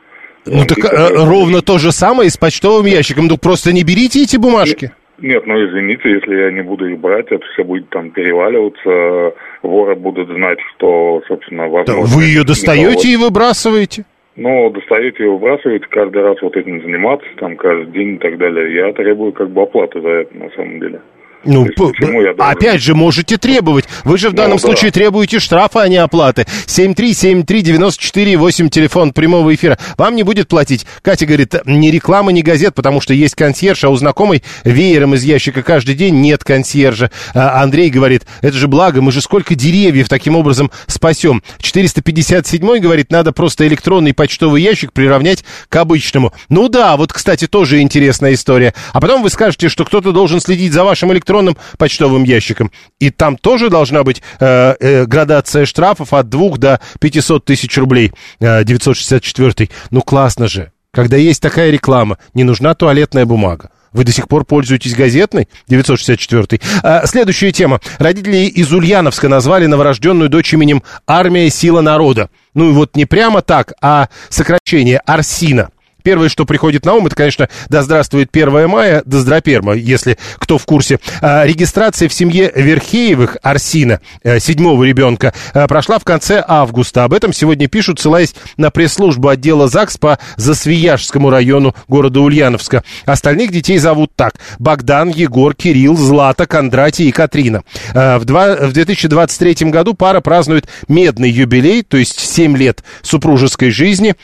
Ну, 0.46 0.64
так 0.66 0.78
э, 0.78 1.08
ровно 1.14 1.62
то 1.62 1.78
же 1.78 1.92
самое 1.92 2.26
и 2.26 2.30
с 2.30 2.36
почтовым 2.36 2.86
ящиком. 2.86 3.26
Ну, 3.26 3.38
просто 3.38 3.72
не 3.72 3.84
берите 3.84 4.22
эти 4.22 4.36
бумажки. 4.36 4.92
Нет, 5.18 5.46
ну 5.46 5.54
извините, 5.54 6.10
если 6.10 6.34
я 6.34 6.50
не 6.50 6.62
буду 6.62 6.88
их 6.88 6.98
брать, 6.98 7.26
это 7.30 7.44
все 7.52 7.62
будет 7.62 7.88
там 7.90 8.10
переваливаться, 8.10 9.36
воры 9.62 9.94
будут 9.94 10.28
знать, 10.28 10.58
что, 10.74 11.22
собственно, 11.28 11.64
Да 11.70 11.94
возможно... 11.94 12.16
Вы 12.16 12.24
ее 12.24 12.44
достаете 12.44 13.08
и 13.08 13.16
выбрасываете. 13.16 14.04
Ну, 14.34 14.70
достаете 14.70 15.24
и 15.24 15.28
выбрасываете, 15.28 15.86
каждый 15.90 16.22
раз 16.22 16.42
вот 16.42 16.56
этим 16.56 16.82
заниматься, 16.82 17.26
там, 17.38 17.56
каждый 17.56 17.92
день 17.92 18.14
и 18.14 18.18
так 18.18 18.36
далее. 18.38 18.74
Я 18.74 18.92
требую 18.94 19.32
как 19.32 19.50
бы 19.50 19.62
оплаты 19.62 20.00
за 20.00 20.08
это, 20.08 20.36
на 20.36 20.50
самом 20.56 20.80
деле. 20.80 21.00
Ну, 21.44 21.64
есть 21.64 21.76
почему 21.76 22.22
я 22.22 22.34
должен- 22.34 22.56
опять 22.56 22.82
же, 22.82 22.94
можете 22.94 23.36
требовать. 23.36 23.84
Вы 24.04 24.18
же 24.18 24.28
в 24.28 24.32
Ну, 24.32 24.36
данном 24.36 24.58
да. 24.58 24.62
случае 24.62 24.90
требуете 24.90 25.40
штрафа, 25.40 25.82
а 25.82 25.88
не 25.88 25.96
оплаты. 25.96 26.46
7373948, 26.66 28.68
телефон 28.70 29.12
прямого 29.12 29.54
эфира. 29.54 29.78
Вам 29.96 30.16
не 30.16 30.22
будет 30.22 30.48
платить. 30.48 30.86
Катя 31.02 31.26
говорит, 31.26 31.54
ни 31.66 31.88
реклама, 31.88 32.32
ни 32.32 32.42
газет, 32.42 32.74
потому 32.74 33.00
что 33.00 33.14
есть 33.14 33.34
консьерж, 33.34 33.84
а 33.84 33.88
у 33.90 33.96
знакомой 33.96 34.42
веером 34.64 35.14
из 35.14 35.22
ящика 35.24 35.62
каждый 35.62 35.94
день 35.94 36.20
нет 36.20 36.44
консьержа. 36.44 37.10
А 37.34 37.62
Андрей 37.62 37.90
говорит, 37.90 38.22
это 38.40 38.56
же 38.56 38.68
благо, 38.68 39.00
мы 39.02 39.12
же 39.12 39.20
сколько 39.20 39.54
деревьев 39.54 40.08
таким 40.08 40.36
образом 40.36 40.70
спасем. 40.86 41.42
457 41.60 42.78
говорит, 42.78 43.10
надо 43.10 43.32
просто 43.32 43.66
электронный 43.66 44.14
почтовый 44.14 44.62
ящик 44.62 44.92
приравнять 44.92 45.44
к 45.68 45.76
обычному. 45.76 46.32
Ну 46.48 46.68
да, 46.68 46.96
вот, 46.96 47.12
кстати, 47.12 47.46
тоже 47.46 47.80
интересная 47.80 48.34
история. 48.34 48.74
А 48.92 49.00
потом 49.00 49.22
вы 49.22 49.30
скажете, 49.30 49.68
что 49.68 49.84
кто-то 49.84 50.12
должен 50.12 50.40
следить 50.40 50.72
за 50.72 50.84
вашим 50.84 51.12
электронным 51.12 51.31
почтовым 51.78 52.24
ящиком. 52.24 52.70
И 52.98 53.10
там 53.10 53.36
тоже 53.36 53.70
должна 53.70 54.04
быть 54.04 54.22
э, 54.40 54.74
э, 54.78 55.06
градация 55.06 55.66
штрафов 55.66 56.12
от 56.12 56.28
2 56.28 56.56
до 56.56 56.80
500 57.00 57.44
тысяч 57.44 57.76
рублей. 57.78 58.12
Э, 58.40 58.64
964. 58.64 59.68
Ну 59.90 60.02
классно 60.02 60.48
же. 60.48 60.72
Когда 60.92 61.16
есть 61.16 61.40
такая 61.40 61.70
реклама, 61.70 62.18
не 62.34 62.44
нужна 62.44 62.74
туалетная 62.74 63.24
бумага. 63.24 63.70
Вы 63.92 64.04
до 64.04 64.12
сих 64.12 64.28
пор 64.28 64.44
пользуетесь 64.44 64.94
газетной? 64.94 65.48
964. 65.68 66.60
А, 66.82 67.06
следующая 67.06 67.52
тема. 67.52 67.80
Родители 67.98 68.46
из 68.46 68.72
Ульяновска 68.72 69.28
назвали 69.28 69.66
новорожденную 69.66 70.30
дочь 70.30 70.52
именем 70.54 70.82
«Армия. 71.06 71.50
Сила 71.50 71.80
народа». 71.80 72.30
Ну 72.54 72.70
и 72.70 72.72
вот 72.72 72.96
не 72.96 73.04
прямо 73.04 73.42
так, 73.42 73.72
а 73.80 74.08
сокращение 74.28 74.98
«Арсина». 74.98 75.70
Первое, 76.02 76.28
что 76.28 76.44
приходит 76.44 76.84
на 76.84 76.94
ум, 76.94 77.06
это, 77.06 77.16
конечно, 77.16 77.48
да 77.68 77.82
здравствует 77.82 78.28
1 78.32 78.68
мая, 78.68 79.02
да 79.04 79.18
здраперма, 79.18 79.74
если 79.74 80.18
кто 80.38 80.58
в 80.58 80.66
курсе. 80.66 80.98
А, 81.20 81.44
регистрация 81.46 82.08
в 82.08 82.14
семье 82.14 82.50
Верхеевых 82.54 83.36
Арсина, 83.42 84.00
э, 84.22 84.40
седьмого 84.40 84.84
ребенка, 84.84 85.32
э, 85.54 85.66
прошла 85.66 85.98
в 85.98 86.04
конце 86.04 86.42
августа. 86.46 87.04
Об 87.04 87.12
этом 87.12 87.32
сегодня 87.32 87.68
пишут, 87.68 88.00
ссылаясь 88.00 88.34
на 88.56 88.70
пресс-службу 88.70 89.28
отдела 89.28 89.68
ЗАГС 89.68 89.98
по 89.98 90.18
Засвияжскому 90.36 91.30
району 91.30 91.74
города 91.88 92.20
Ульяновска. 92.20 92.82
Остальных 93.06 93.52
детей 93.52 93.78
зовут 93.78 94.12
так. 94.16 94.34
Богдан, 94.58 95.08
Егор, 95.10 95.54
Кирилл, 95.54 95.96
Злата, 95.96 96.46
Кондратий 96.46 97.08
и 97.08 97.12
Катрина. 97.12 97.62
Э, 97.94 98.18
в, 98.18 98.24
два, 98.24 98.56
в 98.56 98.72
2023 98.72 99.70
году 99.70 99.94
пара 99.94 100.20
празднует 100.20 100.68
медный 100.88 101.30
юбилей, 101.30 101.82
то 101.82 101.96
есть 101.96 102.18
7 102.18 102.56
лет 102.56 102.82
супружеской 103.02 103.70
жизни. 103.70 104.14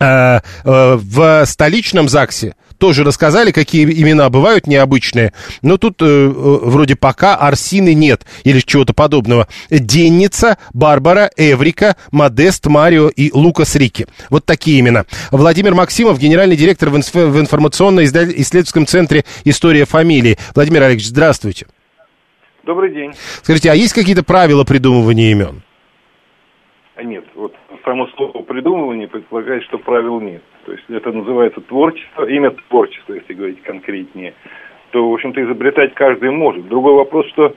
Э, 0.00 0.40
э, 0.64 0.96
в 0.96 1.44
столичном 1.46 2.08
ЗАГСе 2.08 2.54
тоже 2.78 3.02
рассказали, 3.04 3.50
какие 3.50 3.84
имена 3.84 4.30
бывают 4.30 4.66
необычные. 4.66 5.32
Но 5.62 5.76
тут 5.76 6.00
э, 6.00 6.28
вроде 6.28 6.94
пока 6.96 7.34
Арсины 7.34 7.94
нет 7.94 8.24
или 8.44 8.60
чего-то 8.60 8.94
подобного. 8.94 9.48
Денница, 9.68 10.58
Барбара, 10.72 11.30
Эврика, 11.36 11.96
Модест, 12.12 12.66
Марио 12.66 13.08
и 13.08 13.32
Лукас 13.32 13.74
Рики. 13.74 14.06
Вот 14.30 14.44
такие 14.44 14.78
имена. 14.80 15.04
Владимир 15.32 15.74
Максимов, 15.74 16.18
генеральный 16.18 16.56
директор 16.56 16.90
в, 16.90 16.96
инф- 16.96 17.26
в 17.26 17.40
информационно-исследовательском 17.40 18.86
центре 18.86 19.24
«История 19.44 19.84
фамилии». 19.84 20.38
Владимир 20.54 20.82
Олегович, 20.84 21.06
здравствуйте. 21.06 21.66
Добрый 22.64 22.92
день. 22.92 23.12
Скажите, 23.42 23.72
а 23.72 23.74
есть 23.74 23.94
какие-то 23.94 24.22
правила 24.22 24.62
придумывания 24.62 25.32
имен? 25.32 25.62
А 26.96 27.02
нет, 27.02 27.24
вот 27.34 27.54
само 27.88 28.06
слово 28.08 28.42
придумывание 28.42 29.08
предполагает, 29.08 29.62
что 29.64 29.78
правил 29.78 30.20
нет. 30.20 30.42
То 30.66 30.72
есть 30.72 30.84
это 30.90 31.10
называется 31.10 31.62
творчество, 31.62 32.28
имя 32.28 32.50
творчества, 32.68 33.14
если 33.14 33.32
говорить 33.32 33.62
конкретнее. 33.62 34.34
То, 34.90 35.08
в 35.08 35.14
общем-то, 35.14 35.42
изобретать 35.42 35.94
каждый 35.94 36.30
может. 36.30 36.68
Другой 36.68 36.92
вопрос, 36.92 37.26
что 37.28 37.54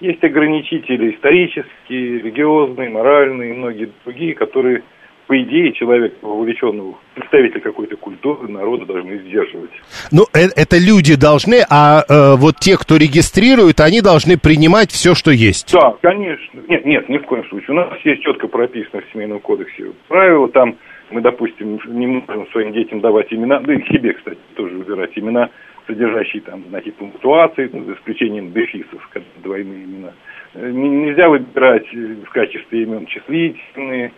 есть 0.00 0.22
ограничители 0.22 1.14
исторические, 1.14 2.18
религиозные, 2.18 2.90
моральные 2.90 3.50
и 3.50 3.56
многие 3.56 3.90
другие, 4.04 4.34
которые 4.34 4.82
по 5.26 5.40
идее, 5.40 5.72
человек, 5.72 6.14
увлеченного, 6.22 6.94
представитель 7.14 7.60
какой-то 7.60 7.96
культуры, 7.96 8.48
народа 8.48 8.86
должны 8.86 9.18
сдерживать. 9.18 9.70
Ну, 10.10 10.24
это, 10.32 10.52
это 10.60 10.76
люди 10.78 11.14
должны, 11.14 11.62
а 11.70 12.02
э, 12.08 12.36
вот 12.36 12.56
те, 12.58 12.76
кто 12.76 12.96
регистрирует, 12.96 13.80
они 13.80 14.00
должны 14.00 14.36
принимать 14.36 14.90
все, 14.90 15.14
что 15.14 15.30
есть. 15.30 15.72
Да, 15.72 15.94
конечно. 16.02 16.60
Нет, 16.68 16.84
нет, 16.84 17.08
ни 17.08 17.18
в 17.18 17.24
коем 17.24 17.44
случае. 17.48 17.70
У 17.70 17.74
нас 17.74 17.98
есть 18.04 18.22
четко 18.22 18.48
прописано 18.48 19.02
в 19.02 19.12
Семейном 19.12 19.40
кодексе 19.40 19.92
правила, 20.08 20.48
там 20.48 20.76
мы, 21.10 21.20
допустим, 21.20 21.78
не 21.86 22.06
можем 22.06 22.46
своим 22.48 22.72
детям 22.72 23.00
давать 23.00 23.32
имена, 23.32 23.60
да 23.60 23.74
и 23.74 23.82
себе, 23.92 24.14
кстати, 24.14 24.38
тоже 24.54 24.76
выбирать 24.76 25.16
имена, 25.16 25.50
содержащие 25.86 26.42
там 26.42 26.64
знаки 26.68 26.90
пунктуации, 26.90 27.68
ну, 27.72 27.84
за 27.84 27.94
исключением 27.94 28.52
дефисов, 28.52 29.08
двойные 29.42 29.84
имена. 29.84 30.12
Э, 30.54 30.70
нельзя 30.70 31.28
выбирать 31.28 31.86
в 31.92 32.30
качестве 32.30 32.82
имен 32.82 33.06
числительные, 33.06 34.06
э, 34.06 34.10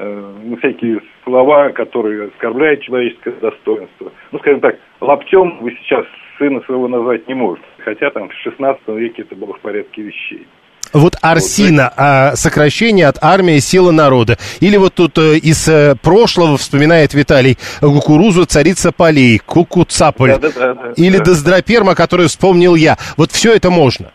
ну, 0.00 0.56
всякие 0.56 1.00
слова, 1.24 1.70
которые 1.70 2.28
оскорбляют 2.28 2.82
человеческое 2.82 3.34
достоинство. 3.40 4.12
Ну, 4.32 4.38
скажем 4.38 4.60
так, 4.60 4.78
лаптем 5.00 5.58
вы 5.60 5.72
сейчас 5.82 6.06
сына 6.38 6.60
своего 6.62 6.88
назвать 6.88 7.28
не 7.28 7.34
можете, 7.34 7.66
хотя 7.78 8.10
там 8.10 8.28
в 8.28 8.34
16 8.34 8.88
веке 8.88 9.22
это 9.22 9.34
было 9.36 9.54
в 9.54 9.60
порядке 9.60 10.02
вещей. 10.02 10.46
Вот 10.92 11.14
Арсина, 11.22 11.92
а, 11.96 12.34
сокращение 12.34 13.06
от 13.06 13.22
армии 13.22 13.58
сила 13.58 13.92
народа. 13.92 14.38
Или 14.58 14.76
вот 14.76 14.94
тут 14.94 15.18
э, 15.18 15.36
из 15.36 15.68
э, 15.68 15.94
прошлого 16.02 16.56
вспоминает 16.56 17.14
Виталий 17.14 17.58
кукурузу 17.80 18.44
царица 18.44 18.90
полей, 18.90 19.38
кукуцаполь. 19.38 20.30
Да, 20.30 20.38
да, 20.38 20.50
да, 20.50 20.74
да, 20.74 20.92
Или 20.96 21.18
да. 21.18 21.24
Доздроперма, 21.24 21.94
которую 21.94 22.28
вспомнил 22.28 22.74
я. 22.74 22.96
Вот 23.16 23.30
все 23.30 23.54
это 23.54 23.70
можно. 23.70 24.10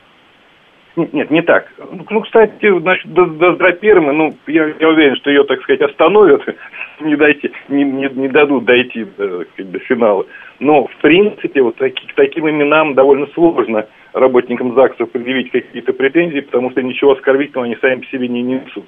Нет, 0.95 1.29
не 1.29 1.41
так. 1.41 1.67
Ну, 2.09 2.21
кстати, 2.21 2.79
значит, 2.79 3.11
до, 3.13 3.25
до 3.25 3.55
Здрапермы, 3.55 4.13
ну, 4.13 4.33
я, 4.47 4.73
я 4.79 4.87
уверен, 4.87 5.15
что 5.17 5.29
ее, 5.29 5.43
так 5.43 5.61
сказать, 5.61 5.81
остановят, 5.81 6.41
не, 7.01 7.15
дойти, 7.17 7.51
не, 7.67 7.83
не, 7.83 8.09
не 8.09 8.27
дадут 8.29 8.63
дойти 8.63 9.05
до, 9.17 9.43
сказать, 9.43 9.71
до 9.71 9.79
финала. 9.79 10.25
Но, 10.59 10.87
в 10.87 10.95
принципе, 11.01 11.61
вот 11.61 11.75
таки, 11.75 12.07
к 12.07 12.15
таким 12.15 12.49
именам 12.49 12.93
довольно 12.93 13.27
сложно 13.33 13.87
работникам 14.13 14.73
ЗАГСа 14.73 15.05
предъявить 15.05 15.51
какие-то 15.51 15.91
претензии, 15.91 16.39
потому 16.39 16.71
что 16.71 16.81
ничего 16.81 17.11
оскорбительного 17.11 17.65
они 17.65 17.77
сами 17.81 17.99
по 17.99 18.05
себе 18.07 18.29
не 18.29 18.41
несут. 18.41 18.85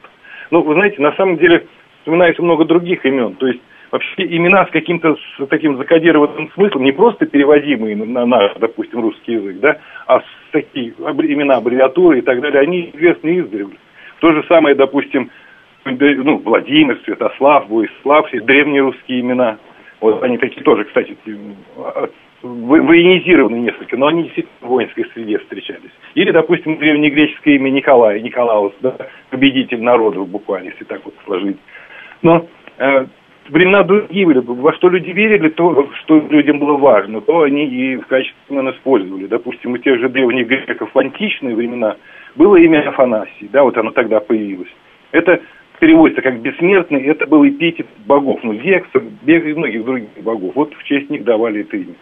Ну, 0.49 0.62
вы 0.62 0.76
знаете, 0.76 1.01
на 1.01 1.12
самом 1.14 1.38
деле 1.38 1.66
вспоминается 1.99 2.41
много 2.41 2.64
других 2.64 3.05
имен. 3.05 3.36
То 3.36 3.47
есть 3.47 3.60
вообще 3.92 4.24
имена 4.24 4.66
с 4.66 4.70
каким-то 4.70 5.16
с 5.16 5.48
таким 5.48 5.78
закодированным 5.78 6.52
смыслом, 6.52 6.84
не 6.84 6.92
просто 6.92 7.26
переводимые 7.26 7.96
на 7.96 8.26
наш, 8.26 8.54
допустим, 8.56 9.02
русский 9.02 9.34
язык, 9.34 9.60
да, 9.60 9.78
а 10.08 10.22
такие 10.52 10.90
имена, 10.90 11.58
аббревиатуры 11.58 12.20
и 12.20 12.22
так 12.22 12.42
далее, 12.42 12.62
они 12.62 12.92
известны 12.94 13.40
издревле. 13.40 13.78
То 14.20 14.32
же 14.32 14.44
самое, 14.48 14.76
допустим, 14.76 15.30
ну, 15.86 16.38
Владимир, 16.40 17.00
Святослав, 17.06 17.68
Войслав, 17.70 18.30
древние 18.32 18.82
русские 18.82 19.22
имена. 19.22 19.58
Вот 20.02 20.22
они 20.24 20.38
такие 20.38 20.64
тоже, 20.64 20.84
кстати, 20.86 21.18
военизированы 22.42 23.56
несколько, 23.56 23.98
но 23.98 24.08
они 24.08 24.24
действительно 24.24 24.56
в 24.62 24.68
воинской 24.68 25.06
среде 25.14 25.40
встречались. 25.40 25.92
Или, 26.14 26.32
допустим, 26.32 26.78
древнегреческое 26.78 27.56
имя 27.56 27.70
Николая, 27.70 28.20
Николаус, 28.20 28.74
да, 28.82 28.96
победитель 29.30 29.82
народов 29.82 30.30
буквально, 30.30 30.70
если 30.70 30.84
так 30.84 31.04
вот 31.04 31.16
сложить. 31.26 31.58
Но 32.22 32.48
э, 32.78 33.06
времена 33.50 33.84
другие 33.84 34.26
были. 34.26 34.39
Во 34.39 34.74
что 34.74 34.89
люди 34.89 35.12
верили, 35.12 35.50
то, 35.50 35.89
что 36.02 36.20
людям 36.30 36.60
было 36.60 36.78
важно, 36.78 37.22
то 37.22 37.41
они 37.41 37.66
и 37.66 37.95
в 37.98 38.08
качестве 38.08 38.36
имен 38.50 38.70
использовали. 38.72 39.28
Допустим, 39.28 39.74
у 39.74 39.78
тех 39.78 40.00
же 40.00 40.10
древних 40.10 40.48
греков 40.48 40.89
в 40.93 41.00
античные 41.00 41.56
времена 41.56 41.95
было 42.36 42.56
имя 42.58 42.88
Афанасий, 42.88 43.50
да, 43.52 43.64
вот 43.64 43.78
оно 43.78 43.91
тогда 43.91 44.20
появилось. 44.20 44.74
Это 45.12 45.41
переводится 45.80 46.21
как 46.21 46.41
бессмертный, 46.41 47.03
это 47.03 47.28
был 47.28 47.47
эпитет 47.47 47.88
богов, 48.05 48.39
ну, 48.43 48.53
Зекса, 48.55 48.99
и 49.25 49.53
многих 49.53 49.86
других 49.86 50.09
богов. 50.21 50.53
Вот 50.55 50.73
в 50.73 50.84
честь 50.84 51.09
них 51.09 51.23
давали 51.23 51.61
это 51.61 51.78
имя. 51.78 51.93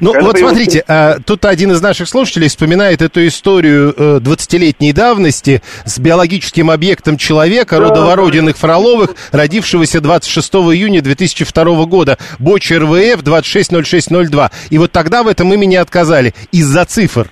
Ну, 0.00 0.12
Когда 0.12 0.26
вот 0.26 0.38
смотрите, 0.38 0.78
его... 0.78 0.84
а, 0.88 1.16
тут 1.24 1.44
один 1.44 1.72
из 1.72 1.82
наших 1.82 2.08
слушателей 2.08 2.48
вспоминает 2.48 3.02
эту 3.02 3.26
историю 3.26 3.92
э, 3.96 4.18
20-летней 4.20 4.92
давности 4.92 5.62
с 5.84 5.98
биологическим 5.98 6.70
объектом 6.70 7.16
человека, 7.16 7.78
да, 7.78 7.88
родовороденных 7.88 8.54
да. 8.54 8.60
Фроловых, 8.60 9.14
родившегося 9.32 10.00
26 10.00 10.54
июня 10.54 11.02
2002 11.02 11.84
года, 11.86 12.18
Боч 12.38 12.70
РВФ 12.70 13.22
260602. 13.22 14.50
И 14.70 14.78
вот 14.78 14.92
тогда 14.92 15.24
в 15.24 15.28
этом 15.28 15.52
имени 15.52 15.74
отказали 15.74 16.34
из-за 16.52 16.84
цифр. 16.84 17.28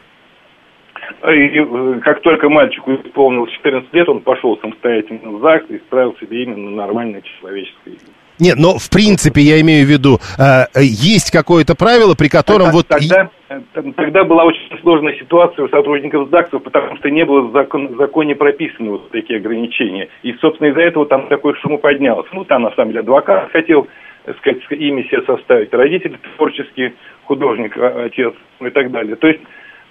И 1.31 1.59
э, 1.59 2.01
как 2.03 2.20
только 2.23 2.49
мальчику 2.49 2.95
исполнилось 2.95 3.53
14 3.53 3.93
лет, 3.95 4.09
он 4.09 4.20
пошел 4.20 4.59
самостоятельно 4.59 5.31
в 5.31 5.41
ЗАГС 5.41 5.66
и 5.70 5.77
исправил 5.77 6.16
себе 6.20 6.43
именно 6.43 6.70
нормальное 6.70 7.23
человеческое 7.23 7.91
имя. 7.91 8.12
Нет, 8.41 8.57
но 8.59 8.77
в 8.77 8.91
принципе 8.91 9.41
я 9.41 9.61
имею 9.61 9.87
в 9.87 9.89
виду, 9.89 10.18
э, 10.37 10.64
есть 10.81 11.31
какое-то 11.31 11.77
правило, 11.77 12.14
при 12.18 12.29
котором 12.29 12.73
тогда, 12.73 12.73
вот... 12.73 12.89
Тогда, 12.89 13.31
э, 13.51 13.93
тогда 13.95 14.25
была 14.25 14.45
очень 14.45 14.81
сложная 14.81 15.14
ситуация 15.14 15.64
у 15.64 15.68
сотрудников 15.68 16.29
ЗАГСов, 16.31 16.62
потому 16.64 16.97
что 16.97 17.09
не 17.09 17.25
было 17.25 17.43
в, 17.43 17.53
закон, 17.53 17.95
в 17.95 17.97
законе 17.99 18.35
прописаны 18.35 18.91
вот 18.91 19.11
такие 19.11 19.39
ограничения. 19.39 20.09
И, 20.25 20.33
собственно, 20.41 20.70
из-за 20.70 20.81
этого 20.81 21.07
там 21.07 21.29
такой 21.29 21.55
шум 21.57 21.79
поднялся. 21.79 22.29
Ну, 22.33 22.45
там, 22.45 22.62
на 22.62 22.73
самом 22.73 22.91
деле, 22.91 23.03
адвокат 23.03 23.53
хотел, 23.53 23.87
так 24.25 24.37
сказать, 24.39 24.61
имя 24.70 25.05
себе 25.05 25.23
составить, 25.23 25.73
родители 25.73 26.18
творческий, 26.37 26.95
художник, 27.25 27.77
а, 27.79 28.07
отец 28.07 28.35
и 28.61 28.70
так 28.70 28.91
далее. 28.91 29.14
То 29.14 29.29
есть 29.29 29.41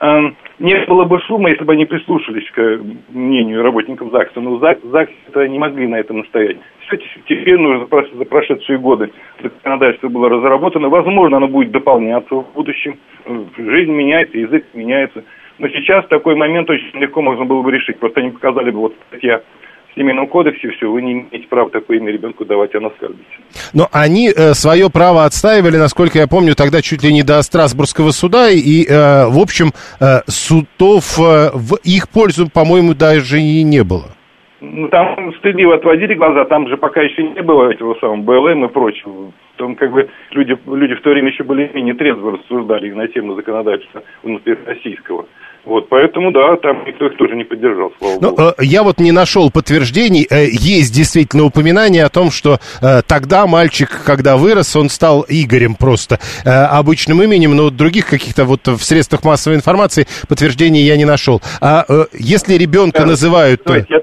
не 0.01 0.85
было 0.87 1.05
бы 1.05 1.19
шума, 1.21 1.49
если 1.49 1.63
бы 1.63 1.73
они 1.73 1.85
прислушались 1.85 2.49
к 2.51 2.79
мнению 3.09 3.61
работников 3.61 4.11
ЗАГСа. 4.11 4.41
Но 4.41 4.57
ЗАГС, 4.57 5.11
не 5.35 5.59
могли 5.59 5.87
на 5.87 5.99
этом 5.99 6.19
настоять. 6.19 6.57
Все 6.87 6.97
теперь 7.27 7.57
нужно 7.57 7.87
за 8.13 8.25
прошедшие 8.25 8.79
годы 8.79 9.11
законодательство 9.41 10.09
было 10.09 10.29
разработано. 10.29 10.89
Возможно, 10.89 11.37
оно 11.37 11.47
будет 11.47 11.71
дополняться 11.71 12.33
в 12.33 12.53
будущем. 12.53 12.97
Жизнь 13.57 13.91
меняется, 13.91 14.37
язык 14.37 14.65
меняется. 14.73 15.23
Но 15.59 15.67
сейчас 15.69 16.07
такой 16.07 16.35
момент 16.35 16.67
очень 16.69 16.99
легко 16.99 17.21
можно 17.21 17.45
было 17.45 17.61
бы 17.61 17.71
решить. 17.71 17.99
Просто 17.99 18.21
они 18.21 18.31
показали 18.31 18.71
бы, 18.71 18.79
вот 18.79 18.95
статья 19.09 19.41
в 19.91 19.99
Семейном 19.99 20.27
кодексе 20.27 20.69
все, 20.69 20.89
вы 20.89 21.01
не 21.01 21.13
имеете 21.13 21.47
права 21.47 21.69
такое 21.69 21.97
имя 21.97 22.11
ребенку 22.11 22.45
давать, 22.45 22.73
она 22.75 22.87
оскорбите. 22.87 23.25
Но 23.73 23.87
они 23.91 24.29
э, 24.29 24.53
свое 24.53 24.89
право 24.89 25.25
отстаивали, 25.25 25.77
насколько 25.77 26.17
я 26.17 26.27
помню, 26.27 26.55
тогда 26.55 26.81
чуть 26.81 27.03
ли 27.03 27.11
не 27.11 27.23
до 27.23 27.41
Страсбургского 27.41 28.11
суда, 28.11 28.49
и, 28.49 28.85
э, 28.85 29.27
в 29.27 29.39
общем, 29.39 29.71
э, 29.99 30.21
судов 30.27 31.19
э, 31.19 31.51
в 31.53 31.75
их 31.83 32.09
пользу, 32.09 32.49
по-моему, 32.49 32.93
даже 32.93 33.39
и 33.39 33.63
не 33.63 33.83
было. 33.83 34.15
Ну, 34.61 34.87
там 34.89 35.33
стыдливо 35.39 35.75
отводили 35.75 36.13
глаза, 36.13 36.45
там 36.45 36.67
же 36.69 36.77
пока 36.77 37.01
еще 37.01 37.23
не 37.23 37.41
было 37.41 37.71
этого 37.71 37.95
самого 37.95 38.17
БЛМ 38.17 38.65
и 38.65 38.67
прочего. 38.67 39.31
Там 39.57 39.75
как 39.75 39.91
бы 39.91 40.07
люди, 40.29 40.55
люди 40.67 40.93
в 40.93 41.01
то 41.01 41.09
время 41.09 41.29
еще 41.31 41.43
более-менее 41.43 41.95
трезво 41.95 42.33
рассуждали 42.33 42.91
на 42.91 43.07
тему 43.07 43.33
законодательства 43.33 44.03
внутри 44.21 44.55
российского. 44.65 45.25
Вот, 45.63 45.89
поэтому, 45.89 46.31
да, 46.31 46.55
там 46.57 46.85
никто 46.85 47.05
их 47.05 47.17
тоже 47.17 47.35
не 47.35 47.43
поддержал, 47.43 47.91
слава 47.99 48.17
Ну, 48.19 48.29
богу. 48.31 48.41
э, 48.57 48.63
я 48.63 48.81
вот 48.81 48.99
не 48.99 49.11
нашел 49.11 49.51
подтверждений. 49.51 50.25
Э, 50.29 50.47
Есть 50.49 50.91
действительно 50.93 51.43
упоминание 51.43 52.03
о 52.03 52.09
том, 52.09 52.31
что 52.31 52.59
э, 52.81 53.01
тогда 53.05 53.45
мальчик, 53.45 54.01
когда 54.03 54.37
вырос, 54.37 54.75
он 54.75 54.89
стал 54.89 55.23
Игорем 55.29 55.75
просто 55.75 56.19
обычным 56.45 57.21
именем, 57.21 57.55
но 57.55 57.63
вот 57.65 57.75
других 57.75 58.07
каких-то 58.07 58.45
вот 58.45 58.67
в 58.67 58.81
средствах 58.83 59.23
массовой 59.23 59.55
информации 59.55 60.07
подтверждений 60.27 60.81
я 60.81 60.97
не 60.97 61.05
нашел. 61.05 61.41
А 61.61 61.85
если 62.13 62.55
ребенка 62.55 62.99
Да, 63.01 63.05
называют... 63.05 63.61
Давайте 63.63 63.87
я, 63.89 63.97
я 63.97 64.00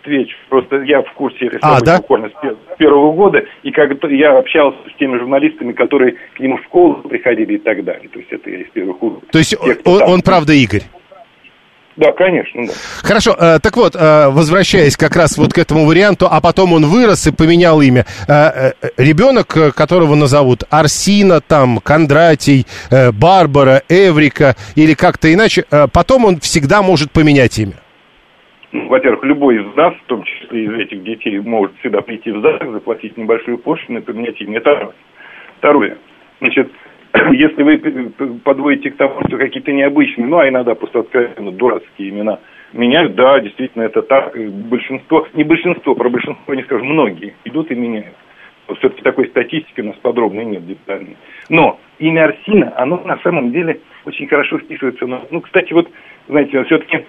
отвечу. 0.00 0.36
Просто 0.48 0.76
я 0.82 1.02
в 1.02 1.12
курсе 1.14 1.50
А, 1.60 1.80
да? 1.80 1.98
буквально 1.98 2.28
с, 2.28 2.32
пер- 2.44 2.56
с 2.74 2.76
первого 2.78 3.12
года, 3.12 3.40
и 3.62 3.70
как 3.70 3.90
я 4.10 4.38
общался 4.38 4.78
с 4.94 4.98
теми 4.98 5.18
журналистами, 5.18 5.72
которые 5.72 6.16
к 6.34 6.40
нему 6.40 6.56
в 6.58 6.62
школу 6.64 6.94
приходили 7.08 7.54
и 7.54 7.58
так 7.58 7.84
далее. 7.84 8.08
То 8.08 8.18
есть 8.18 8.32
это 8.32 8.50
я 8.50 8.58
из 8.58 8.70
первых 8.70 9.02
уст. 9.02 9.16
То 9.30 9.38
есть 9.38 9.50
Тех, 9.50 9.78
он, 9.84 9.98
там. 9.98 10.10
он 10.10 10.22
правда 10.22 10.52
Игорь? 10.52 10.82
Да, 11.96 12.12
конечно, 12.12 12.64
да. 12.64 12.72
Хорошо, 13.02 13.34
э, 13.36 13.58
так 13.60 13.76
вот, 13.76 13.96
э, 13.96 14.28
возвращаясь 14.28 14.96
как 14.96 15.16
раз 15.16 15.36
вот 15.36 15.52
к 15.52 15.58
этому 15.58 15.84
варианту, 15.84 16.28
а 16.30 16.40
потом 16.40 16.72
он 16.72 16.86
вырос 16.86 17.26
и 17.26 17.32
поменял 17.32 17.80
имя. 17.80 18.06
Э, 18.28 18.70
ребенок, 18.96 19.48
которого 19.74 20.14
назовут 20.14 20.62
Арсина, 20.70 21.40
там, 21.40 21.78
Кондратий, 21.78 22.66
Барбара, 23.12 23.82
Эврика 23.88 24.54
или 24.76 24.94
как-то 24.94 25.32
иначе, 25.34 25.64
потом 25.92 26.24
он 26.24 26.38
всегда 26.38 26.82
может 26.82 27.10
поменять 27.10 27.58
имя. 27.58 27.74
Ну, 28.72 28.88
Во-первых, 28.88 29.24
любой 29.24 29.56
из 29.56 29.76
нас, 29.76 29.94
в 29.94 30.04
том 30.06 30.22
числе 30.24 30.64
из 30.64 30.72
этих 30.72 31.02
детей, 31.02 31.38
может 31.40 31.72
всегда 31.78 32.02
прийти 32.02 32.30
в 32.30 32.40
ЗАГС, 32.42 32.70
заплатить 32.70 33.16
небольшую 33.16 33.58
пошлину 33.58 34.00
и 34.00 34.02
поменять 34.02 34.40
имя. 34.40 34.60
Раз. 34.62 34.94
Второе. 35.58 35.96
Значит, 36.40 36.70
если 37.32 37.62
вы 37.62 38.38
подводите 38.44 38.90
к 38.90 38.96
тому, 38.96 39.20
что 39.26 39.38
какие-то 39.38 39.72
необычные, 39.72 40.26
ну, 40.26 40.38
а 40.38 40.48
иногда 40.48 40.74
просто 40.74 41.00
откровенно 41.00 41.50
дурацкие 41.52 42.10
имена 42.10 42.40
меняют, 42.72 43.14
да, 43.14 43.40
действительно, 43.40 43.82
это 43.82 44.02
так. 44.02 44.36
Большинство, 44.36 45.26
не 45.34 45.44
большинство, 45.44 45.94
про 45.94 46.10
большинство 46.10 46.54
не 46.54 46.62
скажу, 46.64 46.84
многие 46.84 47.34
идут 47.44 47.70
и 47.70 47.74
меняют. 47.74 48.14
Все-таки 48.78 49.00
такой 49.02 49.28
статистики 49.28 49.80
у 49.80 49.86
нас 49.86 49.96
подробной 49.96 50.44
нет 50.44 50.66
детальной. 50.66 51.16
Но 51.48 51.80
имя 51.98 52.26
Арсина, 52.26 52.74
оно 52.76 52.98
на 52.98 53.16
самом 53.20 53.50
деле 53.50 53.80
очень 54.04 54.28
хорошо 54.28 54.58
вписывается. 54.58 55.06
Ну, 55.06 55.40
кстати, 55.40 55.72
вот, 55.72 55.90
знаете, 56.28 56.62
все-таки 56.64 57.06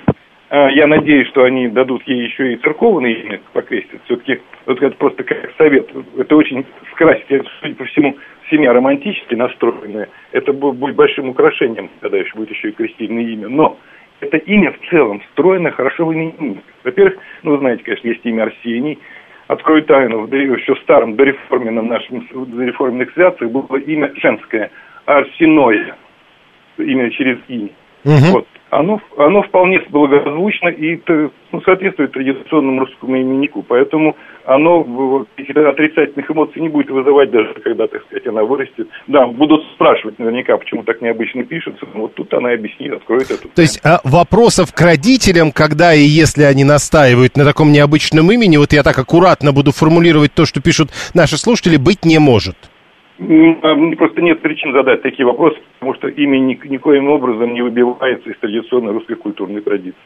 я 0.52 0.88
надеюсь, 0.88 1.28
что 1.30 1.44
они 1.44 1.68
дадут 1.68 2.02
ей 2.08 2.24
еще 2.26 2.54
и 2.54 2.58
церковное 2.58 3.12
имя 3.12 3.42
покрестить. 3.54 4.02
Все-таки 4.06 4.42
вот 4.66 4.82
это 4.82 4.96
просто 4.98 5.24
как 5.24 5.52
совет. 5.58 5.88
Это 6.18 6.36
очень 6.36 6.66
скрасит. 6.92 7.26
Я, 7.30 7.44
судя 7.62 7.76
по 7.76 7.86
всему, 7.86 8.18
семья 8.50 8.74
романтически 8.74 9.36
настроенная. 9.36 10.10
Это 10.32 10.52
бу- 10.52 10.74
будет 10.74 10.96
большим 10.96 11.30
украшением, 11.30 11.90
когда 12.00 12.18
еще 12.18 12.36
будет 12.36 12.50
еще 12.50 12.70
и 12.70 12.72
крестильное 12.72 13.24
имя. 13.24 13.48
Но 13.48 13.78
это 14.22 14.38
имя 14.38 14.72
в 14.72 14.90
целом 14.90 15.22
встроено 15.22 15.72
хорошо 15.72 16.06
в 16.06 16.14
именинник. 16.14 16.64
Во-первых, 16.84 17.18
ну, 17.44 17.52
вы 17.52 17.58
знаете, 17.60 17.84
конечно, 17.84 18.08
есть 18.08 18.26
имя 18.26 18.44
Арсений. 18.44 18.98
Открою 19.48 19.84
тайну, 19.84 20.28
еще 20.28 20.76
в 20.76 20.80
старом 20.80 21.16
дореформенном 21.16 21.88
нашем 21.88 22.28
дореформенных 22.34 23.12
святцах 23.14 23.50
было 23.50 23.78
имя 23.78 24.12
женское 24.16 24.72
Арсеноя. 25.06 25.96
Имя 26.78 27.10
через 27.12 27.38
имя. 27.48 27.70
Вот. 28.32 28.48
Оно, 28.70 29.02
оно 29.18 29.42
вполне 29.42 29.82
благозвучно 29.90 30.70
и 30.70 30.98
т- 30.98 31.30
ну, 31.52 31.62
соответствует 31.62 32.12
традиционному 32.12 32.82
русскому 32.82 33.18
именнику. 33.18 33.64
Поэтому 33.68 34.16
оно 34.46 35.26
отрицательных 35.38 36.30
эмоций 36.30 36.62
не 36.62 36.70
будет 36.70 36.92
вызывать, 36.92 37.32
даже 37.32 37.54
когда, 37.64 37.88
так 37.88 38.04
сказать, 38.06 38.28
она 38.28 38.44
вырастет. 38.44 38.88
Да, 39.08 39.26
будут 39.26 39.64
спрашивать 39.74 40.20
наверняка, 40.20 40.56
почему 40.58 40.84
так 40.84 41.02
необычно 41.02 41.44
пишется. 41.44 41.86
Но 41.96 42.02
вот 42.02 42.14
тут 42.14 42.32
она 42.34 42.52
объяснит, 42.52 42.94
откроет 42.94 43.32
эту. 43.32 43.50
То 43.50 43.62
есть 43.62 43.80
а, 43.84 44.00
вопросов 44.04 44.72
к 44.72 44.82
родителям, 44.82 45.52
когда 45.52 45.94
и 45.94 46.02
если 46.02 46.44
они 46.44 46.64
настаивают 46.64 47.38
на 47.38 47.46
таком 47.46 47.72
необычном 47.72 48.32
имени, 48.32 48.58
вот 48.58 48.72
я 48.72 48.84
так 48.84 48.98
аккуратно 49.00 49.52
буду 49.52 49.72
формулировать 49.72 50.34
то, 50.34 50.46
что 50.46 50.62
пишут 50.62 50.90
наши 51.16 51.38
слушатели, 51.38 51.78
быть 51.78 52.06
не 52.06 52.20
может. 52.20 52.56
А, 53.22 53.76
Просто 53.98 54.22
нет 54.22 54.42
причин 54.42 54.72
задать 54.74 55.02
такие 55.02 55.26
вопросы, 55.26 55.58
потому 55.80 55.94
что 55.96 56.08
имя 56.08 56.40
ни- 56.40 56.60
никоим 56.68 57.10
образом 57.10 57.54
не 57.54 57.62
выбивается 57.62 58.30
из 58.30 58.38
традиционной 58.40 58.94
русской 58.94 59.16
культурной 59.18 59.62
традиции. 59.62 59.98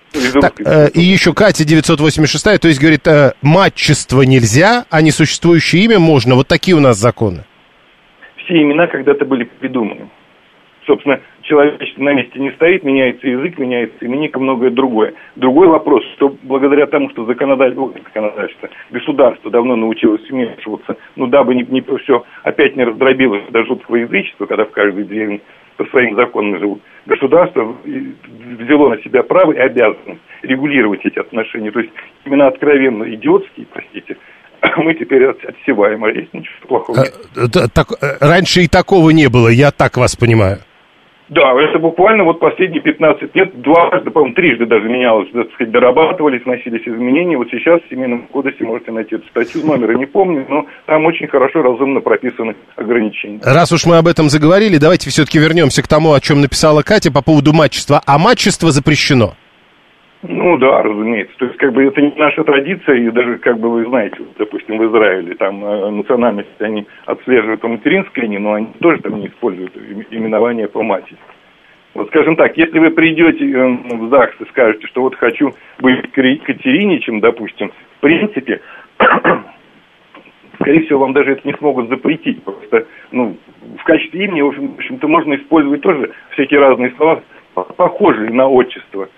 Так, 0.42 0.60
э, 0.66 0.90
и 0.96 1.02
еще 1.02 1.34
Катя 1.34 1.64
986, 1.64 2.60
то 2.60 2.68
есть 2.68 2.82
говорит, 2.82 3.06
э, 3.08 3.34
матчество 3.44 4.24
нельзя, 4.24 4.86
а 4.90 5.02
несуществующее 5.04 5.84
имя 5.84 6.00
можно. 6.00 6.34
Вот 6.36 6.48
такие 6.48 6.76
у 6.76 6.80
нас 6.80 6.98
законы. 6.98 7.44
все 8.46 8.62
имена 8.62 8.88
когда-то 8.88 9.26
были 9.26 9.44
придуманы. 9.44 10.10
Собственно, 10.86 11.22
человечество 11.44 12.02
на 12.02 12.14
месте 12.14 12.40
не 12.40 12.52
стоит, 12.52 12.84
меняется 12.84 13.28
язык, 13.28 13.58
меняется 13.58 13.98
и 14.02 14.08
многое 14.08 14.72
другое. 14.72 15.14
Другой 15.36 15.68
вопрос, 15.68 16.04
что 16.16 16.36
благодаря 16.44 16.88
тому, 16.88 17.10
что 17.12 17.26
законодательство, 17.26 17.92
законодательство 18.04 18.70
государство 18.92 19.52
давно 19.52 19.76
научилось 19.76 20.28
вмешиваться, 20.30 20.98
ну, 21.16 21.28
дабы 21.28 21.56
не, 21.56 21.64
не 21.64 21.82
все 21.82 22.24
опять 22.44 22.76
не 22.76 22.84
раздробилось 22.84 23.44
до 23.50 23.64
жуткого 23.66 23.98
язычества, 23.98 24.46
когда 24.46 24.66
в 24.66 24.72
каждой 24.72 25.04
деревне 25.04 25.42
по 25.78 25.86
своим 25.86 26.16
законам 26.16 26.60
живут, 26.60 26.82
государство 27.06 27.76
взяло 27.84 28.90
на 28.90 29.02
себя 29.02 29.24
право 29.24 29.52
и 29.54 29.58
обязанность 29.58 30.22
регулировать 30.44 31.04
эти 31.04 31.20
отношения. 31.20 31.72
То 31.72 31.80
есть 31.80 31.92
именно 32.26 32.48
откровенно 32.48 33.04
идиотские, 33.14 33.66
простите, 33.72 34.18
мы 34.78 34.94
теперь 34.94 35.26
от- 35.26 35.44
отсеваем, 35.44 36.04
а 36.04 36.12
есть 36.12 36.34
ничего 36.34 36.68
плохого. 36.68 37.04
т- 37.04 37.68
так, 37.74 37.88
э, 38.02 38.18
раньше 38.22 38.62
и 38.62 38.68
такого 38.68 39.10
не 39.10 39.30
было, 39.30 39.50
я 39.50 39.72
так 39.72 39.98
вас 39.98 40.16
понимаю. 40.16 40.60
Да, 41.30 41.54
это 41.62 41.80
буквально 41.80 42.24
вот 42.24 42.40
последние 42.40 42.82
15 42.82 43.36
лет, 43.36 43.62
дважды, 43.62 44.12
по-моему, 44.12 44.36
трижды 44.36 44.66
даже 44.66 44.88
менялось, 44.90 45.30
так 45.32 45.52
сказать, 45.54 45.72
дорабатывались, 45.72 46.44
вносились 46.46 46.88
изменения. 46.88 47.38
Вот 47.38 47.48
сейчас 47.50 47.82
в 47.82 47.90
Семейном 47.90 48.28
кодексе 48.28 48.64
можете 48.66 48.92
найти 48.92 49.16
эту 49.16 49.28
статью, 49.30 49.66
номера 49.66 49.94
не 49.94 50.06
помню, 50.06 50.46
но 50.50 50.66
там 50.86 51.06
очень 51.06 51.28
хорошо, 51.28 51.62
разумно 51.62 52.02
прописаны 52.02 52.56
ограничения. 52.76 53.40
Раз 53.44 53.72
уж 53.72 53.86
мы 53.86 53.98
об 53.98 54.08
этом 54.08 54.30
заговорили, 54.30 54.78
давайте 54.78 55.10
все-таки 55.10 55.40
вернемся 55.40 55.82
к 55.82 55.88
тому, 55.88 56.14
о 56.14 56.20
чем 56.20 56.42
написала 56.42 56.82
Катя 56.82 57.12
по 57.12 57.22
поводу 57.22 57.54
матчества. 57.54 58.02
А 58.06 58.18
матчество 58.18 58.72
запрещено. 58.72 59.34
Ну 60.26 60.58
да, 60.58 60.82
разумеется. 60.82 61.36
То 61.38 61.46
есть, 61.46 61.58
как 61.58 61.74
бы 61.74 61.84
это 61.84 62.02
не 62.02 62.14
наша 62.16 62.46
традиция, 62.46 62.96
и 62.96 63.12
даже, 63.12 63.40
как 63.40 63.60
бы 63.60 63.70
вы 63.70 63.86
знаете, 63.86 64.18
допустим, 64.38 64.78
в 64.78 64.90
Израиле 64.90 65.36
там 65.36 65.64
э, 65.66 65.90
национальность 65.90 66.50
они 66.60 66.88
отслеживают 67.06 67.60
по 67.60 67.68
материнской 67.68 68.24
линии, 68.24 68.38
но 68.38 68.54
они 68.54 68.68
тоже 68.80 69.02
там 69.02 69.20
не 69.20 69.28
используют 69.28 69.76
им- 69.76 70.06
именование 70.10 70.70
по 70.70 70.82
матери. 70.82 71.18
Вот, 71.94 72.08
скажем 72.08 72.38
так, 72.38 72.58
если 72.58 72.80
вы 72.80 72.92
придете 72.92 73.52
э, 73.52 73.68
в 73.98 74.10
ЗАГС 74.10 74.36
и 74.40 74.46
скажете, 74.46 74.88
что 74.88 75.02
вот 75.02 75.16
хочу 75.16 75.54
быть 75.80 76.10
Катериничем, 76.14 77.20
допустим, 77.20 77.74
в 77.98 78.00
принципе, 78.00 78.62
скорее 80.56 80.86
всего, 80.86 81.00
вам 81.00 81.12
даже 81.12 81.34
это 81.34 81.46
не 81.46 81.54
смогут 81.56 81.90
запретить. 81.90 82.42
Просто, 82.44 82.88
ну, 83.12 83.36
в 83.78 83.84
качестве 83.84 84.24
имени, 84.24 84.42
в 84.42 84.48
общем-то, 84.78 85.06
можно 85.06 85.36
использовать 85.36 85.82
тоже 85.82 86.12
всякие 86.30 86.62
разные 86.62 86.92
слова, 86.92 87.22
похожие 87.54 88.32
на 88.32 88.48
отчество. 88.48 89.10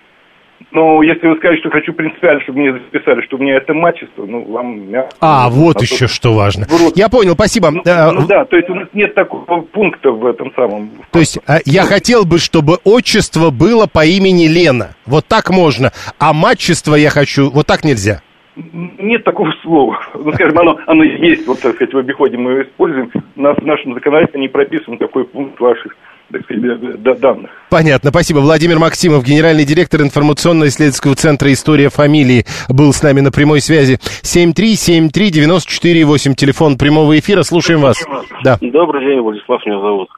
Но 0.71 1.01
если 1.03 1.27
вы 1.27 1.37
скажете, 1.37 1.61
что 1.61 1.69
хочу 1.69 1.93
принципиально, 1.93 2.41
чтобы 2.41 2.59
мне 2.59 2.73
записали, 2.73 3.21
что 3.25 3.37
у 3.37 3.39
меня 3.39 3.55
это 3.55 3.73
мачество, 3.73 4.25
ну, 4.25 4.43
вам... 4.51 4.89
мягко. 4.89 5.15
А, 5.21 5.49
вот 5.49 5.77
А 5.77 5.81
еще 5.81 6.07
то- 6.07 6.13
что 6.13 6.33
важно. 6.33 6.65
Я 6.95 7.07
понял, 7.09 7.33
спасибо. 7.33 7.71
Ну, 7.71 7.81
Э, 7.85 8.11
ну 8.11 8.25
да, 8.27 8.45
то 8.45 8.57
есть 8.57 8.69
у 8.69 8.75
нас 8.75 8.87
нет 8.93 9.13
такого 9.15 9.61
пункта 9.61 10.11
в 10.11 10.25
этом 10.25 10.51
самом. 10.55 10.89
То 11.11 11.19
есть 11.19 11.37
э, 11.47 11.59
я 11.65 11.83
хотел 11.83 12.25
бы, 12.25 12.39
чтобы 12.39 12.77
отчество 12.83 13.51
было 13.51 13.85
по 13.87 14.05
имени 14.05 14.47
Лена. 14.47 14.95
Вот 15.05 15.25
так 15.27 15.49
можно. 15.49 15.91
А 16.19 16.33
матчество 16.33 16.95
я 16.95 17.09
хочу, 17.09 17.49
вот 17.51 17.67
так 17.67 17.83
нельзя. 17.83 18.21
Нет 18.55 19.23
такого 19.25 19.51
слова. 19.61 19.99
Ну, 20.13 20.31
скажем, 20.33 20.57
оно, 20.57 20.77
оно 20.87 21.03
есть, 21.03 21.45
вот, 21.45 21.59
так 21.59 21.75
сказать, 21.75 21.93
в 21.93 21.97
обиходе 21.97 22.37
мы 22.37 22.51
его 22.51 22.63
используем. 22.63 23.11
У 23.35 23.41
нас 23.41 23.57
в 23.57 23.65
нашем 23.65 23.93
законодательстве 23.93 24.39
не 24.39 24.47
прописан 24.47 24.97
такой 24.97 25.25
пункт 25.25 25.59
ваших, 25.59 25.95
данных. 26.29 27.51
Понятно, 27.69 28.09
спасибо. 28.09 28.39
Владимир 28.39 28.79
Максимов, 28.79 29.23
генеральный 29.23 29.65
директор 29.65 30.01
информационно-исследовательского 30.01 31.15
центра 31.15 31.51
«История 31.51 31.89
фамилии», 31.89 32.45
был 32.69 32.93
с 32.93 33.03
нами 33.03 33.21
на 33.21 33.31
прямой 33.31 33.61
связи. 33.61 33.99
7373948, 34.23 36.33
телефон 36.35 36.77
прямого 36.77 37.17
эфира. 37.17 37.43
Слушаем 37.43 37.81
вас. 37.81 38.05
Да. 38.43 38.57
Добрый 38.61 39.05
день, 39.05 39.19
Владислав 39.19 39.65
меня 39.65 39.79
зовут. 39.79 40.09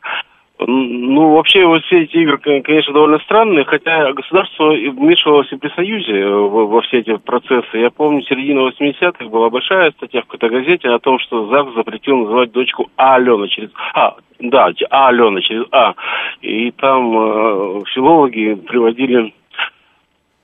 Ну, 0.59 1.35
вообще, 1.35 1.67
вот 1.67 1.83
все 1.83 2.01
эти 2.03 2.17
игры, 2.17 2.39
кон- 2.39 2.63
конечно, 2.63 2.91
довольно 2.91 3.19
странные, 3.19 3.63
хотя 3.63 4.11
государство 4.13 4.71
вмешивалось 4.71 5.51
и 5.51 5.55
при 5.55 5.69
Союзе 5.75 6.13
э, 6.13 6.29
во, 6.29 6.65
во 6.65 6.81
все 6.81 6.97
эти 6.99 7.15
процессы. 7.17 7.77
Я 7.77 7.91
помню, 7.91 8.23
середина 8.23 8.67
80-х 8.69 9.25
была 9.25 9.51
большая 9.51 9.91
статья 9.91 10.21
в 10.21 10.25
какой-то 10.25 10.49
газете 10.49 10.89
о 10.89 10.97
том, 10.97 11.19
что 11.19 11.45
ЗАГС 11.47 11.75
запретил 11.75 12.17
называть 12.17 12.51
дочку 12.53 12.89
А. 12.97 13.17
Алена 13.17 13.47
через 13.47 13.69
А. 13.93 14.15
Да, 14.39 14.69
А. 14.89 15.07
Алена 15.07 15.41
через 15.41 15.65
А. 15.71 15.93
И 16.41 16.71
там 16.71 17.11
э, 17.17 17.83
филологи 17.93 18.55
приводили 18.55 19.33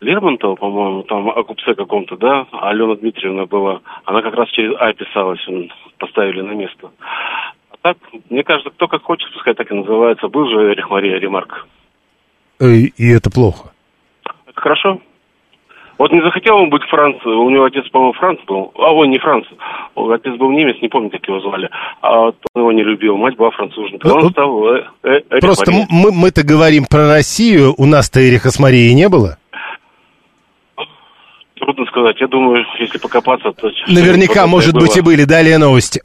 Лермонтова, 0.02 0.56
по-моему, 0.56 1.04
там 1.04 1.30
о 1.30 1.44
купце 1.44 1.76
каком-то, 1.76 2.18
да, 2.18 2.46
а 2.52 2.70
Алена 2.70 2.96
Дмитриевна 2.96 3.46
была. 3.46 3.82
Она 4.06 4.22
как 4.22 4.34
раз 4.36 4.50
через 4.50 4.76
А 4.80 4.92
писалась, 4.94 5.46
поставили 5.98 6.42
на 6.42 6.52
место. 6.52 6.92
А 7.72 7.76
так, 7.82 7.98
мне 8.30 8.44
кажется, 8.44 8.72
кто 8.72 8.88
как 8.88 9.04
хочет, 9.04 9.32
пускай 9.32 9.54
так 9.54 9.72
и 9.72 9.76
называется. 9.76 10.28
Был 10.28 10.48
же 10.48 10.72
Эрих 10.72 10.90
Мария 10.90 11.20
Ремарк. 11.20 11.68
Э, 12.60 12.66
И 12.74 13.12
это 13.12 13.30
плохо. 13.30 13.72
Хорошо? 14.56 15.00
Вот 16.04 16.12
не 16.12 16.22
захотел 16.22 16.58
он 16.58 16.70
быть 16.70 16.84
Франц, 16.90 17.16
у 17.26 17.50
него 17.50 17.64
отец, 17.64 17.88
по-моему, 17.90 18.12
Франц 18.12 18.38
был, 18.46 18.74
а 18.76 18.92
он 18.92 19.10
не 19.10 19.20
Франц, 19.20 19.46
отец 19.96 20.36
был 20.36 20.52
немец, 20.52 20.76
не 20.82 20.90
помню, 20.90 21.10
как 21.10 21.26
его 21.26 21.40
звали, 21.40 21.70
а 22.02 22.24
он 22.24 22.34
его 22.58 22.72
не 22.74 22.84
любил, 22.84 23.16
мать 23.16 23.38
была 23.38 23.52
француженка, 23.52 24.08
он 24.08 24.30
стал 24.32 24.68
э, 24.68 24.84
э, 25.04 25.40
Просто 25.40 25.72
Мария. 25.72 25.88
мы, 25.90 26.12
мы-то 26.12 26.44
говорим 26.44 26.88
про 26.92 27.08
Россию, 27.08 27.74
у 27.78 27.86
нас-то 27.86 28.20
Эриха 28.20 28.52
с 28.52 28.60
Марией 28.60 28.94
не 28.94 29.08
было. 29.08 29.38
Трудно 31.56 31.86
сказать, 31.86 32.20
я 32.20 32.28
думаю, 32.28 32.66
если 32.80 32.98
покопаться, 32.98 33.54
то... 33.54 33.72
Наверняка, 33.88 34.46
может 34.46 34.74
было. 34.74 34.82
быть, 34.82 34.98
и 34.98 35.02
были. 35.02 35.24
Далее 35.24 35.58
новости. 35.58 36.02